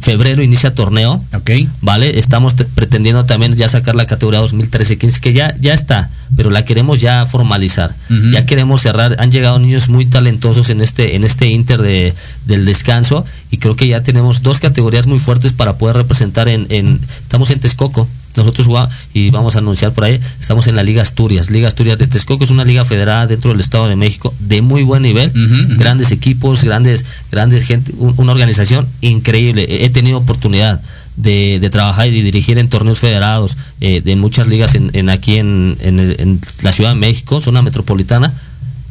febrero, 0.00 0.42
inicia 0.42 0.74
torneo. 0.74 1.22
ok. 1.34 1.50
¿vale? 1.80 2.18
Estamos 2.18 2.56
te- 2.56 2.64
pretendiendo 2.64 3.24
también 3.24 3.54
ya 3.56 3.68
sacar 3.68 3.94
la 3.94 4.06
categoría 4.06 4.40
2013-15, 4.42 5.20
que 5.20 5.32
ya, 5.32 5.54
ya 5.60 5.72
está, 5.74 6.10
pero 6.36 6.50
la 6.50 6.64
queremos 6.64 7.00
ya 7.00 7.24
formalizar. 7.26 7.94
Ya 8.32 8.44
queremos 8.46 8.82
cerrar. 8.82 9.16
Han 9.18 9.30
llegado 9.30 9.58
niños 9.58 9.88
muy 9.88 10.06
talentosos 10.06 10.68
en 10.70 10.80
este, 10.80 11.14
en 11.16 11.24
este 11.24 11.46
inter 11.48 11.80
de, 11.80 12.12
del 12.46 12.64
descanso 12.64 13.24
y 13.50 13.58
creo 13.58 13.76
que 13.76 13.86
ya 13.86 14.02
tenemos 14.02 14.42
dos 14.42 14.58
categorías 14.58 15.06
muy 15.06 15.18
fuertes 15.18 15.52
para 15.52 15.76
poder 15.78 15.96
representar 15.96 16.48
en, 16.48 16.66
en 16.70 17.00
estamos 17.22 17.50
en 17.50 17.60
Texcoco. 17.60 18.08
Nosotros 18.36 18.66
jugamos, 18.66 18.94
y 19.12 19.30
vamos 19.30 19.54
a 19.56 19.60
anunciar 19.60 19.92
por 19.92 20.04
ahí, 20.04 20.18
estamos 20.40 20.66
en 20.66 20.74
la 20.76 20.82
Liga 20.82 21.02
Asturias. 21.02 21.50
Liga 21.50 21.68
Asturias 21.68 21.98
de 21.98 22.06
Texcoco 22.06 22.44
es 22.44 22.50
una 22.50 22.64
liga 22.64 22.84
federada 22.84 23.26
dentro 23.26 23.50
del 23.52 23.60
Estado 23.60 23.86
de 23.88 23.96
México 23.96 24.34
de 24.40 24.60
muy 24.62 24.82
buen 24.82 25.02
nivel, 25.02 25.30
grandes 25.78 26.10
equipos, 26.10 26.64
grandes, 26.64 27.04
grandes 27.30 27.64
gente, 27.64 27.92
un- 27.98 28.14
una 28.16 28.32
organización 28.32 28.88
increíble. 29.00 29.84
He 29.84 29.90
tenido 29.90 30.18
oportunidad 30.18 30.80
de, 31.16 31.58
de 31.60 31.70
trabajar 31.70 32.08
y 32.08 32.10
de 32.10 32.22
dirigir 32.24 32.58
en 32.58 32.68
torneos 32.68 32.98
federados 32.98 33.56
eh, 33.80 34.00
de 34.04 34.16
muchas 34.16 34.48
ligas 34.48 34.74
en, 34.74 34.90
en 34.94 35.08
aquí 35.10 35.36
en, 35.36 35.76
en 35.80 36.00
el- 36.00 36.16
en 36.18 36.40
la 36.62 36.72
Ciudad 36.72 36.90
de 36.90 36.96
México, 36.96 37.40
zona 37.40 37.62
metropolitana, 37.62 38.32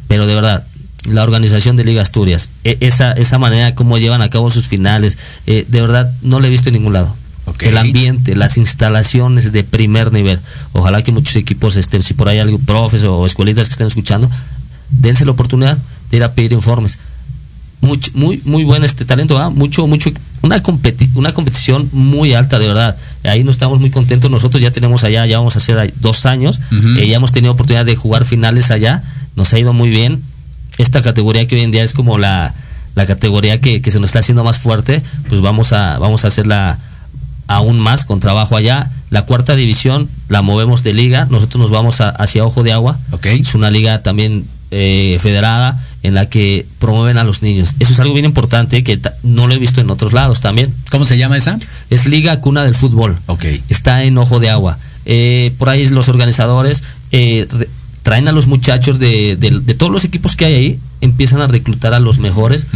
pero 0.08 0.26
de 0.26 0.34
verdad, 0.34 0.64
la 1.06 1.22
organización 1.22 1.76
de 1.76 1.84
Liga 1.84 2.00
Asturias, 2.00 2.48
e- 2.64 2.78
esa, 2.80 3.12
esa 3.12 3.38
manera 3.38 3.74
como 3.74 3.98
llevan 3.98 4.22
a 4.22 4.30
cabo 4.30 4.50
sus 4.50 4.66
finales, 4.68 5.18
eh, 5.46 5.66
de 5.68 5.80
verdad 5.82 6.10
no 6.22 6.40
la 6.40 6.46
he 6.46 6.50
visto 6.50 6.70
en 6.70 6.76
ningún 6.76 6.94
lado. 6.94 7.14
El 7.60 7.76
ambiente, 7.78 8.34
las 8.34 8.56
instalaciones 8.56 9.52
de 9.52 9.64
primer 9.64 10.12
nivel. 10.12 10.38
Ojalá 10.72 11.02
que 11.02 11.12
muchos 11.12 11.36
equipos, 11.36 11.76
este, 11.76 12.00
si 12.02 12.14
por 12.14 12.28
ahí 12.28 12.38
hay 12.38 12.58
profes 12.58 13.02
o 13.04 13.26
escuelitas 13.26 13.68
que 13.68 13.72
estén 13.72 13.86
escuchando, 13.86 14.30
dense 14.90 15.24
la 15.24 15.32
oportunidad 15.32 15.78
de 16.10 16.16
ir 16.16 16.24
a 16.24 16.32
pedir 16.32 16.52
informes. 16.52 16.98
Muy, 17.80 18.00
muy, 18.14 18.40
muy 18.46 18.64
buen 18.64 18.82
este 18.82 19.04
talento, 19.04 19.34
¿verdad? 19.34 19.50
mucho, 19.50 19.86
mucho, 19.86 20.10
una, 20.40 20.62
competi 20.62 21.10
una 21.14 21.32
competición 21.32 21.90
muy 21.92 22.32
alta, 22.32 22.58
de 22.58 22.66
verdad. 22.66 22.96
Ahí 23.24 23.44
no 23.44 23.50
estamos 23.50 23.78
muy 23.78 23.90
contentos. 23.90 24.30
Nosotros 24.30 24.62
ya 24.62 24.70
tenemos 24.70 25.04
allá, 25.04 25.26
ya 25.26 25.36
vamos 25.36 25.54
a 25.54 25.58
hacer 25.58 25.92
dos 26.00 26.24
años, 26.24 26.60
eh, 26.98 27.06
ya 27.06 27.16
hemos 27.16 27.30
tenido 27.30 27.52
oportunidad 27.52 27.84
de 27.84 27.94
jugar 27.94 28.24
finales 28.24 28.70
allá, 28.70 29.02
nos 29.36 29.52
ha 29.52 29.58
ido 29.58 29.74
muy 29.74 29.90
bien. 29.90 30.22
Esta 30.78 31.02
categoría 31.02 31.46
que 31.46 31.56
hoy 31.56 31.60
en 31.60 31.70
día 31.70 31.84
es 31.84 31.92
como 31.92 32.16
la, 32.16 32.54
la 32.94 33.06
categoría 33.06 33.60
que, 33.60 33.82
que 33.82 33.90
se 33.90 34.00
nos 34.00 34.08
está 34.08 34.20
haciendo 34.20 34.44
más 34.44 34.58
fuerte, 34.58 35.02
pues 35.28 35.42
vamos 35.42 35.72
a, 35.74 35.98
vamos 35.98 36.24
a 36.24 36.28
hacerla 36.28 36.78
aún 37.46 37.78
más 37.78 38.04
con 38.04 38.20
trabajo 38.20 38.56
allá. 38.56 38.90
La 39.10 39.22
cuarta 39.22 39.54
división 39.54 40.08
la 40.28 40.42
movemos 40.42 40.82
de 40.82 40.92
liga, 40.92 41.26
nosotros 41.30 41.60
nos 41.60 41.70
vamos 41.70 42.00
a- 42.00 42.08
hacia 42.10 42.44
Ojo 42.44 42.62
de 42.62 42.72
Agua. 42.72 42.98
Ok. 43.12 43.26
Es 43.26 43.54
una 43.54 43.70
liga 43.70 44.02
también 44.02 44.44
eh, 44.70 45.18
federada 45.20 45.80
en 46.02 46.14
la 46.14 46.28
que 46.28 46.66
promueven 46.80 47.16
a 47.16 47.22
los 47.24 47.42
niños. 47.42 47.70
Eso 47.78 47.92
es 47.92 48.00
algo 48.00 48.12
bien 48.12 48.24
importante 48.24 48.82
que 48.82 48.98
no 49.22 49.46
lo 49.46 49.54
he 49.54 49.58
visto 49.58 49.80
en 49.80 49.88
otros 49.88 50.12
lados 50.12 50.40
también. 50.40 50.74
¿Cómo 50.90 51.04
se 51.06 51.16
llama 51.16 51.36
esa? 51.36 51.58
Es 51.90 52.06
Liga 52.06 52.40
Cuna 52.40 52.64
del 52.64 52.74
Fútbol. 52.74 53.16
Ok. 53.26 53.44
Está 53.68 54.02
en 54.02 54.18
Ojo 54.18 54.40
de 54.40 54.50
Agua. 54.50 54.78
Eh, 55.06 55.52
por 55.58 55.68
ahí 55.68 55.86
los 55.86 56.08
organizadores 56.08 56.82
eh, 57.12 57.46
traen 58.02 58.26
a 58.26 58.32
los 58.32 58.46
muchachos 58.48 58.98
de, 58.98 59.36
de- 59.36 59.60
de 59.60 59.74
todos 59.74 59.92
los 59.92 60.02
equipos 60.04 60.34
que 60.34 60.46
hay 60.46 60.54
ahí, 60.54 60.78
empiezan 61.04 61.40
a 61.40 61.46
reclutar 61.46 61.94
a 61.94 62.00
los 62.00 62.18
mejores 62.18 62.66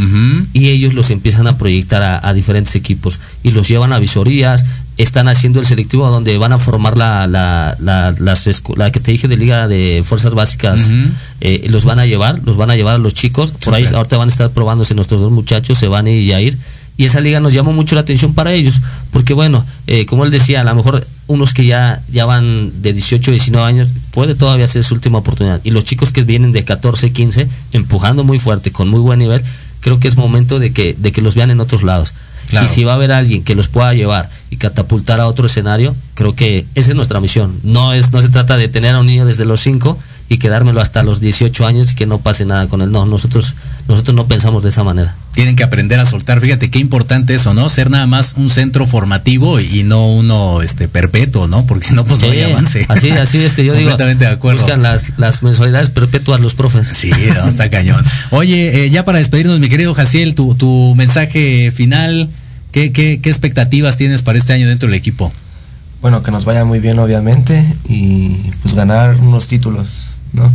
y 0.52 0.68
ellos 0.68 0.94
los 0.94 1.10
empiezan 1.10 1.46
a 1.46 1.58
proyectar 1.58 2.02
a, 2.02 2.26
a 2.28 2.32
diferentes 2.34 2.74
equipos 2.76 3.18
y 3.42 3.50
los 3.50 3.68
llevan 3.68 3.92
a 3.92 3.98
visorías, 3.98 4.64
están 4.98 5.28
haciendo 5.28 5.60
el 5.60 5.66
selectivo 5.66 6.10
donde 6.10 6.36
van 6.38 6.52
a 6.52 6.58
formar 6.58 6.96
la, 6.96 7.26
la, 7.26 7.76
la, 7.80 8.14
las 8.18 8.48
la 8.76 8.90
que 8.92 9.00
te 9.00 9.12
dije 9.12 9.28
de 9.28 9.36
Liga 9.36 9.68
de 9.68 10.02
Fuerzas 10.04 10.34
Básicas, 10.34 10.92
eh, 11.40 11.66
los 11.70 11.84
van 11.84 11.98
a 12.00 12.06
llevar, 12.06 12.40
los 12.44 12.56
van 12.56 12.70
a 12.70 12.76
llevar 12.76 12.96
a 12.96 12.98
los 12.98 13.14
chicos, 13.14 13.52
por 13.52 13.74
ahí 13.74 13.84
Súper. 13.84 13.96
ahorita 13.96 14.16
van 14.18 14.28
a 14.28 14.32
estar 14.32 14.50
probándose 14.50 14.94
nuestros 14.94 15.20
dos 15.20 15.30
muchachos, 15.32 15.78
Sebani 15.78 16.10
y 16.10 16.26
Yair, 16.26 16.58
y 16.96 17.04
esa 17.04 17.20
liga 17.20 17.38
nos 17.38 17.52
llamó 17.52 17.72
mucho 17.72 17.94
la 17.94 18.00
atención 18.00 18.34
para 18.34 18.52
ellos, 18.52 18.80
porque 19.12 19.34
bueno, 19.34 19.64
eh, 19.86 20.04
como 20.04 20.24
él 20.24 20.32
decía, 20.32 20.60
a 20.60 20.64
lo 20.64 20.74
mejor 20.74 21.06
unos 21.28 21.54
que 21.54 21.64
ya, 21.64 22.02
ya 22.10 22.24
van 22.24 22.82
de 22.82 22.92
18, 22.92 23.30
19 23.30 23.64
años, 23.64 23.88
puede 24.10 24.34
todavía 24.34 24.66
ser 24.66 24.82
su 24.82 24.94
última 24.94 25.18
oportunidad, 25.18 25.60
y 25.62 25.70
los 25.70 25.84
chicos 25.84 26.10
que 26.10 26.22
vienen 26.24 26.52
de 26.52 26.64
14, 26.64 27.12
15, 27.12 27.46
empujando 27.72 28.24
muy 28.24 28.38
fuerte, 28.38 28.72
con 28.72 28.88
muy 28.88 29.00
buen 29.00 29.20
nivel, 29.20 29.42
creo 29.80 30.00
que 30.00 30.08
es 30.08 30.16
momento 30.16 30.58
de 30.58 30.72
que, 30.72 30.94
de 30.98 31.12
que 31.12 31.22
los 31.22 31.34
vean 31.34 31.50
en 31.50 31.60
otros 31.60 31.82
lados. 31.82 32.12
Claro. 32.48 32.64
Y 32.64 32.68
si 32.68 32.82
va 32.82 32.92
a 32.92 32.94
haber 32.94 33.12
alguien 33.12 33.44
que 33.44 33.54
los 33.54 33.68
pueda 33.68 33.92
llevar 33.92 34.30
y 34.50 34.56
catapultar 34.56 35.20
a 35.20 35.26
otro 35.26 35.46
escenario, 35.46 35.94
creo 36.14 36.34
que 36.34 36.64
esa 36.74 36.90
es 36.90 36.96
nuestra 36.96 37.20
misión. 37.20 37.60
No 37.62 37.92
es 37.92 38.10
no 38.10 38.22
se 38.22 38.30
trata 38.30 38.56
de 38.56 38.68
tener 38.68 38.94
a 38.94 39.00
un 39.00 39.06
niño 39.06 39.26
desde 39.26 39.44
los 39.44 39.60
5 39.60 39.98
y 40.30 40.38
quedármelo 40.38 40.80
hasta 40.80 41.02
los 41.02 41.20
18 41.20 41.66
años 41.66 41.92
y 41.92 41.94
que 41.94 42.06
no 42.06 42.18
pase 42.18 42.44
nada 42.44 42.66
con 42.68 42.82
él. 42.82 42.92
No, 42.92 43.06
nosotros 43.06 43.54
nosotros 43.88 44.14
no 44.14 44.26
pensamos 44.26 44.62
de 44.62 44.68
esa 44.68 44.84
manera. 44.84 45.14
Tienen 45.32 45.56
que 45.56 45.64
aprender 45.64 45.98
a 46.00 46.04
soltar. 46.06 46.40
Fíjate 46.40 46.70
qué 46.70 46.78
importante 46.78 47.34
eso, 47.34 47.54
¿no? 47.54 47.70
Ser 47.70 47.90
nada 47.90 48.06
más 48.06 48.34
un 48.36 48.50
centro 48.50 48.86
formativo 48.86 49.60
y 49.60 49.84
no 49.84 50.12
uno 50.12 50.60
este 50.60 50.88
perpetuo, 50.88 51.46
¿no? 51.48 51.64
Porque 51.64 51.88
si 51.88 51.94
no, 51.94 52.04
pues 52.04 52.20
no 52.20 52.30
hay 52.30 52.42
avance. 52.42 52.84
Así, 52.88 53.10
así, 53.10 53.38
este, 53.38 53.64
yo 53.64 53.72
digo, 53.72 53.88
Completamente 53.90 54.26
de 54.26 54.30
acuerdo. 54.32 54.60
buscan 54.60 54.82
las, 54.82 55.18
las 55.18 55.42
mensualidades 55.42 55.90
perpetuas 55.90 56.40
los 56.40 56.54
profes. 56.54 56.88
Sí, 56.88 57.10
no, 57.34 57.48
está 57.48 57.70
cañón. 57.70 58.04
Oye, 58.30 58.84
eh, 58.84 58.90
ya 58.90 59.04
para 59.04 59.18
despedirnos, 59.18 59.60
mi 59.60 59.68
querido 59.68 59.94
Jaciel, 59.94 60.34
tu, 60.34 60.54
tu 60.56 60.94
mensaje 60.96 61.70
final, 61.70 62.28
¿qué, 62.72 62.92
qué, 62.92 63.20
¿qué 63.22 63.30
expectativas 63.30 63.96
tienes 63.96 64.20
para 64.20 64.38
este 64.38 64.52
año 64.52 64.68
dentro 64.68 64.88
del 64.88 64.96
equipo? 64.96 65.32
Bueno, 66.00 66.22
que 66.22 66.30
nos 66.30 66.44
vaya 66.44 66.64
muy 66.64 66.78
bien, 66.78 66.98
obviamente, 66.98 67.64
y 67.88 68.28
pues 68.62 68.74
ganar 68.74 69.16
unos 69.16 69.48
títulos, 69.48 70.10
¿no? 70.38 70.50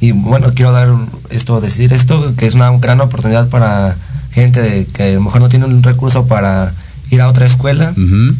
Y 0.00 0.12
bueno, 0.12 0.52
quiero 0.54 0.72
dar 0.72 0.88
esto, 1.30 1.60
decir 1.60 1.92
esto, 1.92 2.34
que 2.36 2.46
es 2.46 2.54
una 2.54 2.70
gran 2.78 3.00
oportunidad 3.00 3.48
para 3.48 3.96
gente 4.32 4.60
de- 4.62 4.86
que 4.86 5.02
a 5.10 5.12
lo 5.14 5.20
mejor 5.22 5.40
no 5.42 5.48
tiene 5.48 5.66
un 5.66 5.82
recurso 5.82 6.26
para 6.26 6.72
ir 7.10 7.20
a 7.20 7.28
otra 7.28 7.46
escuela, 7.46 7.94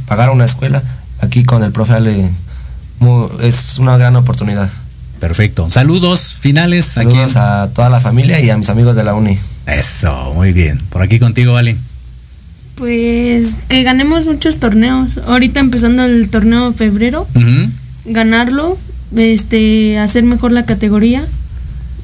pagar 0.06 0.30
una 0.30 0.44
escuela. 0.44 0.82
Aquí 1.20 1.44
con 1.44 1.62
el 1.62 1.70
profe 1.72 1.92
Ale 1.94 2.30
es 3.42 3.78
una 3.78 3.96
gran 3.98 4.16
oportunidad. 4.16 4.70
Perfecto. 5.20 5.68
Saludos 5.70 6.34
finales 6.40 6.86
Saludos 6.86 7.36
aquí. 7.36 7.38
a 7.38 7.68
toda 7.74 7.90
la 7.90 8.00
familia 8.00 8.40
y 8.40 8.48
a 8.48 8.56
mis 8.56 8.70
amigos 8.70 8.96
de 8.96 9.04
la 9.04 9.12
uni. 9.14 9.38
Eso, 9.66 10.32
muy 10.34 10.52
bien. 10.52 10.80
Por 10.88 11.02
aquí 11.02 11.18
contigo, 11.18 11.52
Vale. 11.52 11.76
Pues 12.76 13.56
que 13.68 13.82
ganemos 13.82 14.24
muchos 14.24 14.56
torneos. 14.58 15.18
Ahorita 15.26 15.60
empezando 15.60 16.02
el 16.04 16.30
torneo 16.30 16.70
de 16.70 16.76
febrero, 16.78 17.26
ganarlo, 18.06 18.78
este, 19.16 19.98
hacer 19.98 20.24
mejor 20.24 20.52
la 20.52 20.64
categoría 20.66 21.24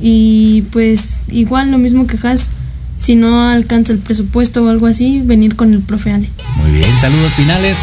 y 0.00 0.64
pues 0.72 1.20
igual 1.28 1.70
lo 1.70 1.78
mismo 1.78 2.06
que 2.06 2.18
Has, 2.26 2.48
si 2.98 3.14
no 3.14 3.48
alcanza 3.48 3.92
el 3.92 3.98
presupuesto 3.98 4.64
o 4.64 4.68
algo 4.68 4.86
así, 4.86 5.22
venir 5.24 5.56
con 5.56 5.72
el 5.74 5.80
profe 5.80 6.12
Ale. 6.12 6.28
Muy 6.56 6.70
bien. 6.72 6.90
Saludos 7.00 7.32
finales. 7.32 7.76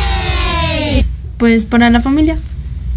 Pues 1.38 1.66
para 1.66 1.90
la 1.90 2.00
familia. 2.00 2.38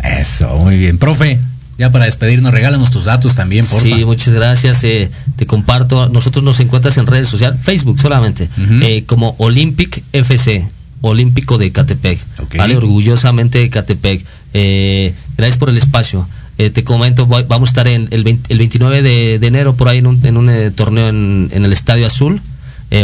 Eso, 0.02 0.56
muy 0.58 0.76
bien. 0.76 0.98
Profe, 0.98 1.38
ya 1.78 1.90
para 1.90 2.04
despedirnos, 2.04 2.52
regálanos 2.52 2.90
tus 2.90 3.04
datos 3.04 3.34
también, 3.34 3.66
por 3.66 3.82
Sí, 3.82 4.04
muchas 4.04 4.34
gracias. 4.34 4.84
eh, 4.84 5.10
te 5.36 5.46
comparto. 5.46 6.08
Nosotros 6.08 6.44
nos 6.44 6.60
encuentras 6.60 6.96
en 6.98 7.06
redes 7.06 7.28
sociales, 7.28 7.60
Facebook 7.62 8.00
solamente, 8.00 8.48
eh, 8.82 9.04
como 9.06 9.34
Olympic 9.38 10.02
FC, 10.12 10.68
Olímpico 11.00 11.58
de 11.58 11.72
Catepec. 11.72 12.18
¿vale? 12.56 12.76
Orgullosamente 12.76 13.58
de 13.58 13.70
Catepec. 13.70 14.24
Eh, 14.58 15.14
gracias 15.36 15.58
por 15.58 15.68
el 15.68 15.76
espacio. 15.76 16.26
Eh, 16.56 16.70
te 16.70 16.82
comento, 16.82 17.26
voy- 17.26 17.44
vamos 17.46 17.68
a 17.68 17.70
estar 17.72 17.86
en 17.88 18.08
el, 18.10 18.24
20 18.24 18.50
el 18.50 18.58
29 18.58 19.02
de, 19.02 19.38
de 19.38 19.46
enero 19.46 19.74
por 19.76 19.88
ahí 19.88 19.98
en 19.98 20.06
un, 20.06 20.24
en 20.24 20.38
un, 20.38 20.48
eh, 20.48 20.70
torneo 20.70 21.08
en, 21.08 21.50
en 21.52 21.64
el 21.66 21.72
Estadio 21.74 22.06
Azul. 22.06 22.40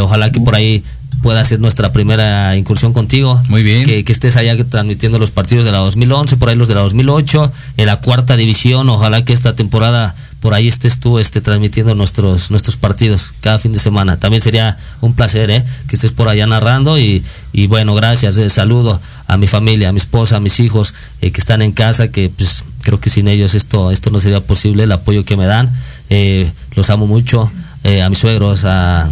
Ojalá 0.01 0.31
que 0.33 0.41
por 0.41 0.55
ahí 0.55 0.83
pueda 1.23 1.45
ser 1.45 1.61
nuestra 1.61 1.93
primera 1.93 2.57
incursión 2.57 2.93
contigo. 2.95 3.43
Muy 3.49 3.63
bien. 3.63 3.85
Que, 3.85 4.05
que 4.05 4.13
estés 4.13 4.37
allá 4.39 4.57
transmitiendo 4.65 5.19
los 5.19 5.31
partidos 5.31 5.65
de 5.67 5.73
la 5.73 5.79
2011, 5.79 6.37
por 6.39 6.49
ahí 6.49 6.57
los 6.57 6.69
de 6.69 6.75
la 6.77 6.81
2008, 6.83 7.53
en 7.77 7.87
la 7.87 7.97
cuarta 7.97 8.37
división. 8.37 8.89
Ojalá 8.89 9.23
que 9.25 9.33
esta 9.35 9.55
temporada 9.55 10.15
por 10.41 10.55
ahí 10.55 10.67
estés 10.69 10.99
tú 10.99 11.19
este, 11.19 11.41
transmitiendo 11.41 11.95
nuestros, 11.95 12.51
nuestros 12.51 12.77
partidos 12.77 13.33
cada 13.43 13.59
fin 13.59 13.73
de 13.73 13.79
semana. 13.81 14.17
También 14.17 14.41
sería 14.41 14.79
un 15.01 15.15
placer 15.15 15.51
¿eh? 15.51 15.63
que 15.89 15.97
estés 15.97 16.11
por 16.13 16.29
allá 16.29 16.47
narrando 16.47 16.99
y, 16.99 17.23
y 17.53 17.67
bueno, 17.67 17.95
gracias. 17.95 18.39
eh, 18.39 18.49
saludo 18.49 19.01
a 19.33 19.39
mi 19.39 19.47
familia, 19.47 19.89
a 19.89 19.93
mi 19.93 19.99
esposa, 19.99 20.37
a 20.37 20.41
mis 20.41 20.61
hijos 20.61 20.95
eh, 21.21 21.31
que 21.31 21.41
están 21.41 21.63
en 21.63 21.73
casa, 21.73 22.09
que 22.09 22.29
pues 22.29 22.63
creo 22.83 23.01
que 23.01 23.11
sin 23.11 23.29
ellos 23.29 23.55
esto, 23.55 23.91
esto 23.91 24.11
no 24.11 24.21
sería 24.21 24.41
posible, 24.41 24.85
el 24.85 24.93
apoyo 24.93 25.25
que 25.25 25.37
me 25.37 25.47
dan. 25.47 25.71
Eh, 26.11 26.51
los 26.75 26.91
amo 26.91 27.07
mucho, 27.07 27.51
eh, 27.85 28.03
a 28.03 28.11
mis 28.11 28.19
suegros, 28.19 28.65
a, 28.65 29.11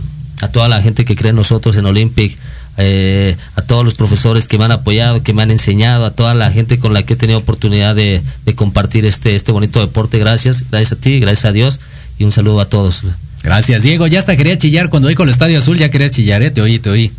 toda 0.53 0.69
la 0.69 0.83
gente 0.83 1.05
que 1.05 1.17
cree 1.17 1.31
en 1.31 1.37
nosotros 1.37 1.77
en 1.77 1.87
Olympic, 1.87 2.37
a 3.57 3.63
todos 3.63 3.85
los 3.85 3.93
profesores 3.93 4.49
que 4.49 4.57
me 4.57 4.65
han 4.65 4.73
apoyado, 4.73 5.23
que 5.23 5.35
me 5.35 5.43
han 5.43 5.51
enseñado, 5.51 6.07
a 6.07 6.13
toda 6.13 6.33
la 6.33 6.51
gente 6.51 6.79
con 6.79 6.95
la 6.95 7.03
que 7.03 7.13
he 7.13 7.17
tenido 7.17 7.39
oportunidad 7.39 7.95
de, 7.95 8.23
de 8.47 8.55
compartir 8.55 9.05
este, 9.05 9.35
este 9.35 9.53
bonito 9.53 9.81
deporte. 9.81 10.19
Gracias, 10.19 10.65
gracias 10.71 10.99
a 10.99 11.01
ti, 11.03 11.21
gracias 11.21 11.45
a 11.45 11.53
Dios 11.53 11.79
y 12.19 12.25
un 12.25 12.33
saludo 12.33 12.61
a 12.61 12.71
todos. 12.71 13.03
Gracias, 13.43 13.83
Diego. 13.83 14.07
Ya 14.07 14.19
hasta 14.19 14.35
quería 14.35 14.57
chillar 14.57 14.89
cuando 14.89 15.15
con 15.15 15.29
el 15.29 15.33
Estadio 15.33 15.59
Azul, 15.59 15.77
ya 15.77 15.91
quería 15.91 16.11
chillar, 16.11 16.43
¿eh? 16.43 16.51
Te 16.51 16.63
oí, 16.63 16.79
te 16.79 16.89
oí. 16.89 17.13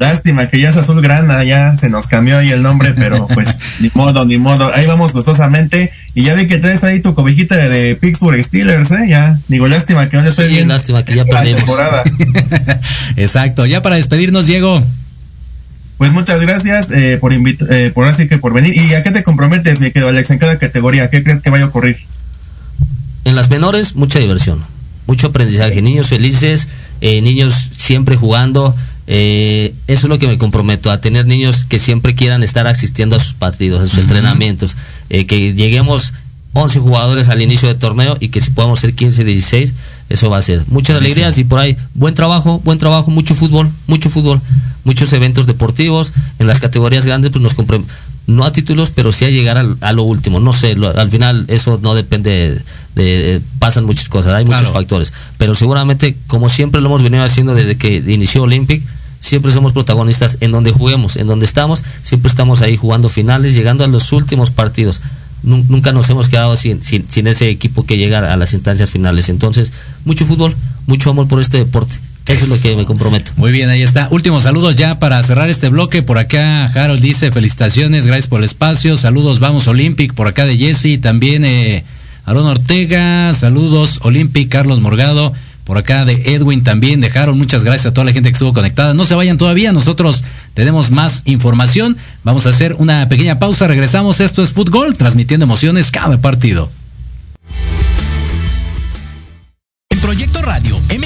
Lástima 0.00 0.48
que 0.48 0.58
ya 0.58 0.70
es 0.70 0.78
azul 0.78 1.02
grana, 1.02 1.44
ya 1.44 1.76
se 1.76 1.90
nos 1.90 2.06
cambió 2.06 2.38
ahí 2.38 2.50
el 2.50 2.62
nombre, 2.62 2.94
pero 2.94 3.26
pues 3.34 3.58
ni 3.80 3.90
modo, 3.94 4.24
ni 4.24 4.38
modo. 4.38 4.74
Ahí 4.74 4.86
vamos 4.86 5.12
gustosamente. 5.12 5.92
Y 6.14 6.22
ya 6.22 6.32
vi 6.32 6.48
que 6.48 6.56
traes 6.56 6.82
ahí 6.84 7.00
tu 7.00 7.14
cobijita 7.14 7.54
de, 7.54 7.68
de 7.68 7.96
Pittsburgh 7.96 8.42
Steelers, 8.42 8.90
¿eh? 8.92 9.06
Ya, 9.10 9.38
digo, 9.48 9.68
lástima 9.68 10.08
que 10.08 10.16
no 10.16 10.22
le 10.22 10.30
estoy 10.30 10.46
Sí, 10.46 10.54
bien. 10.54 10.68
lástima 10.68 11.04
que 11.04 11.14
ya 11.14 11.26
perdimos. 11.26 11.58
temporada. 11.60 12.02
Exacto. 13.16 13.66
Ya 13.66 13.82
para 13.82 13.96
despedirnos, 13.96 14.46
Diego. 14.46 14.82
Pues 15.98 16.14
muchas 16.14 16.40
gracias 16.40 16.86
eh, 16.90 17.18
por 17.20 17.34
invit 17.34 17.60
eh, 17.68 17.90
por 17.94 18.08
así 18.08 18.26
que 18.26 18.38
por 18.38 18.54
venir. 18.54 18.74
¿Y 18.74 18.94
a 18.94 19.02
qué 19.02 19.10
te 19.10 19.22
comprometes, 19.22 19.80
mi 19.80 19.90
querido 19.90 20.08
Alex, 20.08 20.30
en 20.30 20.38
cada 20.38 20.58
categoría? 20.58 21.10
¿Qué 21.10 21.22
crees 21.22 21.42
que 21.42 21.50
vaya 21.50 21.64
a 21.64 21.68
ocurrir? 21.68 21.98
En 23.26 23.36
las 23.36 23.50
menores, 23.50 23.96
mucha 23.96 24.18
diversión, 24.18 24.64
mucho 25.06 25.26
aprendizaje, 25.26 25.82
niños 25.82 26.08
felices, 26.08 26.68
eh, 27.02 27.20
niños 27.20 27.54
siempre 27.76 28.16
jugando. 28.16 28.74
Eh, 29.12 29.74
eso 29.88 30.06
es 30.06 30.08
lo 30.08 30.20
que 30.20 30.28
me 30.28 30.38
comprometo, 30.38 30.90
a 30.92 31.00
tener 31.00 31.26
niños 31.26 31.64
que 31.64 31.80
siempre 31.80 32.14
quieran 32.14 32.44
estar 32.44 32.68
asistiendo 32.68 33.16
a 33.16 33.20
sus 33.20 33.34
partidos, 33.34 33.82
a 33.82 33.86
sus 33.86 33.98
entrenamientos, 33.98 34.76
eh, 35.08 35.26
que 35.26 35.52
lleguemos 35.52 36.12
11 36.52 36.78
jugadores 36.78 37.28
al 37.28 37.42
inicio 37.42 37.66
del 37.68 37.76
torneo 37.78 38.16
y 38.20 38.28
que 38.28 38.40
si 38.40 38.50
podamos 38.50 38.78
ser 38.78 38.94
15, 38.94 39.24
16, 39.24 39.74
eso 40.10 40.30
va 40.30 40.38
a 40.38 40.42
ser. 40.42 40.58
Muchas 40.68 40.94
Buenísimo. 40.96 40.98
alegrías 41.26 41.38
y 41.38 41.44
por 41.44 41.58
ahí, 41.58 41.76
buen 41.94 42.14
trabajo, 42.14 42.60
buen 42.64 42.78
trabajo, 42.78 43.10
mucho 43.10 43.34
fútbol, 43.34 43.68
mucho 43.88 44.10
fútbol, 44.10 44.40
muchos 44.84 45.12
eventos 45.12 45.46
deportivos, 45.46 46.12
en 46.38 46.46
las 46.46 46.60
categorías 46.60 47.04
grandes 47.04 47.32
pues 47.32 47.42
nos 47.42 47.54
no 48.26 48.44
a 48.44 48.52
títulos, 48.52 48.90
pero 48.94 49.10
sí 49.10 49.24
a 49.24 49.30
llegar 49.30 49.58
al- 49.58 49.76
a 49.80 49.92
lo 49.92 50.04
último. 50.04 50.38
No 50.38 50.52
sé, 50.52 50.76
lo- 50.76 50.96
al 50.96 51.10
final 51.10 51.46
eso 51.48 51.80
no 51.82 51.94
depende 51.96 52.62
de, 52.94 53.02
de- 53.02 53.40
pasan 53.58 53.86
muchas 53.86 54.08
cosas, 54.08 54.32
hay 54.34 54.44
muchos 54.44 54.60
Claro. 54.60 54.74
factores, 54.74 55.12
pero 55.36 55.56
seguramente 55.56 56.16
como 56.28 56.48
siempre 56.48 56.80
lo 56.80 56.86
hemos 56.88 57.02
venido 57.02 57.24
haciendo 57.24 57.54
desde 57.54 57.76
que 57.76 57.96
inició 57.96 58.42
Olympic, 58.42 58.82
siempre 59.20 59.52
somos 59.52 59.72
protagonistas 59.72 60.38
en 60.40 60.50
donde 60.50 60.72
juguemos, 60.72 61.16
en 61.16 61.26
donde 61.26 61.44
estamos, 61.46 61.84
siempre 62.02 62.28
estamos 62.28 62.62
ahí 62.62 62.76
jugando 62.76 63.08
finales, 63.08 63.54
llegando 63.54 63.84
a 63.84 63.86
los 63.86 64.12
últimos 64.12 64.50
partidos. 64.50 65.00
Nun- 65.44 65.64
Nunca 65.68 65.92
nos 65.92 66.08
hemos 66.10 66.28
quedado 66.28 66.56
sin, 66.56 66.82
sin, 66.82 67.06
sin 67.08 67.26
ese 67.26 67.48
equipo 67.48 67.84
que 67.86 67.96
llega 67.96 68.32
a 68.32 68.36
las 68.36 68.52
instancias 68.52 68.90
finales. 68.90 69.28
Entonces, 69.28 69.72
mucho 70.04 70.26
fútbol, 70.26 70.54
mucho 70.86 71.10
amor 71.10 71.28
por 71.28 71.40
este 71.40 71.56
deporte. 71.58 71.94
Eso, 72.26 72.44
es 72.44 72.48
lo 72.50 72.60
que 72.60 72.76
me 72.76 72.84
comprometo. 72.84 73.32
Muy 73.36 73.50
bien, 73.50 73.70
ahí 73.70 73.82
está. 73.82 74.06
Últimos 74.10 74.44
saludos 74.44 74.76
ya 74.76 74.98
para 75.00 75.20
cerrar 75.22 75.50
este 75.50 75.68
bloque. 75.68 76.02
Por 76.02 76.18
acá, 76.18 76.66
Harold 76.66 77.00
dice 77.00 77.32
felicitaciones, 77.32 78.06
gracias 78.06 78.28
por 78.28 78.38
el 78.40 78.44
espacio. 78.44 78.96
Saludos, 78.98 79.40
vamos 79.40 79.66
Olympic. 79.66 80.14
Por 80.14 80.28
acá 80.28 80.44
de 80.46 80.56
Jesse, 80.56 81.00
también 81.00 81.44
eh, 81.44 81.82
Ortega. 82.26 83.32
Saludos, 83.34 83.98
Olympic, 84.02 84.48
Carlos 84.48 84.80
Morgado. 84.80 85.32
Por 85.70 85.78
acá 85.78 86.04
de 86.04 86.34
Edwin 86.34 86.64
también, 86.64 87.00
de 87.00 87.16
Harold. 87.16 87.38
Muchas 87.38 87.62
gracias 87.62 87.86
a 87.86 87.94
toda 87.94 88.04
la 88.04 88.12
gente 88.12 88.28
que 88.28 88.32
estuvo 88.32 88.52
conectada. 88.52 88.92
No 88.92 89.06
se 89.06 89.14
vayan 89.14 89.38
todavía, 89.38 89.72
nosotros 89.72 90.24
tenemos 90.52 90.90
más 90.90 91.22
información. 91.26 91.96
Vamos 92.24 92.44
a 92.46 92.50
hacer 92.50 92.74
una 92.80 93.08
pequeña 93.08 93.38
pausa. 93.38 93.68
Regresamos. 93.68 94.20
Esto 94.20 94.42
es 94.42 94.50
Fútbol, 94.50 94.96
transmitiendo 94.96 95.44
emociones 95.44 95.92
cada 95.92 96.18
partido. 96.18 96.72
En 99.90 100.00
Proyecto 100.00 100.42
Radio 100.42 100.79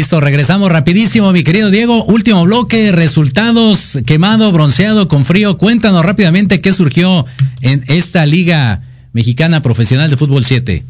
Listo, 0.00 0.18
regresamos 0.18 0.72
rapidísimo, 0.72 1.30
mi 1.30 1.44
querido 1.44 1.70
Diego. 1.70 2.04
Último 2.04 2.42
bloque, 2.44 2.90
resultados, 2.90 3.98
quemado, 4.06 4.50
bronceado, 4.50 5.08
con 5.08 5.26
frío. 5.26 5.58
Cuéntanos 5.58 6.02
rápidamente 6.06 6.62
qué 6.62 6.72
surgió 6.72 7.26
en 7.60 7.84
esta 7.86 8.24
Liga 8.24 8.80
Mexicana 9.12 9.60
Profesional 9.60 10.08
de 10.08 10.16
Fútbol 10.16 10.46
7. 10.46 10.82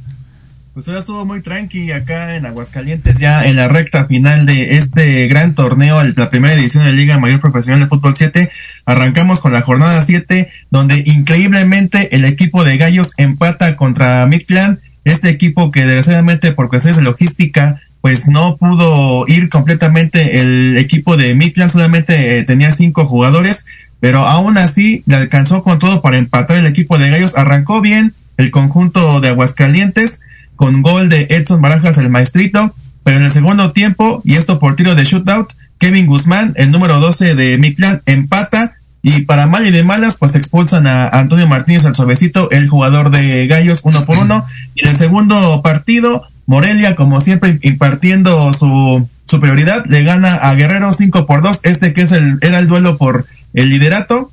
Pues 0.74 0.86
ahora 0.86 1.00
estuvo 1.00 1.26
muy 1.26 1.42
tranqui 1.42 1.90
acá 1.90 2.36
en 2.36 2.46
Aguascalientes, 2.46 3.18
ya 3.18 3.44
en 3.46 3.56
la 3.56 3.66
recta 3.66 4.04
final 4.04 4.46
de 4.46 4.76
este 4.76 5.26
gran 5.26 5.56
torneo, 5.56 6.00
la 6.04 6.30
primera 6.30 6.54
edición 6.54 6.84
de 6.84 6.90
la 6.90 6.96
Liga 6.96 7.18
Mayor 7.18 7.40
Profesional 7.40 7.80
de 7.80 7.88
Fútbol 7.88 8.14
7. 8.16 8.48
Arrancamos 8.86 9.40
con 9.40 9.52
la 9.52 9.62
jornada 9.62 10.04
7, 10.04 10.50
donde 10.70 11.02
increíblemente 11.04 12.14
el 12.14 12.24
equipo 12.24 12.62
de 12.62 12.76
Gallos 12.76 13.10
empata 13.16 13.74
contra 13.74 14.24
Midland. 14.26 14.78
Este 15.02 15.30
equipo 15.30 15.72
que 15.72 15.84
desgraciadamente 15.84 16.52
por 16.52 16.68
cuestiones 16.68 16.98
de 16.98 17.02
logística 17.02 17.80
pues 18.00 18.28
no 18.28 18.56
pudo 18.56 19.26
ir 19.28 19.48
completamente 19.48 20.40
el 20.40 20.76
equipo 20.78 21.16
de 21.16 21.34
Midland, 21.34 21.70
solamente 21.70 22.38
eh, 22.38 22.44
tenía 22.44 22.72
cinco 22.72 23.06
jugadores, 23.06 23.66
pero 24.00 24.26
aún 24.26 24.56
así 24.56 25.02
le 25.06 25.16
alcanzó 25.16 25.62
con 25.62 25.78
todo 25.78 26.00
para 26.00 26.16
empatar 26.16 26.56
el 26.56 26.66
equipo 26.66 26.98
de 26.98 27.10
Gallos. 27.10 27.36
Arrancó 27.36 27.80
bien 27.80 28.14
el 28.38 28.50
conjunto 28.50 29.20
de 29.20 29.28
Aguascalientes 29.28 30.20
con 30.56 30.82
gol 30.82 31.08
de 31.08 31.26
Edson 31.30 31.60
Barajas 31.60 31.98
el 31.98 32.08
maestrito, 32.08 32.74
pero 33.04 33.18
en 33.18 33.24
el 33.24 33.30
segundo 33.30 33.72
tiempo, 33.72 34.22
y 34.24 34.34
esto 34.34 34.58
por 34.58 34.76
tiro 34.76 34.94
de 34.94 35.04
shootout, 35.04 35.52
Kevin 35.78 36.06
Guzmán, 36.06 36.52
el 36.56 36.70
número 36.70 37.00
12 37.00 37.34
de 37.34 37.56
Midland, 37.56 38.02
empata 38.06 38.74
y 39.02 39.22
para 39.22 39.46
mal 39.46 39.66
y 39.66 39.70
de 39.70 39.82
malas, 39.82 40.16
pues 40.18 40.34
expulsan 40.34 40.86
a 40.86 41.08
Antonio 41.08 41.46
Martínez 41.46 41.86
al 41.86 41.94
suavecito, 41.94 42.50
el 42.50 42.68
jugador 42.68 43.10
de 43.10 43.46
Gallos, 43.46 43.80
uno 43.84 44.04
por 44.04 44.18
uno. 44.18 44.44
Y 44.74 44.84
en 44.84 44.90
el 44.90 44.96
segundo 44.98 45.62
partido, 45.62 46.24
Morelia, 46.50 46.96
como 46.96 47.20
siempre, 47.20 47.60
impartiendo 47.62 48.52
su 48.54 49.08
superioridad, 49.24 49.84
le 49.86 50.02
gana 50.02 50.34
a 50.34 50.52
Guerrero 50.56 50.92
5 50.92 51.24
por 51.24 51.42
2. 51.42 51.60
Este 51.62 51.92
que 51.92 52.02
es 52.02 52.10
el, 52.10 52.38
era 52.40 52.58
el 52.58 52.66
duelo 52.66 52.98
por 52.98 53.26
el 53.54 53.70
liderato. 53.70 54.32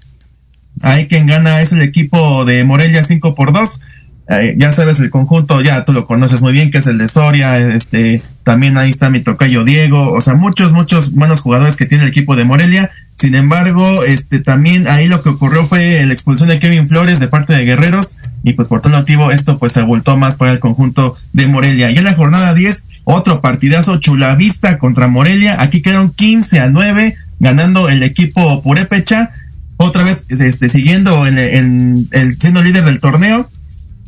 Ahí 0.82 1.08
quien 1.08 1.28
gana 1.28 1.62
es 1.62 1.74
el 1.74 1.84
equipo 1.84 2.44
de 2.44 2.64
Morelia 2.64 3.04
5 3.04 3.36
por 3.36 3.54
2. 3.54 3.82
ya 4.58 4.74
sabes, 4.74 5.00
el 5.00 5.12
conjunto, 5.12 5.62
ya 5.62 5.86
tú 5.86 5.94
lo 5.94 6.08
conoces 6.08 6.42
muy 6.42 6.54
bien, 6.54 6.72
que 6.72 6.80
es 6.80 6.88
el 6.88 6.98
de 6.98 7.08
Soria, 7.08 7.60
este, 7.60 8.24
también 8.42 8.80
ahí 8.80 8.90
está 8.90 9.12
mi 9.12 9.20
tocayo 9.20 9.64
Diego, 9.64 10.12
o 10.12 10.22
sea, 10.22 10.34
muchos, 10.34 10.72
muchos 10.72 11.12
buenos 11.12 11.42
jugadores 11.42 11.76
que 11.76 11.86
tiene 11.86 12.06
el 12.06 12.10
equipo 12.10 12.36
de 12.36 12.46
Morelia. 12.46 12.90
Sin 13.18 13.34
embargo, 13.34 14.04
este 14.04 14.40
también 14.40 14.88
ahí 14.88 15.08
lo 15.08 15.24
que 15.24 15.30
ocurrió 15.30 15.68
fue 15.68 16.06
la 16.06 16.14
expulsión 16.14 16.50
de 16.50 16.60
Kevin 16.60 16.88
Flores 16.88 17.20
de 17.20 17.28
parte 17.28 17.54
de 17.54 17.66
Guerreros 17.66 18.16
y 18.44 18.54
pues 18.54 18.68
por 18.68 18.82
todo 18.82 18.96
motivo 18.96 19.32
esto 19.32 19.58
pues 19.58 19.74
se 19.74 19.80
abultó 19.80 20.18
más 20.18 20.36
para 20.36 20.52
el 20.52 20.60
conjunto 20.60 21.16
de 21.34 21.48
Morelia. 21.48 21.90
Y 21.90 21.98
en 21.98 22.04
la 22.04 22.14
jornada 22.14 22.54
10, 22.54 22.86
otro 23.06 23.42
partidazo 23.42 23.98
Chulavista 23.98 24.78
contra 24.78 25.08
Morelia. 25.08 25.62
Aquí 25.62 25.82
quedaron 25.82 26.12
15 26.12 26.60
a 26.60 26.70
9 26.70 27.16
ganando 27.40 27.90
el 27.90 28.04
equipo 28.04 28.62
Purepecha. 28.62 29.32
Otra 29.78 30.04
vez 30.04 30.26
este 30.30 30.70
siguiendo 30.70 31.26
en, 31.26 31.40
en, 31.40 32.08
en 32.12 32.40
siendo 32.40 32.62
líder 32.62 32.86
del 32.86 33.00
torneo 33.00 33.50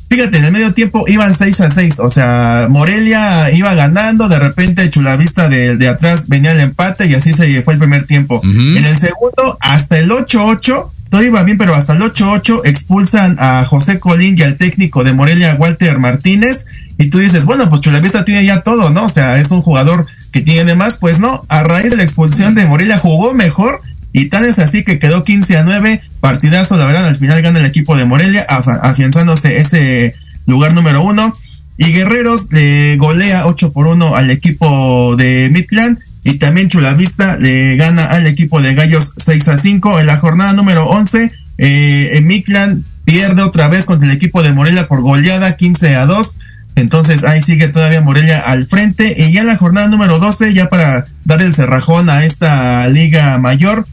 Fíjate, 0.09 0.39
en 0.39 0.45
el 0.45 0.51
medio 0.51 0.73
tiempo 0.73 1.05
iban 1.07 1.35
6 1.35 1.61
a 1.61 1.69
6, 1.69 1.99
o 1.99 2.09
sea, 2.09 2.65
Morelia 2.67 3.51
iba 3.51 3.75
ganando, 3.75 4.27
de 4.27 4.39
repente 4.39 4.89
Chulavista 4.89 5.47
de, 5.49 5.77
de 5.77 5.87
atrás 5.87 6.27
venía 6.27 6.51
el 6.51 6.61
empate 6.61 7.05
y 7.05 7.13
así 7.13 7.33
se 7.33 7.61
fue 7.61 7.73
el 7.73 7.79
primer 7.79 8.05
tiempo. 8.05 8.41
En 8.43 8.83
el 8.83 8.97
segundo, 8.97 9.57
hasta 9.59 9.99
el 9.99 10.09
8-8, 10.09 10.89
todo 11.11 11.23
iba 11.23 11.43
bien, 11.43 11.59
pero 11.59 11.75
hasta 11.75 11.93
el 11.93 12.01
8-8 12.01 12.61
expulsan 12.65 13.35
a 13.39 13.63
José 13.65 13.99
Colín 13.99 14.33
y 14.35 14.41
al 14.41 14.57
técnico 14.57 15.03
de 15.03 15.13
Morelia, 15.13 15.55
Walter 15.59 15.99
Martínez, 15.99 16.65
y 16.97 17.11
tú 17.11 17.19
dices, 17.19 17.45
bueno, 17.45 17.69
pues 17.69 17.81
Chulavista 17.81 18.25
tiene 18.25 18.43
ya 18.43 18.61
todo, 18.61 18.89
¿no? 18.89 19.05
O 19.05 19.09
sea, 19.09 19.39
es 19.39 19.51
un 19.51 19.61
jugador 19.61 20.07
que 20.31 20.41
tiene 20.41 20.73
más, 20.73 20.97
pues 20.97 21.19
no, 21.19 21.45
a 21.49 21.61
raíz 21.61 21.91
de 21.91 21.97
la 21.97 22.03
expulsión 22.03 22.55
de 22.55 22.65
Morelia 22.65 22.97
jugó 22.97 23.33
mejor 23.35 23.81
y 24.11 24.29
tal 24.29 24.45
es 24.45 24.57
así 24.59 24.83
que 24.83 24.99
quedó 24.99 25.23
15 25.23 25.57
a 25.57 25.63
9, 25.63 26.01
partidazo, 26.19 26.77
la 26.77 26.85
verdad, 26.85 27.07
al 27.07 27.17
final 27.17 27.41
gana 27.41 27.59
el 27.59 27.65
equipo 27.65 27.95
de 27.95 28.05
Morelia, 28.05 28.45
afianzándose 28.49 29.57
ese 29.57 30.13
lugar 30.45 30.73
número 30.73 31.01
uno. 31.01 31.33
Y 31.77 31.93
Guerreros 31.93 32.51
le 32.51 32.97
golea 32.97 33.47
8 33.47 33.71
por 33.71 33.87
1 33.87 34.15
al 34.15 34.31
equipo 34.31 35.15
de 35.15 35.49
Midland. 35.51 35.97
Y 36.23 36.33
también 36.33 36.67
Chulavista 36.67 37.37
le 37.37 37.77
gana 37.77 38.05
al 38.05 38.27
equipo 38.27 38.61
de 38.61 38.75
Gallos 38.75 39.13
6 39.17 39.47
a 39.47 39.57
5. 39.57 40.01
En 40.01 40.05
la 40.05 40.17
jornada 40.17 40.51
número 40.53 40.87
11, 40.87 41.31
eh, 41.57 42.19
Midland 42.21 42.83
pierde 43.05 43.41
otra 43.41 43.69
vez 43.69 43.85
contra 43.85 44.07
el 44.07 44.13
equipo 44.13 44.43
de 44.43 44.51
Morelia 44.51 44.87
por 44.87 45.01
goleada 45.01 45.55
15 45.55 45.95
a 45.95 46.05
2. 46.05 46.39
Entonces 46.75 47.23
ahí 47.23 47.41
sigue 47.41 47.69
todavía 47.69 48.01
Morelia 48.01 48.39
al 48.39 48.67
frente. 48.67 49.15
Y 49.17 49.31
ya 49.31 49.41
en 49.41 49.47
la 49.47 49.57
jornada 49.57 49.87
número 49.87 50.19
12, 50.19 50.53
ya 50.53 50.69
para 50.69 51.05
dar 51.23 51.41
el 51.41 51.55
cerrajón 51.55 52.09
a 52.09 52.25
esta 52.25 52.87
liga 52.89 53.37
mayor, 53.37 53.85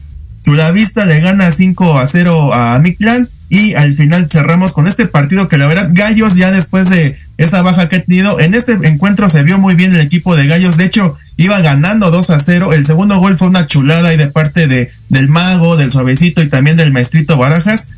Chulavista 0.47 1.05
le 1.05 1.19
gana 1.19 1.51
5 1.51 1.99
a 1.99 2.07
0 2.07 2.53
a 2.53 2.79
Midland 2.79 3.27
y 3.49 3.73
al 3.73 3.95
final 3.95 4.29
cerramos 4.31 4.71
con 4.71 4.87
este 4.87 5.05
partido 5.05 5.49
que 5.49 5.57
la 5.57 5.67
verdad 5.67 5.89
Gallos 5.91 6.35
ya 6.35 6.51
después 6.51 6.89
de 6.89 7.17
esa 7.35 7.61
baja 7.61 7.89
que 7.89 7.97
ha 7.97 8.03
tenido 8.03 8.39
en 8.39 8.53
este 8.53 8.77
encuentro 8.83 9.27
se 9.27 9.43
vio 9.43 9.57
muy 9.57 9.75
bien 9.75 9.93
el 9.93 9.99
equipo 9.99 10.37
de 10.37 10.47
Gallos. 10.47 10.77
De 10.77 10.85
hecho 10.85 11.17
iba 11.35 11.59
ganando 11.59 12.11
2 12.11 12.29
a 12.29 12.39
0 12.39 12.71
el 12.71 12.85
segundo 12.85 13.19
gol 13.19 13.37
fue 13.37 13.49
una 13.49 13.67
chulada 13.67 14.13
y 14.13 14.17
de 14.17 14.27
parte 14.27 14.69
de 14.69 14.89
del 15.09 15.27
mago 15.27 15.75
del 15.75 15.91
suavecito 15.91 16.41
y 16.41 16.47
también 16.47 16.77
del 16.77 16.93
maestrito 16.93 17.35
Barajas. 17.35 17.89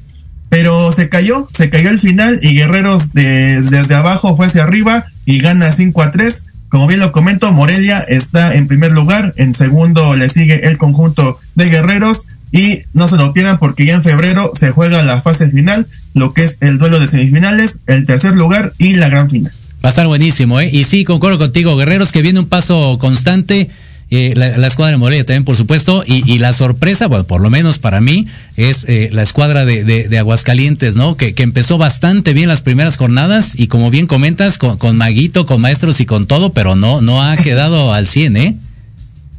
Pero 0.49 0.91
se 0.91 1.07
cayó 1.07 1.47
se 1.53 1.69
cayó 1.69 1.91
el 1.91 1.99
final 1.99 2.39
y 2.41 2.55
Guerreros 2.55 3.13
desde 3.13 3.93
abajo 3.93 4.35
fue 4.35 4.47
hacia 4.47 4.63
arriba 4.63 5.05
y 5.23 5.37
gana 5.39 5.71
5 5.71 6.01
a 6.01 6.09
3 6.09 6.45
como 6.69 6.85
bien 6.85 6.99
lo 6.99 7.11
comento, 7.11 7.51
Morelia 7.51 7.99
está 7.99 8.53
en 8.53 8.67
primer 8.67 8.91
lugar, 8.91 9.33
en 9.37 9.55
segundo 9.55 10.15
le 10.15 10.29
sigue 10.29 10.67
el 10.67 10.77
conjunto 10.77 11.39
de 11.55 11.67
Guerreros 11.67 12.27
y 12.51 12.79
no 12.93 13.07
se 13.07 13.17
lo 13.17 13.33
pierdan 13.33 13.59
porque 13.59 13.85
ya 13.85 13.95
en 13.95 14.03
febrero 14.03 14.51
se 14.55 14.71
juega 14.71 15.03
la 15.03 15.21
fase 15.21 15.49
final, 15.49 15.87
lo 16.13 16.33
que 16.33 16.45
es 16.45 16.57
el 16.61 16.77
duelo 16.77 16.99
de 16.99 17.07
semifinales, 17.07 17.81
el 17.87 18.05
tercer 18.05 18.35
lugar 18.35 18.73
y 18.77 18.93
la 18.93 19.09
gran 19.09 19.29
final. 19.29 19.53
Va 19.83 19.89
a 19.89 19.89
estar 19.89 20.07
buenísimo, 20.07 20.59
¿eh? 20.59 20.69
Y 20.71 20.83
sí, 20.83 21.05
concuerdo 21.05 21.37
contigo, 21.37 21.77
Guerreros, 21.77 22.11
que 22.11 22.21
viene 22.21 22.39
un 22.39 22.47
paso 22.47 22.97
constante. 22.99 23.69
Eh, 24.11 24.33
la, 24.35 24.65
escuadra 24.65 24.93
de 24.93 24.97
Morelia 24.97 25.23
también, 25.23 25.45
por 25.45 25.55
supuesto, 25.55 26.03
y, 26.05 26.39
la 26.39 26.51
sorpresa, 26.51 27.05
bueno, 27.05 27.25
por 27.25 27.41
lo 27.41 27.51
menos 27.51 27.77
para 27.77 28.01
mí, 28.01 28.25
es 28.57 28.83
eh, 28.87 29.09
la 29.11 29.21
escuadra 29.21 29.65
de, 29.65 29.83
de, 29.83 30.17
Aguascalientes, 30.17 30.95
¿no? 30.95 31.15
Que, 31.15 31.35
que, 31.35 31.43
empezó 31.43 31.77
bastante 31.77 32.33
bien 32.33 32.49
las 32.49 32.61
primeras 32.61 32.97
jornadas 32.97 33.53
y 33.55 33.67
como 33.67 33.91
bien 33.91 34.07
comentas, 34.07 34.57
con, 34.57 34.77
con 34.77 34.97
Maguito, 34.97 35.45
con 35.45 35.61
maestros 35.61 35.99
y 35.99 36.07
con 36.07 36.25
todo, 36.25 36.51
pero 36.53 36.75
no, 36.75 37.01
no 37.01 37.21
ha 37.21 37.37
quedado 37.37 37.93
al 37.93 38.07
100, 38.07 38.37
¿eh? 38.37 38.55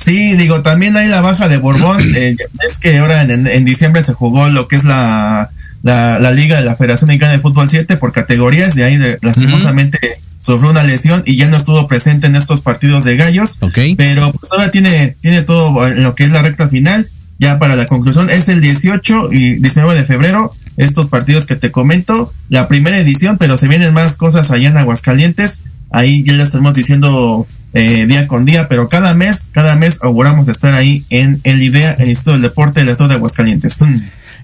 Sí, 0.04 0.34
digo, 0.36 0.62
también 0.62 0.96
hay 0.96 1.08
la 1.08 1.20
baja 1.20 1.48
de 1.48 1.58
Borbón. 1.58 2.00
Eh, 2.16 2.36
es 2.68 2.78
que 2.78 2.98
ahora 2.98 3.22
en, 3.22 3.64
diciembre 3.64 4.02
se 4.02 4.12
jugó 4.12 4.48
lo 4.48 4.68
que 4.68 4.76
es 4.76 4.84
la, 4.84 5.50
la, 5.82 6.32
Liga 6.32 6.58
de 6.58 6.64
la 6.64 6.74
Federación 6.74 7.08
Mexicana 7.08 7.32
de 7.32 7.40
Fútbol 7.40 7.70
7 7.70 7.96
por 7.96 8.12
categorías 8.12 8.76
y 8.76 8.82
ahí 8.82 8.98
lastimosamente 9.22 9.98
sufrió 10.42 10.70
una 10.70 10.82
lesión 10.82 11.22
y 11.26 11.36
ya 11.36 11.48
no 11.48 11.56
estuvo 11.56 11.86
presente 11.86 12.26
en 12.26 12.36
estos 12.36 12.60
partidos 12.60 13.04
de 13.04 13.16
gallos. 13.16 13.58
Pero 13.96 14.32
pues 14.32 14.52
ahora 14.52 14.70
tiene, 14.70 15.16
tiene 15.20 15.42
todo 15.42 15.86
en 15.86 16.02
lo 16.02 16.14
que 16.14 16.24
es 16.24 16.30
la 16.30 16.42
recta 16.42 16.68
final. 16.68 17.06
Ya 17.38 17.58
para 17.58 17.76
la 17.76 17.86
conclusión 17.86 18.28
es 18.28 18.48
el 18.48 18.60
18 18.60 19.32
y 19.32 19.54
19 19.60 19.94
de 19.94 20.04
febrero 20.04 20.52
estos 20.76 21.08
partidos 21.08 21.46
que 21.46 21.56
te 21.56 21.70
comento, 21.70 22.32
la 22.48 22.68
primera 22.68 22.98
edición, 22.98 23.38
pero 23.38 23.56
se 23.56 23.68
vienen 23.68 23.92
más 23.92 24.16
cosas 24.16 24.50
allá 24.50 24.68
en 24.68 24.78
Aguascalientes. 24.78 25.60
Ahí 25.90 26.24
ya 26.24 26.32
le 26.34 26.42
estamos 26.42 26.74
diciendo 26.74 27.46
eh, 27.72 28.06
día 28.06 28.26
con 28.26 28.44
día, 28.44 28.68
pero 28.68 28.88
cada 28.88 29.14
mes, 29.14 29.50
cada 29.52 29.76
mes 29.76 29.98
auguramos 30.02 30.48
estar 30.48 30.74
ahí 30.74 31.04
en 31.10 31.40
el 31.44 31.62
IDEA, 31.62 31.92
el 31.92 32.10
Instituto 32.10 32.32
del 32.32 32.42
Deporte 32.42 32.80
del 32.80 32.88
Estado 32.88 33.08
de 33.08 33.14
Aguascalientes. 33.16 33.78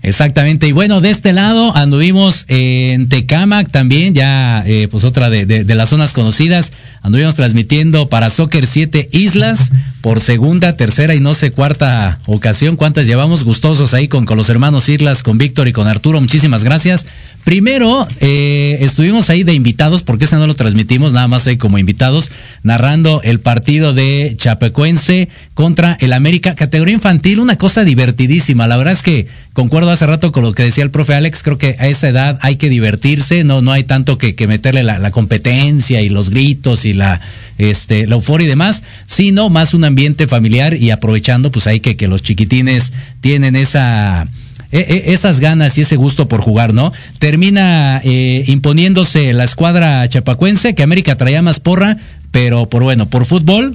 Exactamente, 0.03 0.69
y 0.69 0.73
bueno, 0.73 1.01
de 1.01 1.11
este 1.11 1.33
lado 1.33 1.75
anduvimos 1.77 2.45
en 2.49 3.09
Tecamac 3.09 3.71
también, 3.71 4.15
ya 4.15 4.63
eh, 4.67 4.89
pues 4.91 5.05
otra 5.05 5.31
de, 5.31 5.47
de, 5.47 5.75
las 5.75 5.89
zonas 5.89 6.13
conocidas, 6.13 6.73
anduvimos 7.03 7.35
transmitiendo 7.35 8.09
para 8.09 8.31
Soccer 8.31 8.67
7 8.67 9.09
Islas 9.13 9.73
por 10.03 10.21
segunda, 10.21 10.77
tercera 10.77 11.15
y 11.15 11.21
no 11.21 11.35
sé 11.35 11.51
cuarta 11.51 12.21
ocasión, 12.27 12.77
cuántas 12.77 13.07
llevamos 13.07 13.43
gustosos 13.43 13.95
ahí 13.95 14.07
con, 14.07 14.27
con 14.27 14.37
los 14.37 14.49
hermanos 14.49 14.89
Islas, 14.89 15.23
con 15.23 15.39
Víctor 15.39 15.67
y 15.67 15.73
con 15.73 15.89
Arturo, 15.89 16.21
muchísimas 16.21 16.63
gracias. 16.63 17.07
Primero, 17.47 18.09
eh, 18.21 18.79
estuvimos 18.81 19.31
ahí 19.31 19.45
de 19.45 19.55
invitados, 19.55 20.03
porque 20.03 20.25
ese 20.25 20.35
no 20.35 20.49
lo 20.49 20.57
transmitimos, 20.57 21.13
nada 21.13 21.29
más 21.29 21.47
ahí 21.47 21.57
como 21.57 21.79
invitados, 21.79 22.33
narrando 22.65 23.21
el 23.23 23.39
partido 23.39 23.95
de 23.95 24.35
Chapecuense 24.37 25.29
contra 25.55 25.97
el 26.01 26.13
América, 26.13 26.57
categoría 26.57 26.95
infantil, 26.95 27.39
una 27.39 27.57
cosa 27.57 27.85
divertidísima. 27.85 28.67
La 28.67 28.77
verdad 28.77 28.95
es 28.95 29.05
que 29.05 29.29
concuerdo 29.57 29.91
hace 29.91 30.07
rato 30.07 30.33
con 30.33 30.43
lo 30.43 30.53
que 30.53 30.65
decía 30.65 30.85
el 30.85 30.91
profe 30.91 31.15
Alex, 31.15 31.43
creo 31.43 31.57
que 31.57 31.77
a 31.79 31.89
esa 31.89 32.11
edad 32.11 32.39
hay 32.43 32.57
que 32.57 32.69
divertirse, 32.69 33.43
no, 33.43 33.63
no 33.63 33.73
hay 33.73 33.85
tanto 33.85 34.19
que, 34.19 34.35
meterle 34.47 34.85
la, 34.85 35.11
competencia 35.11 36.03
y 36.03 36.11
los 36.11 36.29
gritos 36.29 36.85
y 36.85 36.93
la, 36.93 37.23
este, 37.57 38.07
la 38.07 38.17
euforia 38.17 38.45
y 38.45 38.49
demás, 38.51 38.83
sino 39.07 39.49
más 39.49 39.73
un 39.73 39.85
ambiente 39.85 40.29
familiar 40.29 40.77
y 40.77 40.91
aprovechando, 40.91 41.51
pues 41.51 41.67
ahí 41.67 41.81
que, 41.81 41.97
que 41.97 42.07
los 42.07 42.23
chiquitines 42.23 42.93
tienen 43.23 43.57
esa 43.57 44.29
e, 44.73 44.81
e, 44.81 45.15
esas 45.15 45.41
ganas 45.41 45.79
y 45.79 45.81
ese 45.81 45.97
gusto 45.97 46.29
por 46.29 46.43
jugar, 46.43 46.75
¿no? 46.75 46.93
Termina 47.19 48.03
eh, 48.05 48.45
imponiéndose 48.49 49.33
la 49.33 49.45
escuadra 49.45 50.07
chapacuense, 50.07 50.75
que 50.75 50.83
América 50.83 51.17
traía 51.17 51.41
más 51.41 51.61
porra, 51.61 51.97
pero 52.31 52.69
por 52.69 52.83
bueno, 52.83 53.07
por 53.07 53.25
fútbol, 53.25 53.75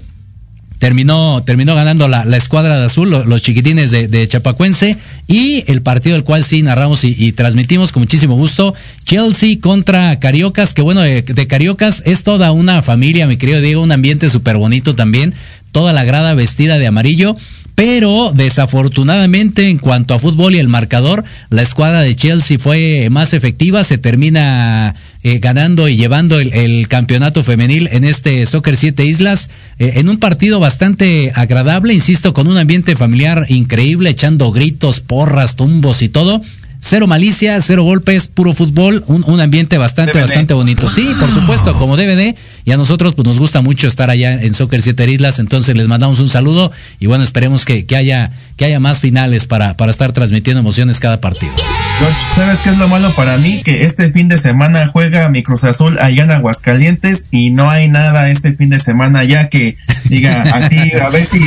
terminó, 0.81 1.43
terminó 1.45 1.75
ganando 1.75 2.07
la, 2.07 2.25
la 2.25 2.37
escuadra 2.37 2.79
de 2.79 2.85
azul, 2.87 3.11
lo- 3.11 3.23
los, 3.23 3.43
chiquitines 3.43 3.91
de, 3.91 4.07
de 4.07 4.27
Chapacuense, 4.27 4.97
y 5.27 5.63
el 5.71 5.83
partido 5.83 6.15
del 6.15 6.23
cual 6.23 6.43
sí 6.43 6.63
narramos 6.63 7.03
y, 7.03 7.15
y 7.17 7.33
transmitimos 7.33 7.91
con 7.91 8.01
muchísimo 8.01 8.33
gusto, 8.35 8.73
Chelsea 9.05 9.57
contra 9.61 10.19
Cariocas, 10.19 10.73
que 10.73 10.81
bueno, 10.81 11.01
de, 11.01 11.21
de 11.21 11.47
Cariocas 11.47 12.01
es 12.07 12.23
toda 12.23 12.51
una 12.51 12.81
familia, 12.81 13.27
mi 13.27 13.37
querido 13.37 13.61
Diego, 13.61 13.83
un 13.83 13.91
ambiente 13.91 14.27
súper 14.31 14.57
bonito 14.57 14.95
también, 14.95 15.35
toda 15.71 15.93
la 15.93 16.03
grada 16.03 16.33
vestida 16.33 16.79
de 16.79 16.87
amarillo, 16.87 17.37
pero 17.75 18.31
desafortunadamente 18.33 19.69
en 19.69 19.77
cuanto 19.77 20.13
a 20.13 20.19
fútbol 20.19 20.55
y 20.55 20.59
el 20.59 20.67
marcador, 20.67 21.23
la 21.49 21.61
escuadra 21.61 22.01
de 22.01 22.15
Chelsea 22.15 22.59
fue 22.59 23.07
más 23.09 23.33
efectiva, 23.33 23.83
se 23.83 23.97
termina 23.97 24.95
eh, 25.23 25.37
ganando 25.37 25.87
y 25.87 25.97
llevando 25.97 26.39
el, 26.39 26.87
campeonato 26.87 27.43
femenil 27.43 27.87
en 27.91 28.03
este 28.03 28.43
Soccer 28.47 28.75
Siete 28.75 29.05
Islas, 29.05 29.49
eh, 29.77 29.93
en 29.95 30.09
un 30.09 30.17
partido 30.17 30.59
bastante 30.59 31.31
agradable, 31.35 31.93
insisto, 31.93 32.33
con 32.33 32.47
un 32.47 32.57
ambiente 32.57 32.95
familiar 32.95 33.45
increíble, 33.49 34.09
echando 34.09 34.51
gritos, 34.51 34.99
porras, 34.99 35.55
tumbos 35.55 36.01
y 36.01 36.09
todo. 36.09 36.41
Cero 36.83 37.05
malicia, 37.05 37.61
cero 37.61 37.83
golpes, 37.83 38.25
puro 38.25 38.53
fútbol, 38.53 39.03
un, 39.05 39.23
un 39.27 39.39
ambiente 39.39 39.77
bastante, 39.77 40.13
DVD. 40.13 40.21
bastante 40.21 40.53
bonito. 40.55 40.89
Sí, 40.89 41.07
por 41.19 41.31
supuesto, 41.31 41.73
como 41.77 41.95
DVD. 41.95 42.35
Y 42.65 42.71
a 42.71 42.77
nosotros 42.77 43.13
pues 43.13 43.27
nos 43.27 43.37
gusta 43.37 43.61
mucho 43.61 43.87
estar 43.87 44.09
allá 44.09 44.33
en 44.33 44.53
Soccer 44.55 44.81
Siete 44.81 45.09
Islas, 45.09 45.39
entonces 45.39 45.75
les 45.77 45.87
mandamos 45.87 46.19
un 46.19 46.29
saludo 46.29 46.71
y 46.99 47.05
bueno, 47.05 47.23
esperemos 47.23 47.65
que, 47.65 47.85
que 47.85 47.95
haya, 47.95 48.31
que 48.57 48.65
haya 48.65 48.79
más 48.79 48.99
finales 48.99 49.45
para, 49.45 49.77
para 49.77 49.91
estar 49.91 50.11
transmitiendo 50.11 50.59
emociones 50.59 50.99
cada 50.99 51.21
partido. 51.21 51.53
George, 52.01 52.17
¿sabes 52.35 52.57
qué 52.63 52.69
es 52.71 52.77
lo 52.79 52.87
malo 52.87 53.11
para 53.11 53.37
mí? 53.37 53.61
Que 53.63 53.83
este 53.83 54.11
fin 54.11 54.27
de 54.27 54.39
semana 54.39 54.87
juega 54.91 55.29
mi 55.29 55.43
Cruz 55.43 55.63
Azul 55.63 55.99
allá 55.99 56.23
en 56.23 56.31
Aguascalientes 56.31 57.25
y 57.29 57.51
no 57.51 57.69
hay 57.69 57.89
nada 57.89 58.29
este 58.31 58.53
fin 58.53 58.69
de 58.69 58.79
semana 58.79 59.23
ya 59.23 59.49
que 59.49 59.77
diga 60.05 60.41
así, 60.41 60.77
a 60.99 61.09
ver 61.09 61.27
si 61.27 61.39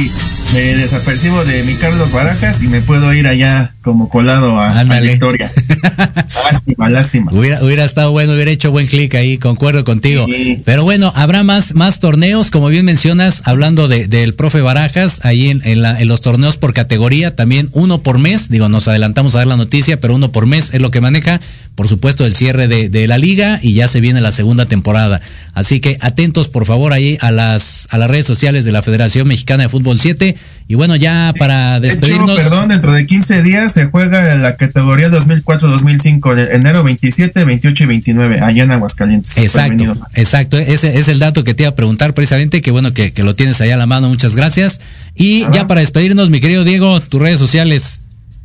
me 0.53 0.61
desapercibo 0.61 1.45
de 1.45 1.65
mi 1.65 1.75
Carlos 1.75 2.13
Barajas 2.13 2.63
y 2.63 2.69
me 2.69 2.81
puedo 2.81 3.13
ir 3.13 3.27
allá 3.27 3.73
como 3.83 4.09
colado 4.09 4.59
a, 4.61 4.79
a. 4.79 4.85
Victoria. 5.01 5.51
lástima, 6.53 6.89
lástima. 6.89 7.33
Hubiera, 7.33 7.63
hubiera 7.65 7.85
estado 7.85 8.13
bueno, 8.13 8.33
hubiera 8.35 8.51
hecho 8.53 8.71
buen 8.71 8.87
clic 8.87 9.15
ahí, 9.17 9.39
concuerdo 9.39 9.85
contigo. 9.85 10.27
Pero 10.65 10.85
bueno, 10.85 11.13
habrá 11.17 11.43
más, 11.43 11.75
más 11.75 11.99
torneos, 11.99 12.51
como 12.51 12.69
bien 12.69 12.85
mencionas, 12.85 13.43
hablando 13.45 13.89
de, 13.89 14.07
del 14.07 14.35
profe 14.35 14.61
Barajas, 14.61 15.21
ahí 15.25 15.51
en, 15.51 15.61
en, 15.65 15.83
la- 15.83 16.01
en 16.01 16.07
los 16.09 16.21
torneos 16.21 16.57
por 16.57 16.73
categoría, 16.73 17.35
también 17.35 17.69
uno 17.73 17.99
por 18.03 18.19
mes, 18.19 18.49
digo, 18.49 18.69
nos 18.69 18.87
adelantamos 18.89 19.35
a 19.35 19.39
ver 19.39 19.49
la 19.49 19.57
noticia, 19.57 19.99
pero 20.01 20.15
uno 20.15 20.31
por 20.33 20.44
mes 20.47 20.71
es 20.73 20.81
lo 20.81 20.91
que 20.91 21.01
maneja, 21.01 21.41
por 21.75 21.89
supuesto, 21.89 22.25
el 22.25 22.35
cierre 22.35 22.69
de, 22.69 22.89
de 22.89 23.07
la 23.09 23.19
liga 23.19 23.59
y 23.63 23.75
ya 23.75 23.89
se 23.89 24.01
viene 24.01 24.21
la 24.21 24.31
segunda 24.33 24.67
temporada. 24.67 25.21
Así 25.55 25.81
que 25.81 25.97
atentos, 26.01 26.49
por 26.49 26.67
favor, 26.67 26.93
ahí 26.93 27.19
a 27.21 27.31
las, 27.31 27.87
a 27.91 27.99
las 27.99 28.09
redes 28.11 28.27
sociales 28.27 28.65
de 28.65 28.73
la 28.73 28.83
Federación 28.83 29.27
Mexicana 29.29 29.65
de 29.65 29.69
Fútbol 29.69 29.99
7. 30.01 30.37
Y 30.67 30.75
bueno, 30.77 30.97
ya 30.97 31.35
para 31.39 31.79
De 31.81 31.89
hecho, 31.89 31.99
despedirnos. 31.99 32.41
perdón, 32.41 32.69
dentro 32.69 32.93
de 32.93 33.07
15 33.07 33.43
días 33.43 33.73
se 33.73 33.87
juega 33.87 34.35
la 34.37 34.57
categoría 34.57 35.11
2004-2005, 35.11 36.35
de 36.35 36.55
enero 36.55 36.83
27, 36.85 37.45
28 37.45 37.85
y 37.85 37.87
29, 37.87 38.41
allá 38.41 38.63
en 38.65 38.71
Aguascalientes. 38.73 39.37
Exacto, 39.37 39.75
Bienvenidos. 39.77 40.07
exacto. 40.15 40.59
Ese 40.59 40.99
es 40.99 41.09
el 41.09 41.19
dato 41.19 41.45
que 41.45 41.55
te 41.55 41.65
iba 41.65 41.71
a 41.71 41.75
preguntar 41.75 42.15
precisamente, 42.15 42.63
que 42.63 42.71
bueno 42.71 42.93
que, 42.93 43.13
que 43.13 43.23
lo 43.23 43.35
tienes 43.35 43.61
allá 43.61 43.75
a 43.75 43.79
la 43.79 43.87
mano, 43.87 44.09
muchas 44.09 44.35
gracias. 44.35 44.81
Y 45.15 45.41
ya 45.53 45.67
para 45.67 45.81
despedirnos, 45.81 46.31
mi 46.31 46.41
querido 46.41 46.65
Diego, 46.65 47.01
tus 47.01 47.21
redes 47.21 47.39
sociales. 47.39 48.01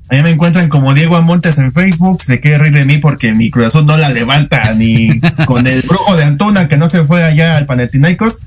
Ahí 0.10 0.24
me 0.24 0.32
encuentran 0.32 0.70
como 0.70 0.94
Diego 0.94 1.18
Amontes 1.18 1.60
en 1.60 1.72
Facebook. 1.72 2.22
Se 2.24 2.40
quiere 2.40 2.58
reír 2.58 2.74
de 2.74 2.86
mí 2.86 2.98
porque 2.98 3.34
mi 3.34 3.52
Azul 3.64 3.86
no 3.86 3.96
la 3.96 4.10
levanta 4.10 4.74
ni 4.74 5.20
con 5.46 5.68
el 5.68 5.84
brujo 5.84 6.16
de 6.16 6.24
Antuna 6.24 6.68
que 6.68 6.78
no 6.78 6.90
se 6.90 7.04
fue 7.04 7.24
allá 7.24 7.58
al 7.58 7.68
Panathinaikos. 7.68 8.40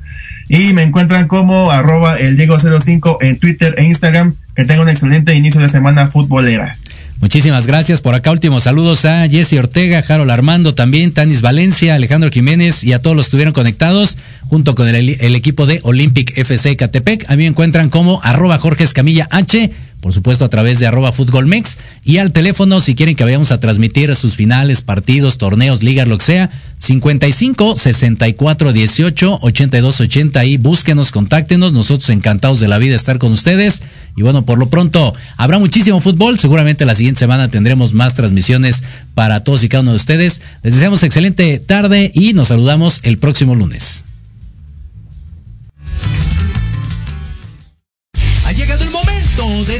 Y 0.48 0.72
me 0.72 0.82
encuentran 0.82 1.28
como 1.28 1.70
arroba 1.70 2.16
el 2.16 2.36
Diego05 2.36 3.18
en 3.20 3.38
Twitter 3.38 3.74
e 3.78 3.84
Instagram. 3.84 4.34
Que 4.56 4.64
tenga 4.64 4.82
un 4.82 4.88
excelente 4.88 5.34
inicio 5.34 5.60
de 5.60 5.68
semana 5.68 6.08
futbolera. 6.08 6.74
Muchísimas 7.22 7.68
gracias. 7.68 8.00
Por 8.00 8.16
acá 8.16 8.32
últimos 8.32 8.64
saludos 8.64 9.04
a 9.04 9.28
Jesse 9.28 9.52
Ortega, 9.52 10.02
Harold 10.06 10.32
Armando 10.32 10.74
también, 10.74 11.12
Tanis 11.12 11.40
Valencia, 11.40 11.94
Alejandro 11.94 12.32
Jiménez 12.32 12.82
y 12.82 12.94
a 12.94 12.98
todos 12.98 13.16
los 13.16 13.26
que 13.26 13.28
estuvieron 13.28 13.54
conectados 13.54 14.18
junto 14.40 14.74
con 14.74 14.88
el, 14.88 15.16
el 15.20 15.36
equipo 15.36 15.64
de 15.64 15.78
Olympic 15.84 16.36
FC 16.36 16.76
Catepec. 16.76 17.30
A 17.30 17.36
mí 17.36 17.44
me 17.44 17.46
encuentran 17.46 17.90
como 17.90 18.20
arroba 18.24 18.58
Jorge 18.58 18.82
Escamilla 18.82 19.28
H, 19.30 19.70
por 20.03 20.12
supuesto 20.12 20.44
a 20.44 20.48
través 20.48 20.80
de 20.80 20.88
arroba 20.88 21.14
Mex 21.46 21.78
y 22.05 22.18
al 22.18 22.32
teléfono 22.32 22.80
si 22.80 22.96
quieren 22.96 23.14
que 23.14 23.22
vayamos 23.22 23.53
a 23.53 23.61
transmitir 23.61 24.14
sus 24.16 24.34
finales, 24.34 24.80
partidos, 24.80 25.38
torneos, 25.38 25.84
ligas, 25.84 26.09
lo 26.09 26.18
que 26.18 26.24
sea, 26.24 26.50
55 26.78 27.76
64 27.76 28.72
18 28.72 29.38
82 29.40 30.00
80 30.00 30.44
y 30.44 30.57
búsquenos, 30.57 31.12
contáctenos, 31.12 31.72
nosotros 31.72 32.11
encantados 32.11 32.59
de 32.59 32.66
la 32.66 32.78
vida 32.78 32.96
estar 32.96 33.18
con 33.18 33.30
ustedes. 33.30 33.84
Y 34.16 34.22
bueno, 34.22 34.44
por 34.44 34.59
lo 34.59 34.68
pronto 34.68 35.14
habrá 35.36 35.61
muchísimo 35.61 36.00
fútbol, 36.00 36.36
seguramente 36.36 36.84
la 36.84 36.96
siguiente 36.96 37.20
semana 37.20 37.48
tendremos 37.48 37.94
más 37.94 38.16
transmisiones 38.16 38.82
para 39.14 39.44
todos 39.44 39.62
y 39.62 39.68
cada 39.68 39.82
uno 39.82 39.92
de 39.92 39.98
ustedes. 39.98 40.42
Les 40.64 40.74
deseamos 40.74 41.05
excelente 41.05 41.61
tarde 41.61 42.11
y 42.12 42.32
nos 42.32 42.48
saludamos 42.48 42.98
el 43.05 43.18
próximo 43.18 43.55
lunes. 43.55 44.03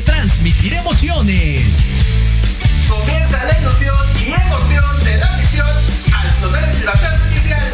Transmitir 0.05 0.75
emociones. 0.75 1.91
Comienza 2.89 3.45
la 3.45 3.59
ilusión 3.59 3.97
y 4.21 4.33
emoción 4.33 5.05
de 5.05 5.17
la 5.19 5.31
misión 5.37 5.67
al 6.13 6.35
sonar 6.35 6.65
el 6.65 6.75
silbatazo 6.77 7.27
inicial. 7.29 7.73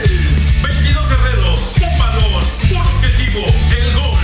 22 0.63 1.09
guerreros, 1.09 1.61
un 1.81 1.99
balón, 1.99 2.45
un 2.71 2.77
objetivo, 2.77 3.47
el 3.71 3.95
gol. 3.95 4.19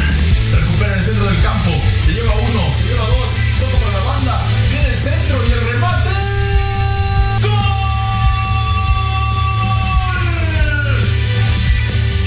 Recupera 0.53 0.95
el 0.95 1.03
centro 1.03 1.25
del 1.27 1.43
campo. 1.43 1.71
Se 2.05 2.13
lleva 2.13 2.33
uno, 2.33 2.75
se 2.75 2.85
lleva 2.85 3.07
dos. 3.07 3.31
Todo 3.61 3.79
para 3.79 3.99
la 3.99 4.05
banda. 4.05 4.43
Viene 4.71 4.89
el 4.89 4.97
centro 4.97 5.45
y 5.47 5.53
el 5.53 5.61
remate. 5.73 6.11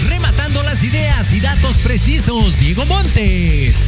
Rematando 0.09 0.63
las 0.63 0.83
ideas 0.83 1.31
y 1.31 1.39
datos 1.39 1.77
precisos, 1.77 2.57
Diego 2.59 2.85
Montes. 2.85 3.87